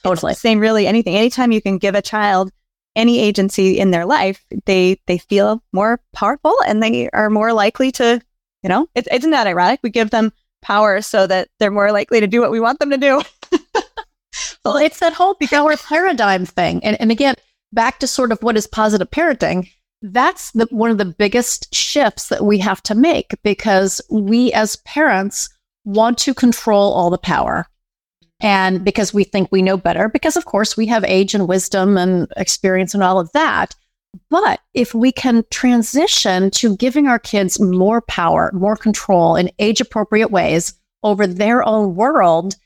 totally 0.02 0.32
it's 0.32 0.42
the 0.42 0.48
same. 0.48 0.60
Really, 0.60 0.86
anything. 0.86 1.16
Anytime 1.16 1.52
you 1.52 1.62
can 1.62 1.78
give 1.78 1.94
a 1.94 2.02
child 2.02 2.50
any 2.96 3.20
agency 3.20 3.78
in 3.78 3.92
their 3.92 4.04
life, 4.04 4.44
they 4.66 5.00
they 5.06 5.18
feel 5.18 5.62
more 5.72 6.00
powerful 6.12 6.56
and 6.66 6.82
they 6.82 7.08
are 7.10 7.30
more 7.30 7.52
likely 7.52 7.92
to, 7.92 8.20
you 8.62 8.68
know, 8.68 8.88
it's 8.94 9.08
isn't 9.12 9.30
that 9.30 9.46
ironic? 9.46 9.80
We 9.82 9.90
give 9.90 10.10
them 10.10 10.32
power 10.62 11.00
so 11.00 11.26
that 11.26 11.48
they're 11.58 11.70
more 11.70 11.92
likely 11.92 12.20
to 12.20 12.26
do 12.26 12.40
what 12.40 12.50
we 12.50 12.60
want 12.60 12.78
them 12.78 12.90
to 12.90 12.98
do. 12.98 13.22
well, 14.64 14.76
it's 14.76 15.00
that 15.00 15.12
whole 15.12 15.34
power 15.34 15.76
paradigm 15.76 16.46
thing. 16.46 16.84
And, 16.84 17.00
and 17.00 17.10
again, 17.10 17.34
back 17.72 17.98
to 18.00 18.06
sort 18.06 18.32
of 18.32 18.42
what 18.42 18.56
is 18.56 18.66
positive 18.66 19.10
parenting. 19.10 19.70
That's 20.02 20.50
the, 20.52 20.66
one 20.70 20.90
of 20.90 20.98
the 20.98 21.04
biggest 21.04 21.74
shifts 21.74 22.28
that 22.28 22.44
we 22.44 22.58
have 22.58 22.82
to 22.84 22.94
make 22.94 23.34
because 23.42 24.00
we 24.10 24.52
as 24.52 24.76
parents 24.76 25.50
want 25.84 26.18
to 26.18 26.34
control 26.34 26.92
all 26.92 27.10
the 27.10 27.18
power. 27.18 27.66
And 28.40 28.82
because 28.84 29.12
we 29.12 29.24
think 29.24 29.50
we 29.50 29.60
know 29.60 29.76
better, 29.76 30.08
because 30.08 30.36
of 30.36 30.46
course 30.46 30.76
we 30.76 30.86
have 30.86 31.04
age 31.04 31.34
and 31.34 31.46
wisdom 31.46 31.98
and 31.98 32.26
experience 32.36 32.94
and 32.94 33.02
all 33.02 33.20
of 33.20 33.30
that. 33.32 33.74
But 34.30 34.60
if 34.74 34.94
we 34.94 35.12
can 35.12 35.44
transition 35.50 36.50
to 36.52 36.76
giving 36.76 37.06
our 37.06 37.18
kids 37.18 37.60
more 37.60 38.00
power, 38.00 38.50
more 38.54 38.76
control 38.76 39.36
in 39.36 39.50
age 39.58 39.80
appropriate 39.80 40.30
ways 40.30 40.74
over 41.02 41.26
their 41.26 41.62
own 41.62 41.94
world, 41.94 42.56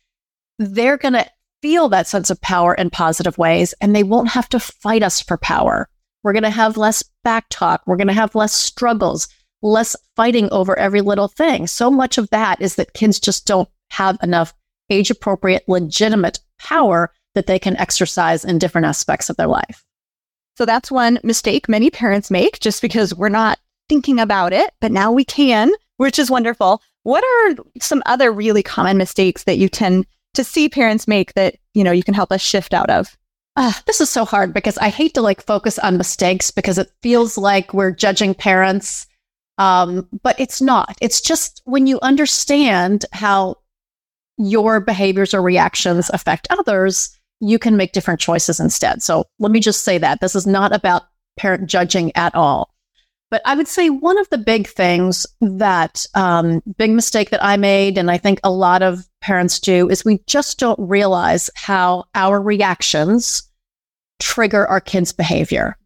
they're 0.59 0.97
going 0.97 1.15
to 1.15 1.29
feel 1.61 1.89
that 1.89 2.07
sense 2.07 2.31
of 2.31 2.41
power 2.41 2.75
in 2.75 2.91
positive 2.91 3.37
ways 3.37 3.75
and 3.81 3.95
they 3.95 4.03
won't 4.03 4.29
have 4.29 4.49
to 4.51 4.61
fight 4.61 5.03
us 5.03 5.21
for 5.21 5.37
power. 5.37 5.89
We're 6.25 6.33
going 6.33 6.43
to 6.43 6.51
have 6.51 6.77
less 6.77 7.05
back 7.23 7.47
talk. 7.51 7.83
We're 7.87 7.97
going 7.97 8.09
to 8.09 8.15
have 8.15 8.35
less 8.35 8.53
struggles, 8.53 9.29
less 9.63 9.95
fighting 10.17 10.49
over 10.51 10.77
every 10.79 11.03
little 11.03 11.29
thing. 11.29 11.67
So 11.67 11.91
much 11.91 12.19
of 12.19 12.31
that 12.31 12.61
is 12.61 12.75
that 12.77 12.95
kids 12.95 13.21
just 13.21 13.47
don't 13.47 13.69
have 13.91 14.17
enough 14.23 14.55
age 14.91 15.11
appropriate, 15.11 15.65
legitimate 15.69 16.41
power 16.59 17.13
that 17.35 17.47
they 17.47 17.59
can 17.59 17.77
exercise 17.77 18.45
in 18.45 18.59
different 18.59 18.87
aspects 18.87 19.29
of 19.29 19.37
their 19.37 19.47
life. 19.47 19.85
So 20.57 20.65
that's 20.65 20.91
one 20.91 21.19
mistake 21.23 21.69
many 21.69 21.91
parents 21.91 22.31
make 22.31 22.61
just 22.61 22.81
because 22.81 23.15
we're 23.15 23.29
not 23.29 23.59
thinking 23.89 24.19
about 24.19 24.53
it, 24.53 24.71
but 24.81 24.93
now 24.93 25.13
we 25.13 25.25
can, 25.25 25.71
which 25.99 26.19
is 26.19 26.31
wonderful. 26.31 26.81
What 27.03 27.25
are 27.25 27.65
some 27.81 28.03
other 28.07 28.33
really 28.33 28.63
common 28.63 28.97
mistakes 28.97 29.45
that 29.45 29.59
you 29.59 29.69
tend 29.69 30.07
to 30.35 30.45
see 30.45 30.69
parents 30.69 31.07
make 31.07 31.35
that, 31.35 31.57
you 31.75 31.85
know, 31.85 31.93
you 31.93 32.03
can 32.03 32.15
help 32.15 32.33
us 32.33 32.41
shift 32.41 32.73
out 32.73 32.89
of? 32.89 33.17
Uh, 33.57 33.73
this 33.87 34.01
is 34.01 34.11
so 34.11 34.25
hard 34.25 34.53
because 34.53 34.77
I 34.79 34.89
hate 34.89 35.15
to 35.15 35.23
like 35.23 35.45
focus 35.45 35.79
on 35.79 35.97
mistakes 35.97 36.51
because 36.51 36.79
it 36.79 36.91
feels 37.03 37.39
like 37.39 37.73
we're 37.73 37.93
judging 37.93 38.35
parents. 38.35 39.07
Um, 39.59 40.09
but 40.23 40.39
it's 40.41 40.61
not. 40.61 40.97
It's 41.01 41.21
just 41.21 41.63
when 41.65 41.87
you 41.87 42.01
understand 42.03 43.05
how 43.13 43.59
your 44.37 44.81
behaviors 44.81 45.33
or 45.33 45.43
reactions 45.43 46.11
affect 46.13 46.49
others, 46.51 47.17
you 47.41 47.61
can 47.61 47.77
make 47.77 47.93
different 47.93 48.19
choices 48.19 48.59
instead. 48.59 49.03
So 49.03 49.27
let 49.39 49.53
me 49.53 49.61
just 49.61 49.85
say 49.85 49.99
that 49.99 50.21
this 50.21 50.35
is 50.35 50.47
not 50.47 50.75
about 50.75 51.05
parent 51.37 51.69
judging 51.69 52.11
at 52.17 52.35
all. 52.35 52.71
But 53.31 53.43
I 53.45 53.55
would 53.55 53.69
say 53.69 53.91
one 53.91 54.19
of 54.19 54.29
the 54.31 54.39
big 54.39 54.67
things 54.67 55.27
that, 55.41 56.07
um, 56.15 56.63
big 56.77 56.91
mistake 56.91 57.31
that 57.31 57.45
I 57.45 57.57
made, 57.57 57.99
and 57.99 58.11
I 58.11 58.19
think 58.19 58.41
a 58.43 58.51
lot 58.51 58.83
of 58.83 59.07
parents 59.25 59.59
do, 59.59 59.89
is 59.89 60.05
we 60.05 60.21
just 60.27 60.59
don't 60.59 60.79
realize 60.79 61.49
how 61.55 62.05
our 62.15 62.41
reactions 62.41 63.43
trigger 64.21 64.67
our 64.67 64.81
kids' 64.81 65.13
behavior. 65.13 65.77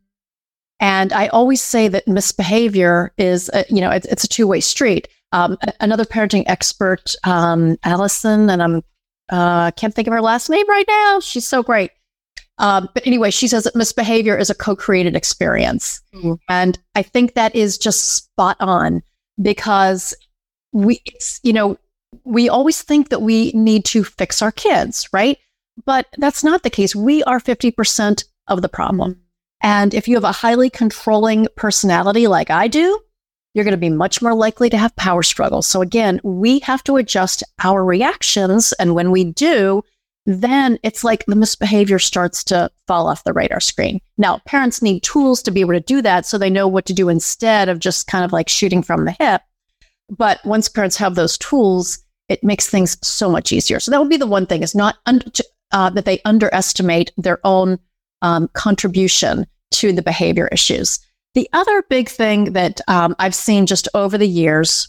And 0.81 1.13
I 1.13 1.29
always 1.29 1.63
say 1.63 1.89
that 1.89 2.07
misbehavior 2.07 3.13
is, 3.17 3.51
a, 3.55 3.65
you 3.69 3.81
know, 3.81 3.91
it's, 3.91 4.07
it's 4.07 4.25
a 4.25 4.29
two 4.29 4.47
way 4.47 4.61
street. 4.61 5.09
Um, 5.33 5.59
another 5.81 6.05
parenting 6.05 6.45
expert, 6.47 7.15
um, 7.25 7.77
Allison, 7.85 8.51
and 8.51 8.63
I'm 8.63 8.83
uh, 9.31 9.71
can't 9.73 9.95
think 9.95 10.09
of 10.09 10.15
her 10.15 10.23
last 10.23 10.49
name 10.49 10.67
right 10.69 10.87
now. 10.89 11.21
She's 11.21 11.47
so 11.47 11.63
great. 11.63 11.91
Um, 12.57 12.89
but 12.95 13.07
anyway, 13.07 13.31
she 13.31 13.47
says 13.47 13.65
that 13.65 13.77
misbehavior 13.77 14.37
is 14.37 14.51
a 14.51 14.55
co-created 14.55 15.15
experience, 15.15 16.01
mm-hmm. 16.15 16.35
and 16.49 16.79
I 16.95 17.03
think 17.03 17.35
that 17.35 17.55
is 17.55 17.79
just 17.79 18.15
spot 18.15 18.57
on 18.59 19.03
because 19.41 20.15
we, 20.73 21.01
it's 21.05 21.41
you 21.43 21.53
know, 21.53 21.77
we 22.29 22.49
always 22.49 22.83
think 22.83 23.09
that 23.09 23.23
we 23.23 23.53
need 23.53 23.85
to 23.87 24.05
fix 24.05 24.43
our 24.43 24.53
kids, 24.53 25.09
right? 25.13 25.39
But 25.85 26.07
that's 26.19 26.45
not 26.45 26.63
the 26.63 26.71
case. 26.71 26.95
We 26.95 27.23
are 27.25 27.41
fifty 27.41 27.71
percent 27.71 28.25
of 28.47 28.63
the 28.63 28.69
problem, 28.69 29.21
and 29.63 29.95
if 29.95 30.09
you 30.09 30.15
have 30.15 30.25
a 30.25 30.33
highly 30.33 30.71
controlling 30.71 31.49
personality 31.57 32.27
like 32.27 32.51
I 32.51 32.69
do, 32.69 33.01
you're 33.55 33.65
going 33.65 33.73
to 33.73 33.79
be 33.79 33.91
much 33.91 34.23
more 34.23 34.35
likely 34.35 34.71
to 34.71 34.79
have 34.79 34.95
power 34.97 35.23
struggles. 35.23 35.67
So 35.67 35.83
again, 35.83 36.21
we 36.23 36.61
have 36.61 36.85
to 36.85 36.97
adjust 36.97 37.43
our 37.65 37.85
reactions. 37.85 38.73
And 38.75 38.95
when 38.95 39.11
we 39.11 39.25
do, 39.25 39.83
then 40.27 40.79
it's 40.83 41.03
like 41.03 41.25
the 41.27 41.35
misbehavior 41.35 41.99
starts 41.99 42.45
to 42.45 42.71
fall 42.87 43.09
off 43.09 43.25
the 43.25 43.33
radar 43.33 43.61
screen. 43.61 44.01
Now, 44.19 44.43
parents 44.45 44.83
need 44.83 45.03
tools 45.03 45.43
to 45.43 45.51
be 45.51 45.61
able 45.63 45.73
to 45.73 45.81
do 45.81 46.03
that 46.03 46.27
so 46.27 46.37
they 46.37 46.51
know 46.51 46.69
what 46.69 46.85
to 46.87 46.93
do 46.93 47.09
instead 47.09 47.69
of 47.69 47.79
just 47.79 48.07
kind 48.07 48.25
of 48.25 48.33
like 48.33 48.49
shooting 48.49 48.83
from 48.83 49.07
the 49.07 49.17
hip. 49.19 49.41
But 50.11 50.45
once 50.45 50.69
parents 50.69 50.97
have 50.99 51.15
those 51.15 51.39
tools, 51.39 51.99
it 52.29 52.45
makes 52.45 52.69
things 52.69 52.97
so 53.07 53.31
much 53.31 53.53
easier. 53.53 53.81
So 53.81 53.91
that 53.91 54.01
would 54.01 54.11
be 54.11 54.17
the 54.17 54.27
one 54.27 54.47
thing 54.47 54.63
is 54.63 54.75
not 54.75 54.97
un- 55.07 55.23
uh, 55.73 55.91
that 55.91 56.05
they 56.05 56.21
underestimate 56.25 57.13
their 57.17 57.41
own 57.45 57.79
um, 58.23 58.49
contribution 58.55 59.47
to 59.73 59.93
the 59.93 60.03
behavior 60.03 60.49
issues. 60.49 60.99
The 61.35 61.49
other 61.53 61.83
big 61.89 62.09
thing 62.09 62.53
that 62.55 62.81
um, 62.89 63.15
I've 63.19 63.35
seen 63.35 63.67
just 63.67 63.89
over 63.95 64.19
the 64.19 64.29
years 64.29 64.89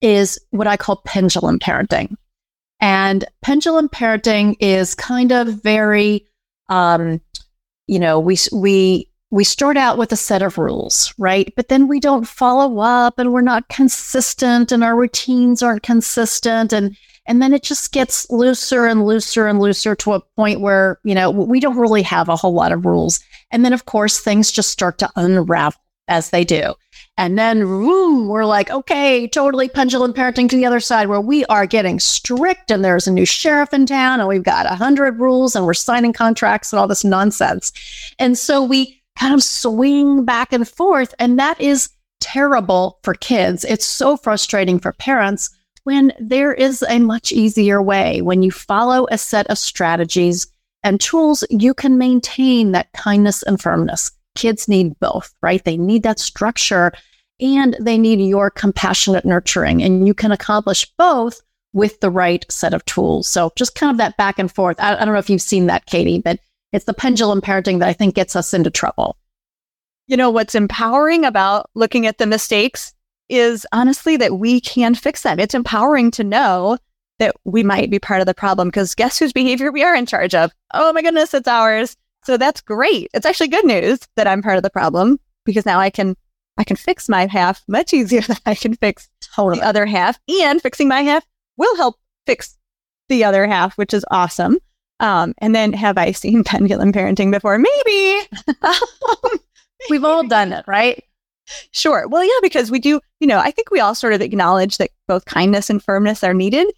is 0.00 0.38
what 0.50 0.66
I 0.66 0.76
call 0.76 1.02
pendulum 1.04 1.58
parenting. 1.58 2.14
And 2.80 3.24
pendulum 3.42 3.88
parenting 3.88 4.56
is 4.58 4.94
kind 4.94 5.32
of 5.32 5.62
very, 5.62 6.26
um, 6.68 7.20
you 7.86 7.98
know, 7.98 8.18
we, 8.18 8.38
we, 8.52 9.09
we 9.30 9.44
start 9.44 9.76
out 9.76 9.96
with 9.96 10.12
a 10.12 10.16
set 10.16 10.42
of 10.42 10.58
rules, 10.58 11.14
right? 11.16 11.52
But 11.56 11.68
then 11.68 11.86
we 11.86 12.00
don't 12.00 12.26
follow 12.26 12.80
up 12.80 13.18
and 13.18 13.32
we're 13.32 13.40
not 13.40 13.68
consistent 13.68 14.72
and 14.72 14.82
our 14.82 14.96
routines 14.96 15.62
aren't 15.62 15.82
consistent. 15.82 16.72
And 16.72 16.96
and 17.26 17.40
then 17.40 17.52
it 17.52 17.62
just 17.62 17.92
gets 17.92 18.28
looser 18.30 18.86
and 18.86 19.06
looser 19.06 19.46
and 19.46 19.60
looser 19.60 19.94
to 19.94 20.14
a 20.14 20.20
point 20.36 20.60
where, 20.60 20.98
you 21.04 21.14
know, 21.14 21.30
we 21.30 21.60
don't 21.60 21.76
really 21.76 22.02
have 22.02 22.28
a 22.28 22.34
whole 22.34 22.54
lot 22.54 22.72
of 22.72 22.84
rules. 22.84 23.20
And 23.52 23.64
then, 23.64 23.72
of 23.72 23.84
course, 23.84 24.18
things 24.18 24.50
just 24.50 24.70
start 24.70 24.98
to 24.98 25.10
unravel 25.14 25.78
as 26.08 26.30
they 26.30 26.44
do. 26.44 26.74
And 27.16 27.38
then 27.38 27.60
boom, 27.60 28.28
we're 28.28 28.46
like, 28.46 28.70
okay, 28.70 29.28
totally 29.28 29.68
pendulum 29.68 30.12
parenting 30.12 30.48
to 30.48 30.56
the 30.56 30.64
other 30.66 30.80
side 30.80 31.08
where 31.08 31.20
we 31.20 31.44
are 31.44 31.66
getting 31.66 32.00
strict 32.00 32.70
and 32.70 32.84
there's 32.84 33.06
a 33.06 33.12
new 33.12 33.26
sheriff 33.26 33.72
in 33.72 33.86
town 33.86 34.20
and 34.20 34.28
we've 34.28 34.42
got 34.42 34.66
a 34.66 34.74
hundred 34.74 35.20
rules 35.20 35.54
and 35.54 35.66
we're 35.66 35.74
signing 35.74 36.12
contracts 36.12 36.72
and 36.72 36.80
all 36.80 36.88
this 36.88 37.04
nonsense. 37.04 37.72
And 38.18 38.36
so 38.38 38.64
we 38.64 38.99
kind 39.20 39.34
of 39.34 39.42
swing 39.42 40.24
back 40.24 40.52
and 40.52 40.66
forth. 40.66 41.14
And 41.18 41.38
that 41.38 41.60
is 41.60 41.90
terrible 42.20 42.98
for 43.04 43.14
kids. 43.14 43.64
It's 43.64 43.84
so 43.84 44.16
frustrating 44.16 44.78
for 44.78 44.92
parents 44.92 45.50
when 45.84 46.12
there 46.18 46.54
is 46.54 46.82
a 46.88 46.98
much 46.98 47.30
easier 47.30 47.82
way. 47.82 48.22
When 48.22 48.42
you 48.42 48.50
follow 48.50 49.06
a 49.10 49.18
set 49.18 49.46
of 49.48 49.58
strategies 49.58 50.46
and 50.82 50.98
tools, 51.00 51.44
you 51.50 51.74
can 51.74 51.98
maintain 51.98 52.72
that 52.72 52.92
kindness 52.92 53.42
and 53.42 53.60
firmness. 53.60 54.10
Kids 54.36 54.68
need 54.68 54.98
both, 55.00 55.34
right? 55.42 55.62
They 55.64 55.76
need 55.76 56.02
that 56.04 56.18
structure 56.18 56.92
and 57.40 57.76
they 57.78 57.98
need 57.98 58.20
your 58.20 58.48
compassionate 58.50 59.26
nurturing. 59.26 59.82
And 59.82 60.06
you 60.06 60.14
can 60.14 60.32
accomplish 60.32 60.90
both 60.96 61.42
with 61.74 62.00
the 62.00 62.10
right 62.10 62.44
set 62.50 62.72
of 62.72 62.84
tools. 62.86 63.28
So 63.28 63.52
just 63.56 63.74
kind 63.74 63.90
of 63.90 63.98
that 63.98 64.16
back 64.16 64.38
and 64.38 64.50
forth. 64.50 64.76
I, 64.80 64.94
I 64.94 65.04
don't 65.04 65.12
know 65.12 65.20
if 65.20 65.30
you've 65.30 65.42
seen 65.42 65.66
that, 65.66 65.86
Katie, 65.86 66.20
but 66.20 66.40
it's 66.72 66.84
the 66.84 66.94
pendulum 66.94 67.40
parenting 67.40 67.78
that 67.80 67.88
I 67.88 67.92
think 67.92 68.14
gets 68.14 68.36
us 68.36 68.54
into 68.54 68.70
trouble. 68.70 69.16
You 70.06 70.16
know, 70.16 70.30
what's 70.30 70.54
empowering 70.54 71.24
about 71.24 71.70
looking 71.74 72.06
at 72.06 72.18
the 72.18 72.26
mistakes 72.26 72.92
is 73.28 73.66
honestly 73.72 74.16
that 74.16 74.38
we 74.38 74.60
can 74.60 74.94
fix 74.94 75.22
them. 75.22 75.38
It's 75.38 75.54
empowering 75.54 76.10
to 76.12 76.24
know 76.24 76.78
that 77.18 77.36
we 77.44 77.62
might 77.62 77.90
be 77.90 77.98
part 77.98 78.20
of 78.20 78.26
the 78.26 78.34
problem 78.34 78.68
because 78.68 78.94
guess 78.94 79.18
whose 79.18 79.32
behavior 79.32 79.70
we 79.70 79.84
are 79.84 79.94
in 79.94 80.06
charge 80.06 80.34
of? 80.34 80.52
Oh 80.74 80.92
my 80.92 81.02
goodness, 81.02 81.34
it's 81.34 81.46
ours. 81.46 81.96
So 82.24 82.36
that's 82.36 82.60
great. 82.60 83.08
It's 83.14 83.26
actually 83.26 83.48
good 83.48 83.64
news 83.64 84.00
that 84.16 84.26
I'm 84.26 84.42
part 84.42 84.56
of 84.56 84.62
the 84.62 84.70
problem 84.70 85.18
because 85.44 85.64
now 85.64 85.78
I 85.78 85.90
can 85.90 86.16
I 86.58 86.64
can 86.64 86.76
fix 86.76 87.08
my 87.08 87.26
half 87.26 87.62
much 87.68 87.94
easier 87.94 88.20
than 88.26 88.36
I 88.46 88.54
can 88.54 88.74
fix 88.74 89.08
totally. 89.34 89.60
the 89.60 89.66
other 89.66 89.86
half. 89.86 90.18
And 90.42 90.60
fixing 90.60 90.88
my 90.88 91.02
half 91.02 91.24
will 91.56 91.76
help 91.76 91.96
fix 92.26 92.58
the 93.08 93.24
other 93.24 93.46
half, 93.46 93.76
which 93.78 93.94
is 93.94 94.04
awesome. 94.10 94.58
Um, 95.00 95.34
and 95.38 95.54
then 95.54 95.72
have 95.72 95.98
I 95.98 96.12
seen 96.12 96.44
pendulum 96.44 96.92
parenting 96.92 97.32
before? 97.32 97.58
Maybe. 97.58 98.28
We've 99.90 100.04
all 100.04 100.26
done 100.26 100.52
it, 100.52 100.64
right? 100.68 101.02
Sure. 101.72 102.06
Well, 102.06 102.22
yeah, 102.22 102.38
because 102.42 102.70
we 102.70 102.78
do, 102.78 103.00
you 103.18 103.26
know, 103.26 103.38
I 103.38 103.50
think 103.50 103.70
we 103.70 103.80
all 103.80 103.94
sort 103.94 104.12
of 104.12 104.20
acknowledge 104.20 104.78
that 104.78 104.90
both 105.08 105.24
kindness 105.24 105.68
and 105.68 105.82
firmness 105.82 106.22
are 106.22 106.34
needed. 106.34 106.68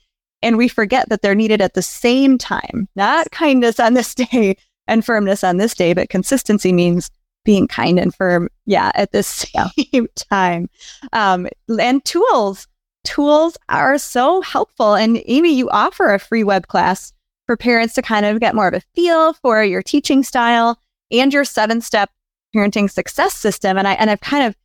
And 0.40 0.56
we 0.56 0.66
forget 0.66 1.08
that 1.08 1.22
they're 1.22 1.34
needed 1.34 1.60
at 1.60 1.74
the 1.74 1.82
same 1.82 2.38
time, 2.38 2.88
not 2.96 3.30
kindness 3.30 3.78
on 3.78 3.94
this 3.94 4.14
day 4.14 4.56
and 4.88 5.04
firmness 5.04 5.44
on 5.44 5.58
this 5.58 5.74
day, 5.74 5.92
but 5.92 6.08
consistency 6.08 6.72
means 6.72 7.10
being 7.44 7.68
kind 7.68 7.98
and 7.98 8.14
firm. 8.14 8.48
Yeah, 8.66 8.92
at 8.94 9.12
the 9.12 9.22
same 9.22 10.08
time. 10.16 10.68
Um, 11.12 11.48
and 11.78 12.04
tools, 12.04 12.66
tools 13.04 13.56
are 13.68 13.98
so 13.98 14.40
helpful. 14.40 14.94
And 14.94 15.22
Amy, 15.26 15.54
you 15.54 15.68
offer 15.70 16.12
a 16.12 16.18
free 16.18 16.44
web 16.44 16.66
class 16.68 17.12
for 17.46 17.56
parents 17.56 17.94
to 17.94 18.02
kind 18.02 18.26
of 18.26 18.40
get 18.40 18.54
more 18.54 18.68
of 18.68 18.74
a 18.74 18.82
feel 18.94 19.34
for 19.34 19.62
your 19.62 19.82
teaching 19.82 20.22
style 20.22 20.78
and 21.10 21.32
your 21.32 21.44
seven 21.44 21.80
step 21.80 22.10
parenting 22.54 22.90
success 22.90 23.34
system. 23.34 23.76
And 23.78 23.88
I, 23.88 23.94
and 23.94 24.10
I've 24.10 24.20
kind 24.20 24.46
of 24.46 24.56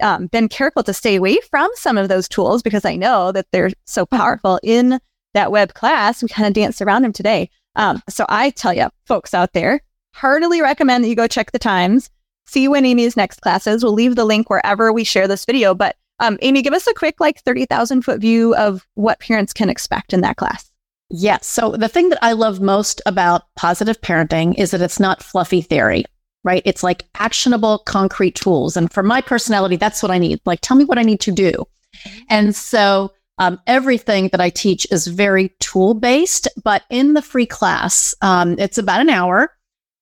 um, 0.00 0.26
been 0.26 0.48
careful 0.48 0.82
to 0.82 0.94
stay 0.94 1.16
away 1.16 1.38
from 1.50 1.70
some 1.74 1.96
of 1.96 2.08
those 2.08 2.28
tools 2.28 2.62
because 2.62 2.84
I 2.84 2.96
know 2.96 3.32
that 3.32 3.46
they're 3.52 3.70
so 3.84 4.06
powerful 4.06 4.58
in 4.62 4.98
that 5.34 5.52
web 5.52 5.74
class. 5.74 6.22
We 6.22 6.28
kind 6.28 6.48
of 6.48 6.54
danced 6.54 6.82
around 6.82 7.02
them 7.02 7.12
today. 7.12 7.50
Um, 7.76 8.02
so 8.08 8.24
I 8.28 8.50
tell 8.50 8.72
you, 8.72 8.88
folks 9.04 9.34
out 9.34 9.52
there, 9.52 9.80
heartily 10.14 10.62
recommend 10.62 11.04
that 11.04 11.08
you 11.08 11.16
go 11.16 11.26
check 11.26 11.52
the 11.52 11.58
times, 11.58 12.10
see 12.46 12.68
when 12.68 12.86
Amy's 12.86 13.16
next 13.16 13.40
class 13.40 13.66
is. 13.66 13.82
We'll 13.82 13.92
leave 13.92 14.16
the 14.16 14.24
link 14.24 14.48
wherever 14.48 14.92
we 14.92 15.04
share 15.04 15.28
this 15.28 15.44
video. 15.44 15.74
But 15.74 15.96
um, 16.20 16.38
Amy, 16.42 16.62
give 16.62 16.72
us 16.72 16.86
a 16.86 16.94
quick, 16.94 17.18
like 17.18 17.40
30,000 17.40 18.02
foot 18.02 18.20
view 18.20 18.54
of 18.54 18.86
what 18.94 19.20
parents 19.20 19.52
can 19.52 19.68
expect 19.68 20.12
in 20.12 20.20
that 20.20 20.36
class. 20.36 20.70
Yes. 21.16 21.46
So 21.46 21.70
the 21.70 21.88
thing 21.88 22.08
that 22.08 22.18
I 22.22 22.32
love 22.32 22.60
most 22.60 23.00
about 23.06 23.44
positive 23.54 24.00
parenting 24.00 24.58
is 24.58 24.72
that 24.72 24.82
it's 24.82 24.98
not 24.98 25.22
fluffy 25.22 25.62
theory, 25.62 26.04
right? 26.42 26.60
It's 26.64 26.82
like 26.82 27.06
actionable, 27.14 27.78
concrete 27.86 28.34
tools. 28.34 28.76
And 28.76 28.92
for 28.92 29.04
my 29.04 29.20
personality, 29.20 29.76
that's 29.76 30.02
what 30.02 30.10
I 30.10 30.18
need. 30.18 30.40
Like, 30.44 30.58
tell 30.60 30.76
me 30.76 30.84
what 30.84 30.98
I 30.98 31.02
need 31.02 31.20
to 31.20 31.30
do. 31.30 31.52
Mm-hmm. 31.52 32.18
And 32.30 32.56
so 32.56 33.12
um, 33.38 33.60
everything 33.68 34.26
that 34.30 34.40
I 34.40 34.50
teach 34.50 34.88
is 34.90 35.06
very 35.06 35.50
tool 35.60 35.94
based, 35.94 36.48
but 36.64 36.82
in 36.90 37.14
the 37.14 37.22
free 37.22 37.46
class, 37.46 38.12
um, 38.20 38.58
it's 38.58 38.78
about 38.78 39.00
an 39.00 39.08
hour, 39.08 39.52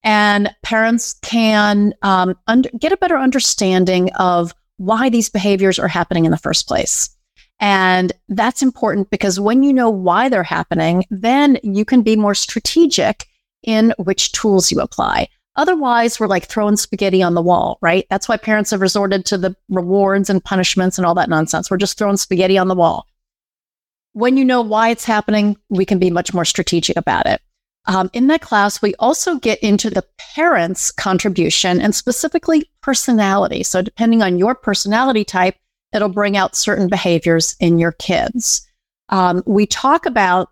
and 0.03 0.51
parents 0.63 1.17
can 1.21 1.93
um, 2.01 2.39
under, 2.47 2.71
get 2.79 2.93
a 2.93 2.97
better 2.97 3.19
understanding 3.19 4.11
of 4.15 4.55
why 4.79 5.11
these 5.11 5.29
behaviors 5.29 5.79
are 5.79 5.89
happening 5.89 6.25
in 6.25 6.31
the 6.31 6.39
first 6.39 6.67
place. 6.67 7.11
And 7.61 8.13
that's 8.29 8.63
important 8.63 9.11
because 9.11 9.39
when 9.39 9.63
you 9.63 9.73
know 9.73 9.89
why 9.89 10.29
they're 10.29 10.43
happening, 10.43 11.05
then 11.11 11.59
you 11.63 11.85
can 11.85 12.03
be 12.03 12.17
more 12.17 12.35
strategic 12.35 13.27
in 13.63 13.95
which 13.99 14.33
tools 14.33 14.73
you 14.73 14.81
apply. 14.81 15.29
Otherwise, 15.55 16.19
we're 16.19 16.27
like 16.27 16.47
throwing 16.47 16.77
spaghetti 16.77 17.23
on 17.23 17.35
the 17.35 17.43
wall, 17.43 17.79
right? 17.83 18.07
That's 18.09 18.29
why 18.29 18.37
parents 18.39 18.71
have 18.71 18.81
resorted 18.81 19.27
to 19.27 19.39
the 19.39 19.55
rewards 19.69 20.31
and 20.31 20.43
punishments 20.43 20.99
and 20.99 21.07
all 21.07 21.15
that 21.15 21.29
nonsense. 21.29 21.71
We're 21.71 21.77
just 21.77 21.99
throwing 21.99 22.17
spaghetti 22.17 22.57
on 22.57 22.69
the 22.69 22.75
wall. 22.75 23.07
When 24.15 24.37
you 24.37 24.45
know 24.45 24.63
why 24.63 24.89
it's 24.89 25.05
happening, 25.05 25.57
we 25.69 25.85
can 25.85 25.99
be 25.99 26.11
much 26.11 26.33
more 26.33 26.45
strategic 26.45 26.97
about 26.97 27.27
it. 27.27 27.41
Um, 27.87 28.11
in 28.13 28.29
that 28.29 28.41
class, 28.41 28.81
we 28.81 28.95
also 28.99 29.37
get 29.37 29.59
into 29.59 29.91
the 29.91 30.05
parents' 30.35 30.93
contribution 30.93 31.81
and 31.81 31.95
specifically 31.95 32.71
personality. 32.81 33.63
So, 33.63 33.83
depending 33.83 34.23
on 34.23 34.39
your 34.39 34.55
personality 34.55 35.25
type, 35.25 35.57
it'll 35.93 36.09
bring 36.09 36.37
out 36.37 36.57
certain 36.57 36.89
behaviors 36.89 37.57
in 37.61 37.79
your 37.79 37.93
kids. 37.93 38.67
Um, 39.09 39.43
we 39.47 39.67
talk 39.67 40.07
about 40.07 40.51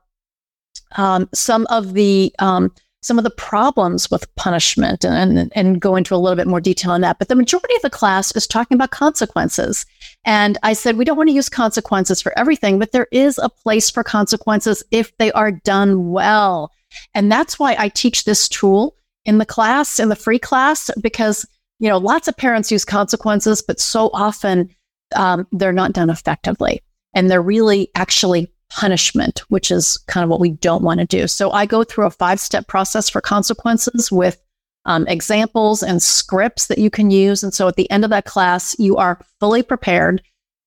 um, 0.97 1.28
some 1.32 1.66
of 1.70 1.95
the 1.95 2.34
um, 2.38 2.72
some 3.03 3.18
of 3.18 3.24
the 3.24 3.30
problems 3.30 4.11
with 4.11 4.34
punishment 4.36 5.05
and, 5.05 5.38
and, 5.38 5.53
and 5.55 5.80
go 5.80 5.97
into 5.97 6.14
a 6.14 6.18
little 6.18 6.36
bit 6.36 6.47
more 6.47 6.61
detail 6.61 6.91
on 6.91 7.01
that. 7.01 7.18
But 7.18 7.28
the 7.28 7.34
majority 7.34 7.74
of 7.76 7.82
the 7.82 7.91
class 7.91 8.34
is 8.36 8.47
talking 8.47 8.74
about 8.74 8.91
consequences. 8.91 9.86
And 10.26 10.59
I 10.62 10.74
said, 10.74 10.99
we 10.99 11.07
don't 11.07 11.16
want 11.16 11.30
to 11.30 11.34
use 11.34 11.49
consequences 11.49 12.20
for 12.20 12.38
everything, 12.38 12.78
but 12.78 12.93
there 12.93 13.09
is 13.11 13.38
a 13.38 13.49
place 13.49 13.88
for 13.88 14.05
consequences 14.05 14.82
if 14.91 15.16
they 15.16 15.32
are 15.32 15.51
done 15.51 16.11
well. 16.11 16.72
And 17.14 17.32
that's 17.32 17.59
why 17.59 17.74
I 17.78 17.88
teach 17.88 18.24
this 18.24 18.49
tool 18.49 18.95
in 19.24 19.38
the 19.38 19.47
class, 19.47 19.99
in 19.99 20.11
the 20.11 20.16
free 20.16 20.38
class, 20.38 20.91
because, 21.01 21.47
you 21.78 21.88
know, 21.88 21.99
lots 21.99 22.28
of 22.28 22.36
parents 22.36 22.70
use 22.70 22.84
consequences, 22.84 23.62
but 23.62 23.80
so 23.80 24.11
often 24.12 24.68
um, 25.16 25.46
they're 25.52 25.72
not 25.72 25.92
done 25.92 26.11
effectively. 26.11 26.82
And 27.14 27.30
they're 27.30 27.42
really 27.42 27.90
actually 27.94 28.52
punishment, 28.70 29.40
which 29.48 29.70
is 29.70 29.98
kind 30.06 30.24
of 30.24 30.30
what 30.30 30.40
we 30.40 30.50
don't 30.50 30.82
want 30.82 31.00
to 31.00 31.06
do. 31.06 31.26
So 31.26 31.50
I 31.50 31.66
go 31.66 31.82
through 31.84 32.06
a 32.06 32.11
five 32.11 32.40
step 32.40 32.68
process 32.68 33.08
for 33.08 33.20
consequences 33.20 34.11
with 34.12 34.40
um, 34.86 35.06
examples 35.08 35.82
and 35.82 36.02
scripts 36.02 36.66
that 36.68 36.78
you 36.78 36.88
can 36.88 37.11
use. 37.11 37.42
And 37.42 37.52
so 37.52 37.68
at 37.68 37.76
the 37.76 37.90
end 37.90 38.04
of 38.04 38.11
that 38.11 38.24
class, 38.24 38.78
you 38.78 38.96
are 38.96 39.20
fully 39.40 39.62
prepared 39.62 40.22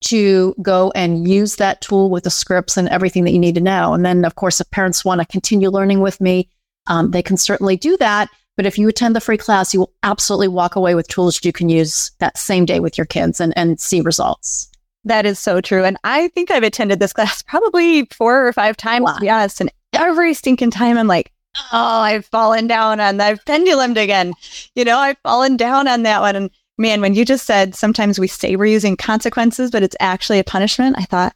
to 0.05 0.53
go 0.61 0.91
and 0.95 1.27
use 1.27 1.55
that 1.55 1.81
tool 1.81 2.09
with 2.09 2.25
the 2.25 2.29
scripts 2.29 2.75
and 2.77 2.89
everything 2.89 3.23
that 3.23 3.31
you 3.31 3.39
need 3.39 3.55
to 3.55 3.61
know. 3.61 3.93
And 3.93 4.05
then, 4.05 4.25
of 4.25 4.35
course, 4.35 4.59
if 4.59 4.69
parents 4.69 5.05
want 5.05 5.21
to 5.21 5.27
continue 5.27 5.69
learning 5.69 6.01
with 6.01 6.19
me, 6.19 6.49
um, 6.87 7.11
they 7.11 7.23
can 7.23 7.37
certainly 7.37 7.77
do 7.77 7.95
that. 7.97 8.29
But 8.55 8.65
if 8.65 8.77
you 8.77 8.87
attend 8.87 9.15
the 9.15 9.21
free 9.21 9.37
class, 9.37 9.73
you 9.73 9.81
will 9.81 9.93
absolutely 10.03 10.47
walk 10.47 10.75
away 10.75 10.95
with 10.95 11.07
tools 11.07 11.43
you 11.43 11.51
can 11.51 11.69
use 11.69 12.11
that 12.19 12.37
same 12.37 12.65
day 12.65 12.79
with 12.79 12.97
your 12.97 13.05
kids 13.05 13.41
and, 13.41 13.55
and 13.57 13.79
see 13.79 14.01
results. 14.01 14.69
That 15.05 15.25
is 15.25 15.39
so 15.39 15.59
true. 15.59 15.83
And 15.83 15.97
I 16.03 16.27
think 16.29 16.51
I've 16.51 16.63
attended 16.63 16.99
this 16.99 17.13
class 17.13 17.41
probably 17.41 18.05
four 18.05 18.47
or 18.47 18.53
five 18.53 18.77
times, 18.77 19.03
wow. 19.03 19.15
to 19.15 19.21
be 19.21 19.29
honest. 19.29 19.61
And 19.61 19.71
every 19.93 20.33
stinking 20.33 20.71
time 20.71 20.97
I'm 20.97 21.07
like, 21.07 21.31
oh, 21.71 21.99
I've 21.99 22.25
fallen 22.25 22.67
down 22.67 22.99
on, 22.99 23.19
I've 23.19 23.43
pendulumed 23.45 24.01
again. 24.01 24.33
You 24.75 24.85
know, 24.85 24.97
I've 24.97 25.17
fallen 25.23 25.57
down 25.57 25.87
on 25.87 26.03
that 26.03 26.21
one. 26.21 26.35
And 26.35 26.49
man, 26.77 27.01
when 27.01 27.15
you 27.15 27.25
just 27.25 27.45
said 27.45 27.75
sometimes 27.75 28.19
we 28.19 28.27
say 28.27 28.55
we're 28.55 28.65
using 28.65 28.97
consequences, 28.97 29.71
but 29.71 29.83
it's 29.83 29.95
actually 29.99 30.39
a 30.39 30.43
punishment, 30.43 30.95
I 30.97 31.05
thought, 31.05 31.35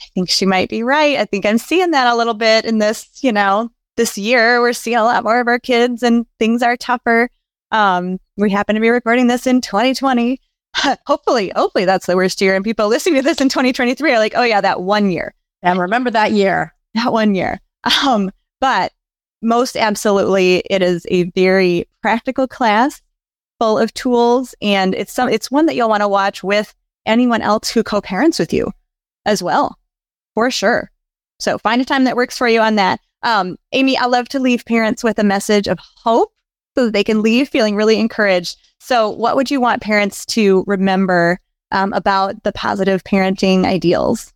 I 0.00 0.06
think 0.14 0.30
she 0.30 0.46
might 0.46 0.68
be 0.68 0.82
right. 0.82 1.16
I 1.18 1.24
think 1.24 1.46
I'm 1.46 1.58
seeing 1.58 1.92
that 1.92 2.12
a 2.12 2.16
little 2.16 2.34
bit 2.34 2.64
in 2.64 2.78
this, 2.78 3.08
you 3.22 3.32
know, 3.32 3.70
this 4.00 4.16
year, 4.16 4.62
we're 4.62 4.72
seeing 4.72 4.96
a 4.96 5.04
lot 5.04 5.24
more 5.24 5.40
of 5.40 5.46
our 5.46 5.58
kids 5.58 6.02
and 6.02 6.24
things 6.38 6.62
are 6.62 6.74
tougher. 6.74 7.28
Um, 7.70 8.18
we 8.38 8.48
happen 8.50 8.74
to 8.74 8.80
be 8.80 8.88
recording 8.88 9.26
this 9.26 9.46
in 9.46 9.60
2020. 9.60 10.40
hopefully, 11.06 11.52
hopefully 11.54 11.84
that's 11.84 12.06
the 12.06 12.16
worst 12.16 12.40
year. 12.40 12.56
And 12.56 12.64
people 12.64 12.88
listening 12.88 13.16
to 13.16 13.22
this 13.22 13.42
in 13.42 13.50
2023 13.50 14.12
are 14.12 14.18
like, 14.18 14.32
oh 14.34 14.42
yeah, 14.42 14.62
that 14.62 14.80
one 14.80 15.10
year. 15.10 15.34
And 15.60 15.78
remember 15.78 16.10
that 16.12 16.32
year. 16.32 16.74
That 16.94 17.12
one 17.12 17.34
year. 17.34 17.60
Um, 18.06 18.30
but 18.60 18.92
most 19.40 19.74
absolutely, 19.74 20.62
it 20.68 20.82
is 20.82 21.06
a 21.10 21.24
very 21.30 21.86
practical 22.02 22.46
class 22.46 23.00
full 23.58 23.78
of 23.78 23.92
tools. 23.94 24.54
And 24.60 24.94
it's 24.94 25.12
some, 25.12 25.30
it's 25.30 25.50
one 25.50 25.64
that 25.66 25.76
you'll 25.76 25.88
want 25.88 26.02
to 26.02 26.08
watch 26.08 26.42
with 26.42 26.74
anyone 27.06 27.40
else 27.40 27.70
who 27.70 27.82
co-parents 27.82 28.38
with 28.38 28.52
you 28.52 28.70
as 29.24 29.42
well, 29.42 29.78
for 30.34 30.50
sure. 30.50 30.90
So 31.38 31.56
find 31.56 31.80
a 31.80 31.86
time 31.86 32.04
that 32.04 32.16
works 32.16 32.36
for 32.36 32.48
you 32.48 32.60
on 32.60 32.76
that. 32.76 33.00
Um, 33.22 33.56
Amy, 33.72 33.96
I 33.96 34.06
love 34.06 34.28
to 34.30 34.40
leave 34.40 34.64
parents 34.64 35.04
with 35.04 35.18
a 35.18 35.24
message 35.24 35.68
of 35.68 35.78
hope 35.78 36.32
so 36.76 36.86
that 36.86 36.92
they 36.92 37.04
can 37.04 37.22
leave 37.22 37.48
feeling 37.48 37.76
really 37.76 37.98
encouraged. 37.98 38.58
So, 38.78 39.10
what 39.10 39.36
would 39.36 39.50
you 39.50 39.60
want 39.60 39.82
parents 39.82 40.24
to 40.26 40.64
remember 40.66 41.38
um, 41.70 41.92
about 41.92 42.42
the 42.44 42.52
positive 42.52 43.04
parenting 43.04 43.64
ideals? 43.64 44.32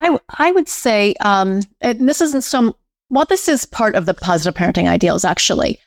I, 0.00 0.06
w- 0.06 0.20
I 0.38 0.52
would 0.52 0.68
say, 0.68 1.14
um, 1.20 1.62
and 1.80 2.08
this 2.08 2.20
isn't 2.20 2.42
some, 2.42 2.74
well, 3.08 3.24
this 3.24 3.48
is 3.48 3.64
part 3.64 3.94
of 3.94 4.06
the 4.06 4.14
positive 4.14 4.54
parenting 4.54 4.88
ideals, 4.88 5.24
actually. 5.24 5.78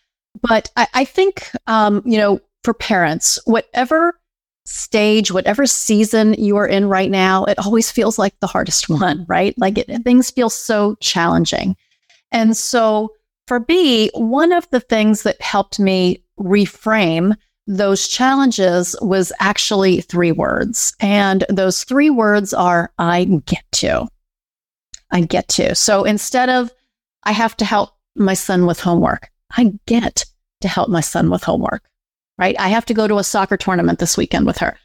But 0.41 0.71
I, 0.75 0.87
I 0.93 1.05
think, 1.05 1.51
um, 1.67 2.01
you 2.05 2.17
know, 2.17 2.39
for 2.63 2.73
parents, 2.73 3.39
whatever 3.45 4.19
stage, 4.65 5.31
whatever 5.31 5.65
season 5.65 6.33
you 6.33 6.57
are 6.57 6.67
in 6.67 6.87
right 6.87 7.11
now, 7.11 7.45
it 7.45 7.59
always 7.59 7.91
feels 7.91 8.17
like 8.17 8.39
the 8.39 8.47
hardest 8.47 8.89
one, 8.89 9.25
right? 9.27 9.57
Like 9.57 9.77
it, 9.77 10.03
things 10.03 10.31
feel 10.31 10.49
so 10.49 10.95
challenging. 10.99 11.75
And 12.31 12.57
so 12.57 13.13
for 13.47 13.63
me, 13.67 14.09
one 14.13 14.51
of 14.51 14.69
the 14.71 14.79
things 14.79 15.23
that 15.23 15.41
helped 15.41 15.79
me 15.79 16.23
reframe 16.39 17.35
those 17.67 18.07
challenges 18.07 18.95
was 19.01 19.31
actually 19.39 20.01
three 20.01 20.31
words. 20.31 20.93
And 20.99 21.45
those 21.49 21.83
three 21.83 22.09
words 22.09 22.53
are 22.53 22.91
I 22.99 23.25
get 23.45 23.63
to. 23.73 24.07
I 25.11 25.21
get 25.21 25.47
to. 25.49 25.73
So 25.75 26.03
instead 26.03 26.49
of 26.49 26.71
I 27.23 27.31
have 27.31 27.57
to 27.57 27.65
help 27.65 27.91
my 28.15 28.33
son 28.33 28.65
with 28.65 28.79
homework, 28.79 29.29
I 29.51 29.73
get 29.87 30.25
to 30.61 30.67
help 30.67 30.89
my 30.89 31.01
son 31.01 31.29
with 31.29 31.43
homework 31.43 31.83
right? 32.37 32.55
I 32.59 32.69
have 32.69 32.85
to 32.85 32.93
go 32.93 33.07
to 33.07 33.17
a 33.17 33.23
soccer 33.23 33.57
tournament 33.57 33.99
this 33.99 34.17
weekend 34.17 34.45
with 34.45 34.57
her. 34.57 34.77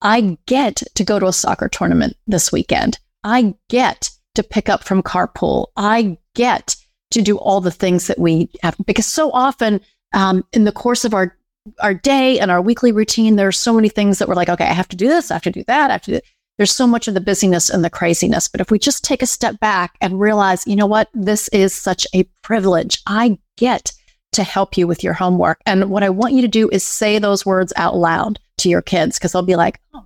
I 0.00 0.38
get 0.46 0.82
to 0.94 1.04
go 1.04 1.18
to 1.18 1.26
a 1.26 1.32
soccer 1.32 1.68
tournament 1.68 2.16
this 2.26 2.50
weekend. 2.50 2.98
I 3.22 3.54
get 3.68 4.10
to 4.34 4.42
pick 4.42 4.68
up 4.68 4.82
from 4.82 5.02
carpool. 5.02 5.68
I 5.76 6.18
get 6.34 6.76
to 7.12 7.22
do 7.22 7.38
all 7.38 7.60
the 7.60 7.70
things 7.70 8.06
that 8.06 8.18
we 8.18 8.50
have 8.62 8.76
because 8.84 9.06
so 9.06 9.30
often 9.30 9.80
um, 10.14 10.44
in 10.52 10.64
the 10.64 10.72
course 10.72 11.04
of 11.04 11.14
our 11.14 11.36
our 11.80 11.94
day 11.94 12.40
and 12.40 12.50
our 12.50 12.60
weekly 12.60 12.90
routine, 12.90 13.36
there 13.36 13.46
are 13.46 13.52
so 13.52 13.72
many 13.72 13.88
things 13.88 14.18
that 14.18 14.26
we're 14.26 14.34
like, 14.34 14.48
okay, 14.48 14.64
I 14.64 14.72
have 14.72 14.88
to 14.88 14.96
do 14.96 15.06
this, 15.06 15.30
I 15.30 15.34
have 15.34 15.42
to 15.44 15.52
do 15.52 15.62
that, 15.64 15.90
I 15.90 15.92
have 15.92 16.02
to 16.02 16.18
do. 16.18 16.20
There's 16.58 16.74
so 16.74 16.86
much 16.86 17.06
of 17.06 17.14
the 17.14 17.20
busyness 17.20 17.70
and 17.70 17.84
the 17.84 17.90
craziness. 17.90 18.48
But 18.48 18.60
if 18.60 18.70
we 18.70 18.78
just 18.78 19.04
take 19.04 19.22
a 19.22 19.26
step 19.26 19.60
back 19.60 19.96
and 20.00 20.20
realize, 20.20 20.66
you 20.66 20.76
know 20.76 20.86
what, 20.86 21.08
this 21.14 21.48
is 21.48 21.72
such 21.72 22.06
a 22.14 22.24
privilege. 22.42 23.00
I 23.06 23.38
get 23.56 23.92
to 24.32 24.42
help 24.42 24.76
you 24.76 24.86
with 24.86 25.04
your 25.04 25.12
homework. 25.12 25.60
And 25.66 25.90
what 25.90 26.02
I 26.02 26.10
want 26.10 26.34
you 26.34 26.42
to 26.42 26.48
do 26.48 26.68
is 26.70 26.82
say 26.82 27.18
those 27.18 27.46
words 27.46 27.72
out 27.76 27.96
loud 27.96 28.38
to 28.58 28.68
your 28.68 28.82
kids 28.82 29.18
because 29.18 29.32
they'll 29.32 29.42
be 29.42 29.56
like, 29.56 29.80
oh, 29.94 30.04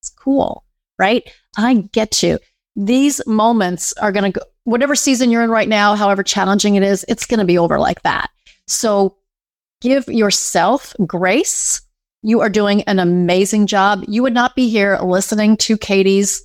it's 0.00 0.10
cool, 0.10 0.64
right? 0.98 1.22
I 1.56 1.74
get 1.92 2.22
you. 2.22 2.38
These 2.74 3.24
moments 3.26 3.92
are 3.94 4.12
going 4.12 4.32
to 4.32 4.40
go, 4.40 4.46
whatever 4.64 4.94
season 4.94 5.30
you're 5.30 5.42
in 5.42 5.50
right 5.50 5.68
now, 5.68 5.94
however 5.94 6.22
challenging 6.22 6.74
it 6.74 6.82
is, 6.82 7.04
it's 7.08 7.26
going 7.26 7.40
to 7.40 7.46
be 7.46 7.58
over 7.58 7.78
like 7.78 8.02
that. 8.02 8.30
So 8.66 9.16
give 9.80 10.08
yourself 10.08 10.94
grace. 11.06 11.82
You 12.22 12.40
are 12.40 12.48
doing 12.48 12.82
an 12.82 12.98
amazing 12.98 13.66
job. 13.66 14.04
You 14.08 14.22
would 14.22 14.34
not 14.34 14.56
be 14.56 14.68
here 14.68 14.98
listening 15.02 15.56
to 15.58 15.76
Katie's 15.76 16.44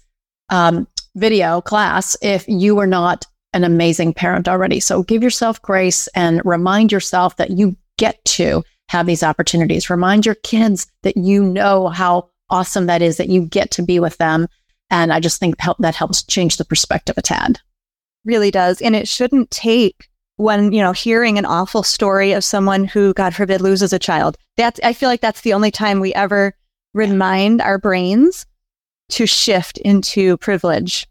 um, 0.50 0.88
video 1.16 1.62
class 1.62 2.18
if 2.22 2.48
you 2.48 2.76
were 2.76 2.88
not 2.88 3.26
an 3.54 3.64
amazing 3.64 4.14
parent 4.14 4.48
already. 4.48 4.80
So 4.80 5.04
give 5.04 5.24
yourself 5.24 5.62
grace 5.62 6.08
and 6.10 6.42
remind 6.46 6.92
yourself 6.92 7.38
that 7.38 7.52
you 7.52 7.76
get 7.98 8.24
to 8.26 8.64
have 8.90 9.06
these 9.06 9.24
opportunities. 9.24 9.90
Remind 9.90 10.26
your 10.26 10.36
kids 10.36 10.88
that 11.04 11.18
you 11.18 11.44
know 11.44 11.88
how 11.88 12.30
awesome 12.50 12.86
that 12.86 13.02
is 13.02 13.18
that 13.18 13.30
you 13.30 13.46
get 13.46 13.72
to 13.72 13.84
be 13.84 14.00
with 14.00 14.18
them. 14.18 14.48
And 14.90 15.12
I 15.12 15.20
just 15.20 15.40
think 15.40 15.60
help, 15.60 15.78
that 15.80 15.96
helps 15.96 16.24
change 16.24 16.58
the 16.58 16.66
perspective 16.66 17.18
a 17.18 17.22
tad. 17.22 17.60
Really 18.26 18.52
does. 18.52 18.82
And 18.82 18.96
it 18.96 19.08
shouldn't 19.08 19.52
take 19.52 20.08
when, 20.38 20.72
you 20.72 20.82
know, 20.82 20.92
hearing 20.92 21.38
an 21.38 21.46
awful 21.46 21.84
story 21.84 22.32
of 22.32 22.44
someone 22.44 22.86
who, 22.86 23.14
God 23.14 23.34
forbid, 23.34 23.60
loses 23.60 23.92
a 23.92 24.00
child. 24.00 24.38
That's, 24.56 24.80
I 24.84 24.94
feel 24.94 25.10
like 25.10 25.22
that's 25.22 25.42
the 25.42 25.54
only 25.54 25.72
time 25.72 26.00
we 26.00 26.14
ever 26.14 26.54
remind 26.94 27.62
our 27.62 27.78
brains 27.78 28.46
to 29.10 29.26
shift 29.26 29.78
into 29.80 30.38
privilege 30.38 31.08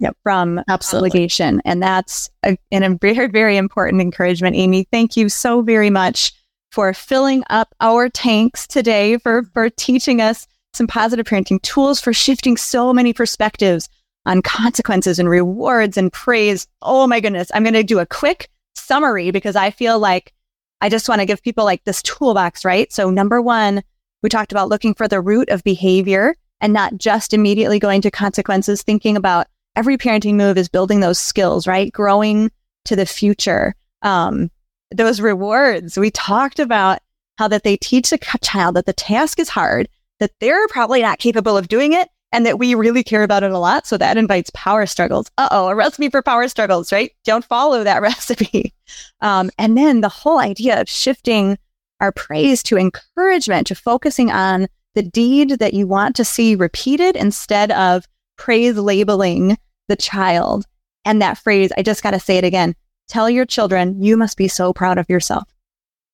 yep. 0.00 0.16
from 0.22 0.60
Absolutely. 0.68 1.10
obligation. 1.10 1.62
And 1.64 1.82
that's 1.82 2.28
a, 2.44 2.56
an, 2.72 2.82
a 2.82 2.96
very, 2.96 3.28
very 3.28 3.56
important 3.56 4.02
encouragement. 4.02 4.56
Amy, 4.56 4.88
thank 4.90 5.16
you 5.16 5.28
so 5.28 5.62
very 5.62 5.90
much 5.90 6.32
for 6.72 6.92
filling 6.92 7.44
up 7.50 7.74
our 7.80 8.08
tanks 8.08 8.66
today, 8.66 9.18
for, 9.18 9.44
for 9.54 9.70
teaching 9.70 10.20
us 10.20 10.46
some 10.72 10.86
positive 10.86 11.26
parenting 11.26 11.60
tools, 11.62 12.00
for 12.00 12.12
shifting 12.12 12.56
so 12.56 12.92
many 12.92 13.12
perspectives 13.12 13.88
on 14.26 14.42
consequences 14.42 15.18
and 15.18 15.28
rewards 15.28 15.96
and 15.96 16.12
praise. 16.12 16.66
Oh 16.82 17.06
my 17.06 17.20
goodness. 17.20 17.50
I'm 17.54 17.62
going 17.62 17.74
to 17.74 17.82
do 17.82 17.98
a 17.98 18.06
quick 18.06 18.48
summary 18.74 19.30
because 19.30 19.56
I 19.56 19.70
feel 19.70 19.98
like 19.98 20.32
I 20.80 20.88
just 20.88 21.08
want 21.08 21.20
to 21.20 21.26
give 21.26 21.42
people 21.42 21.64
like 21.64 21.84
this 21.84 22.02
toolbox, 22.02 22.64
right? 22.64 22.92
So 22.92 23.10
number 23.10 23.42
one, 23.42 23.82
we 24.22 24.28
talked 24.28 24.52
about 24.52 24.68
looking 24.68 24.94
for 24.94 25.08
the 25.08 25.20
root 25.20 25.48
of 25.48 25.64
behavior 25.64 26.36
and 26.60 26.72
not 26.72 26.96
just 26.96 27.32
immediately 27.32 27.78
going 27.78 28.02
to 28.02 28.10
consequences, 28.10 28.82
thinking 28.82 29.16
about 29.16 29.46
every 29.76 29.96
parenting 29.96 30.34
move 30.34 30.58
is 30.58 30.68
building 30.68 31.00
those 31.00 31.18
skills, 31.18 31.66
right? 31.66 31.92
Growing 31.92 32.50
to 32.84 32.96
the 32.96 33.06
future. 33.06 33.74
Um, 34.02 34.50
those 34.90 35.20
rewards. 35.20 35.98
We 35.98 36.10
talked 36.10 36.58
about 36.58 36.98
how 37.38 37.48
that 37.48 37.62
they 37.62 37.76
teach 37.76 38.12
a 38.12 38.18
child 38.18 38.76
that 38.76 38.86
the 38.86 38.92
task 38.92 39.38
is 39.38 39.48
hard, 39.48 39.88
that 40.18 40.32
they're 40.40 40.68
probably 40.68 41.02
not 41.02 41.18
capable 41.18 41.56
of 41.56 41.68
doing 41.68 41.92
it, 41.92 42.08
and 42.32 42.46
that 42.46 42.58
we 42.58 42.74
really 42.74 43.02
care 43.02 43.22
about 43.22 43.42
it 43.42 43.52
a 43.52 43.58
lot. 43.58 43.86
So 43.86 43.96
that 43.96 44.16
invites 44.16 44.50
power 44.54 44.86
struggles. 44.86 45.30
Uh 45.38 45.48
oh, 45.50 45.68
a 45.68 45.74
recipe 45.74 46.10
for 46.10 46.22
power 46.22 46.48
struggles, 46.48 46.92
right? 46.92 47.12
Don't 47.24 47.44
follow 47.44 47.84
that 47.84 48.02
recipe. 48.02 48.74
Um, 49.20 49.50
and 49.58 49.76
then 49.76 50.00
the 50.00 50.08
whole 50.08 50.38
idea 50.38 50.80
of 50.80 50.88
shifting 50.88 51.58
our 52.00 52.12
praise 52.12 52.62
to 52.64 52.78
encouragement, 52.78 53.66
to 53.68 53.74
focusing 53.74 54.30
on 54.30 54.68
the 54.94 55.02
deed 55.02 55.58
that 55.60 55.74
you 55.74 55.86
want 55.86 56.16
to 56.16 56.24
see 56.24 56.54
repeated 56.54 57.14
instead 57.14 57.70
of 57.72 58.06
praise 58.40 58.76
labeling 58.76 59.56
the 59.88 59.96
child. 59.96 60.64
And 61.04 61.20
that 61.22 61.38
phrase, 61.38 61.70
I 61.76 61.82
just 61.82 62.02
got 62.02 62.12
to 62.12 62.18
say 62.18 62.38
it 62.38 62.44
again 62.44 62.74
tell 63.06 63.28
your 63.28 63.44
children 63.44 64.00
you 64.00 64.16
must 64.16 64.36
be 64.36 64.46
so 64.46 64.72
proud 64.72 64.96
of 64.96 65.08
yourself. 65.10 65.48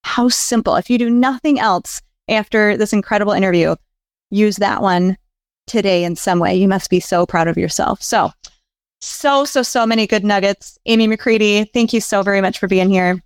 How 0.02 0.28
simple. 0.28 0.76
If 0.76 0.88
you 0.88 0.96
do 0.96 1.10
nothing 1.10 1.60
else 1.60 2.00
after 2.28 2.76
this 2.76 2.94
incredible 2.94 3.32
interview, 3.32 3.76
use 4.30 4.56
that 4.56 4.80
one 4.80 5.18
today 5.66 6.04
in 6.04 6.16
some 6.16 6.38
way. 6.38 6.54
You 6.56 6.68
must 6.68 6.88
be 6.88 7.00
so 7.00 7.26
proud 7.26 7.48
of 7.48 7.58
yourself. 7.58 8.02
So, 8.02 8.30
so, 9.02 9.44
so, 9.44 9.62
so 9.62 9.84
many 9.84 10.06
good 10.06 10.24
nuggets. 10.24 10.78
Amy 10.86 11.06
McCready, 11.06 11.64
thank 11.64 11.92
you 11.92 12.00
so 12.00 12.22
very 12.22 12.40
much 12.40 12.58
for 12.58 12.66
being 12.66 12.88
here. 12.88 13.22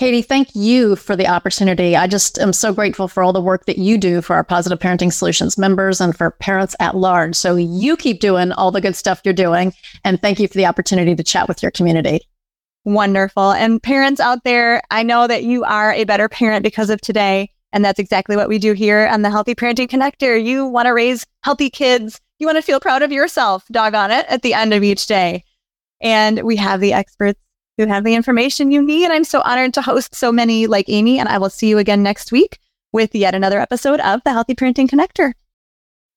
Katie, 0.00 0.22
thank 0.22 0.54
you 0.54 0.96
for 0.96 1.14
the 1.14 1.26
opportunity. 1.26 1.94
I 1.94 2.06
just 2.06 2.38
am 2.38 2.54
so 2.54 2.72
grateful 2.72 3.06
for 3.06 3.22
all 3.22 3.34
the 3.34 3.40
work 3.42 3.66
that 3.66 3.76
you 3.76 3.98
do 3.98 4.22
for 4.22 4.34
our 4.34 4.42
Positive 4.42 4.78
Parenting 4.78 5.12
Solutions 5.12 5.58
members 5.58 6.00
and 6.00 6.16
for 6.16 6.30
parents 6.30 6.74
at 6.80 6.96
large. 6.96 7.34
So 7.34 7.54
you 7.54 7.98
keep 7.98 8.18
doing 8.18 8.50
all 8.52 8.70
the 8.70 8.80
good 8.80 8.96
stuff 8.96 9.20
you're 9.26 9.34
doing. 9.34 9.74
And 10.02 10.18
thank 10.18 10.40
you 10.40 10.48
for 10.48 10.54
the 10.54 10.64
opportunity 10.64 11.14
to 11.14 11.22
chat 11.22 11.48
with 11.48 11.62
your 11.62 11.70
community. 11.70 12.20
Wonderful. 12.86 13.52
And 13.52 13.82
parents 13.82 14.20
out 14.22 14.42
there, 14.42 14.80
I 14.90 15.02
know 15.02 15.26
that 15.26 15.44
you 15.44 15.64
are 15.64 15.92
a 15.92 16.04
better 16.04 16.30
parent 16.30 16.62
because 16.62 16.88
of 16.88 17.02
today. 17.02 17.50
And 17.70 17.84
that's 17.84 17.98
exactly 17.98 18.36
what 18.36 18.48
we 18.48 18.58
do 18.58 18.72
here 18.72 19.06
on 19.06 19.20
the 19.20 19.28
Healthy 19.28 19.54
Parenting 19.54 19.90
Connector. 19.90 20.42
You 20.42 20.64
want 20.64 20.86
to 20.86 20.94
raise 20.94 21.26
healthy 21.42 21.68
kids. 21.68 22.18
You 22.38 22.46
want 22.46 22.56
to 22.56 22.62
feel 22.62 22.80
proud 22.80 23.02
of 23.02 23.12
yourself, 23.12 23.66
doggone 23.70 24.12
it, 24.12 24.24
at 24.30 24.40
the 24.40 24.54
end 24.54 24.72
of 24.72 24.82
each 24.82 25.08
day. 25.08 25.44
And 26.00 26.40
we 26.42 26.56
have 26.56 26.80
the 26.80 26.94
experts 26.94 27.38
who 27.80 27.86
have 27.86 28.04
the 28.04 28.14
information 28.14 28.70
you 28.70 28.82
need. 28.82 29.10
I'm 29.10 29.24
so 29.24 29.40
honored 29.40 29.74
to 29.74 29.82
host 29.82 30.14
so 30.14 30.30
many 30.30 30.66
like 30.66 30.84
Amy, 30.88 31.18
and 31.18 31.28
I 31.28 31.38
will 31.38 31.50
see 31.50 31.68
you 31.68 31.78
again 31.78 32.02
next 32.02 32.30
week 32.30 32.58
with 32.92 33.14
yet 33.14 33.34
another 33.34 33.58
episode 33.58 34.00
of 34.00 34.20
the 34.24 34.32
Healthy 34.32 34.54
Parenting 34.54 34.88
Connector. 34.88 35.32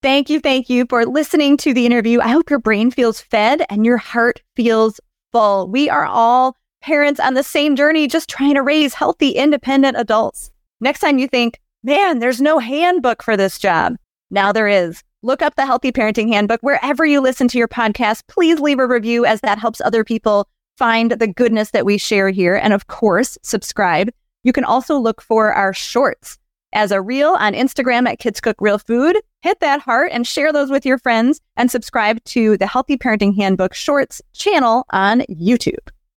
Thank 0.02 0.30
you, 0.30 0.42
thank 0.42 0.70
you 0.70 0.86
for 0.90 1.06
listening 1.06 1.56
to 1.58 1.74
the 1.74 1.86
interview. 1.86 2.20
I 2.20 2.28
hope 2.28 2.50
your 2.50 2.60
brain 2.60 2.92
feels 2.92 3.22
fed 3.22 3.66
and 3.70 3.86
your 3.86 3.98
heart 3.98 4.42
feels 4.58 5.00
full. 5.32 5.70
We 5.70 5.90
are 5.90 6.06
all 6.06 6.58
parents 6.82 7.22
on 7.22 7.36
the 7.36 7.44
same 7.44 7.78
journey, 7.78 8.08
just 8.08 8.30
trying 8.30 8.56
to 8.56 8.62
raise 8.62 8.94
healthy, 8.94 9.30
independent 9.30 9.96
adults. 9.96 10.52
Next 10.82 11.00
time 11.00 11.18
you 11.18 11.30
think, 11.30 11.62
man, 11.82 12.20
there's 12.20 12.42
no 12.42 12.60
handbook 12.60 13.24
for 13.24 13.38
this 13.38 13.58
job. 13.58 13.96
Now 14.30 14.52
there 14.52 14.68
is. 14.68 15.02
Look 15.22 15.42
up 15.42 15.56
the 15.56 15.66
Healthy 15.66 15.94
Parenting 15.94 16.28
Handbook 16.28 16.60
wherever 16.60 17.06
you 17.06 17.22
listen 17.22 17.48
to 17.48 17.58
your 17.58 17.70
podcast. 17.70 18.24
Please 18.28 18.60
leave 18.60 18.80
a 18.80 18.88
review 18.88 19.26
as 19.26 19.40
that 19.40 19.60
helps 19.60 19.80
other 19.80 20.04
people 20.04 20.50
find 20.78 21.12
the 21.12 21.28
goodness 21.28 21.72
that 21.72 21.86
we 21.86 21.98
share 21.98 22.30
here. 22.30 22.56
And 22.56 22.74
of 22.74 22.88
course, 22.88 23.38
subscribe. 23.44 24.10
You 24.44 24.54
can 24.54 24.64
also 24.64 24.98
look 24.98 25.22
for 25.22 25.54
our 25.54 25.74
shorts 25.74 26.38
as 26.74 26.92
a 26.92 27.02
reel 27.02 27.36
on 27.40 27.54
Instagram 27.54 28.08
at 28.08 28.20
Kids 28.20 28.42
Cook 28.42 28.58
Real 28.60 28.80
Food. 28.80 29.18
Hit 29.42 29.60
that 29.60 29.82
heart 29.82 30.12
and 30.12 30.26
share 30.26 30.52
those 30.52 30.70
with 30.70 30.86
your 30.86 30.98
friends 30.98 31.40
and 31.56 31.70
subscribe 31.70 32.24
to 32.26 32.58
the 32.58 32.68
Healthy 32.68 32.98
Parenting 32.98 33.36
Handbook 33.36 33.74
Shorts 33.74 34.22
channel 34.34 34.86
on 34.90 35.22
YouTube. 35.30 35.90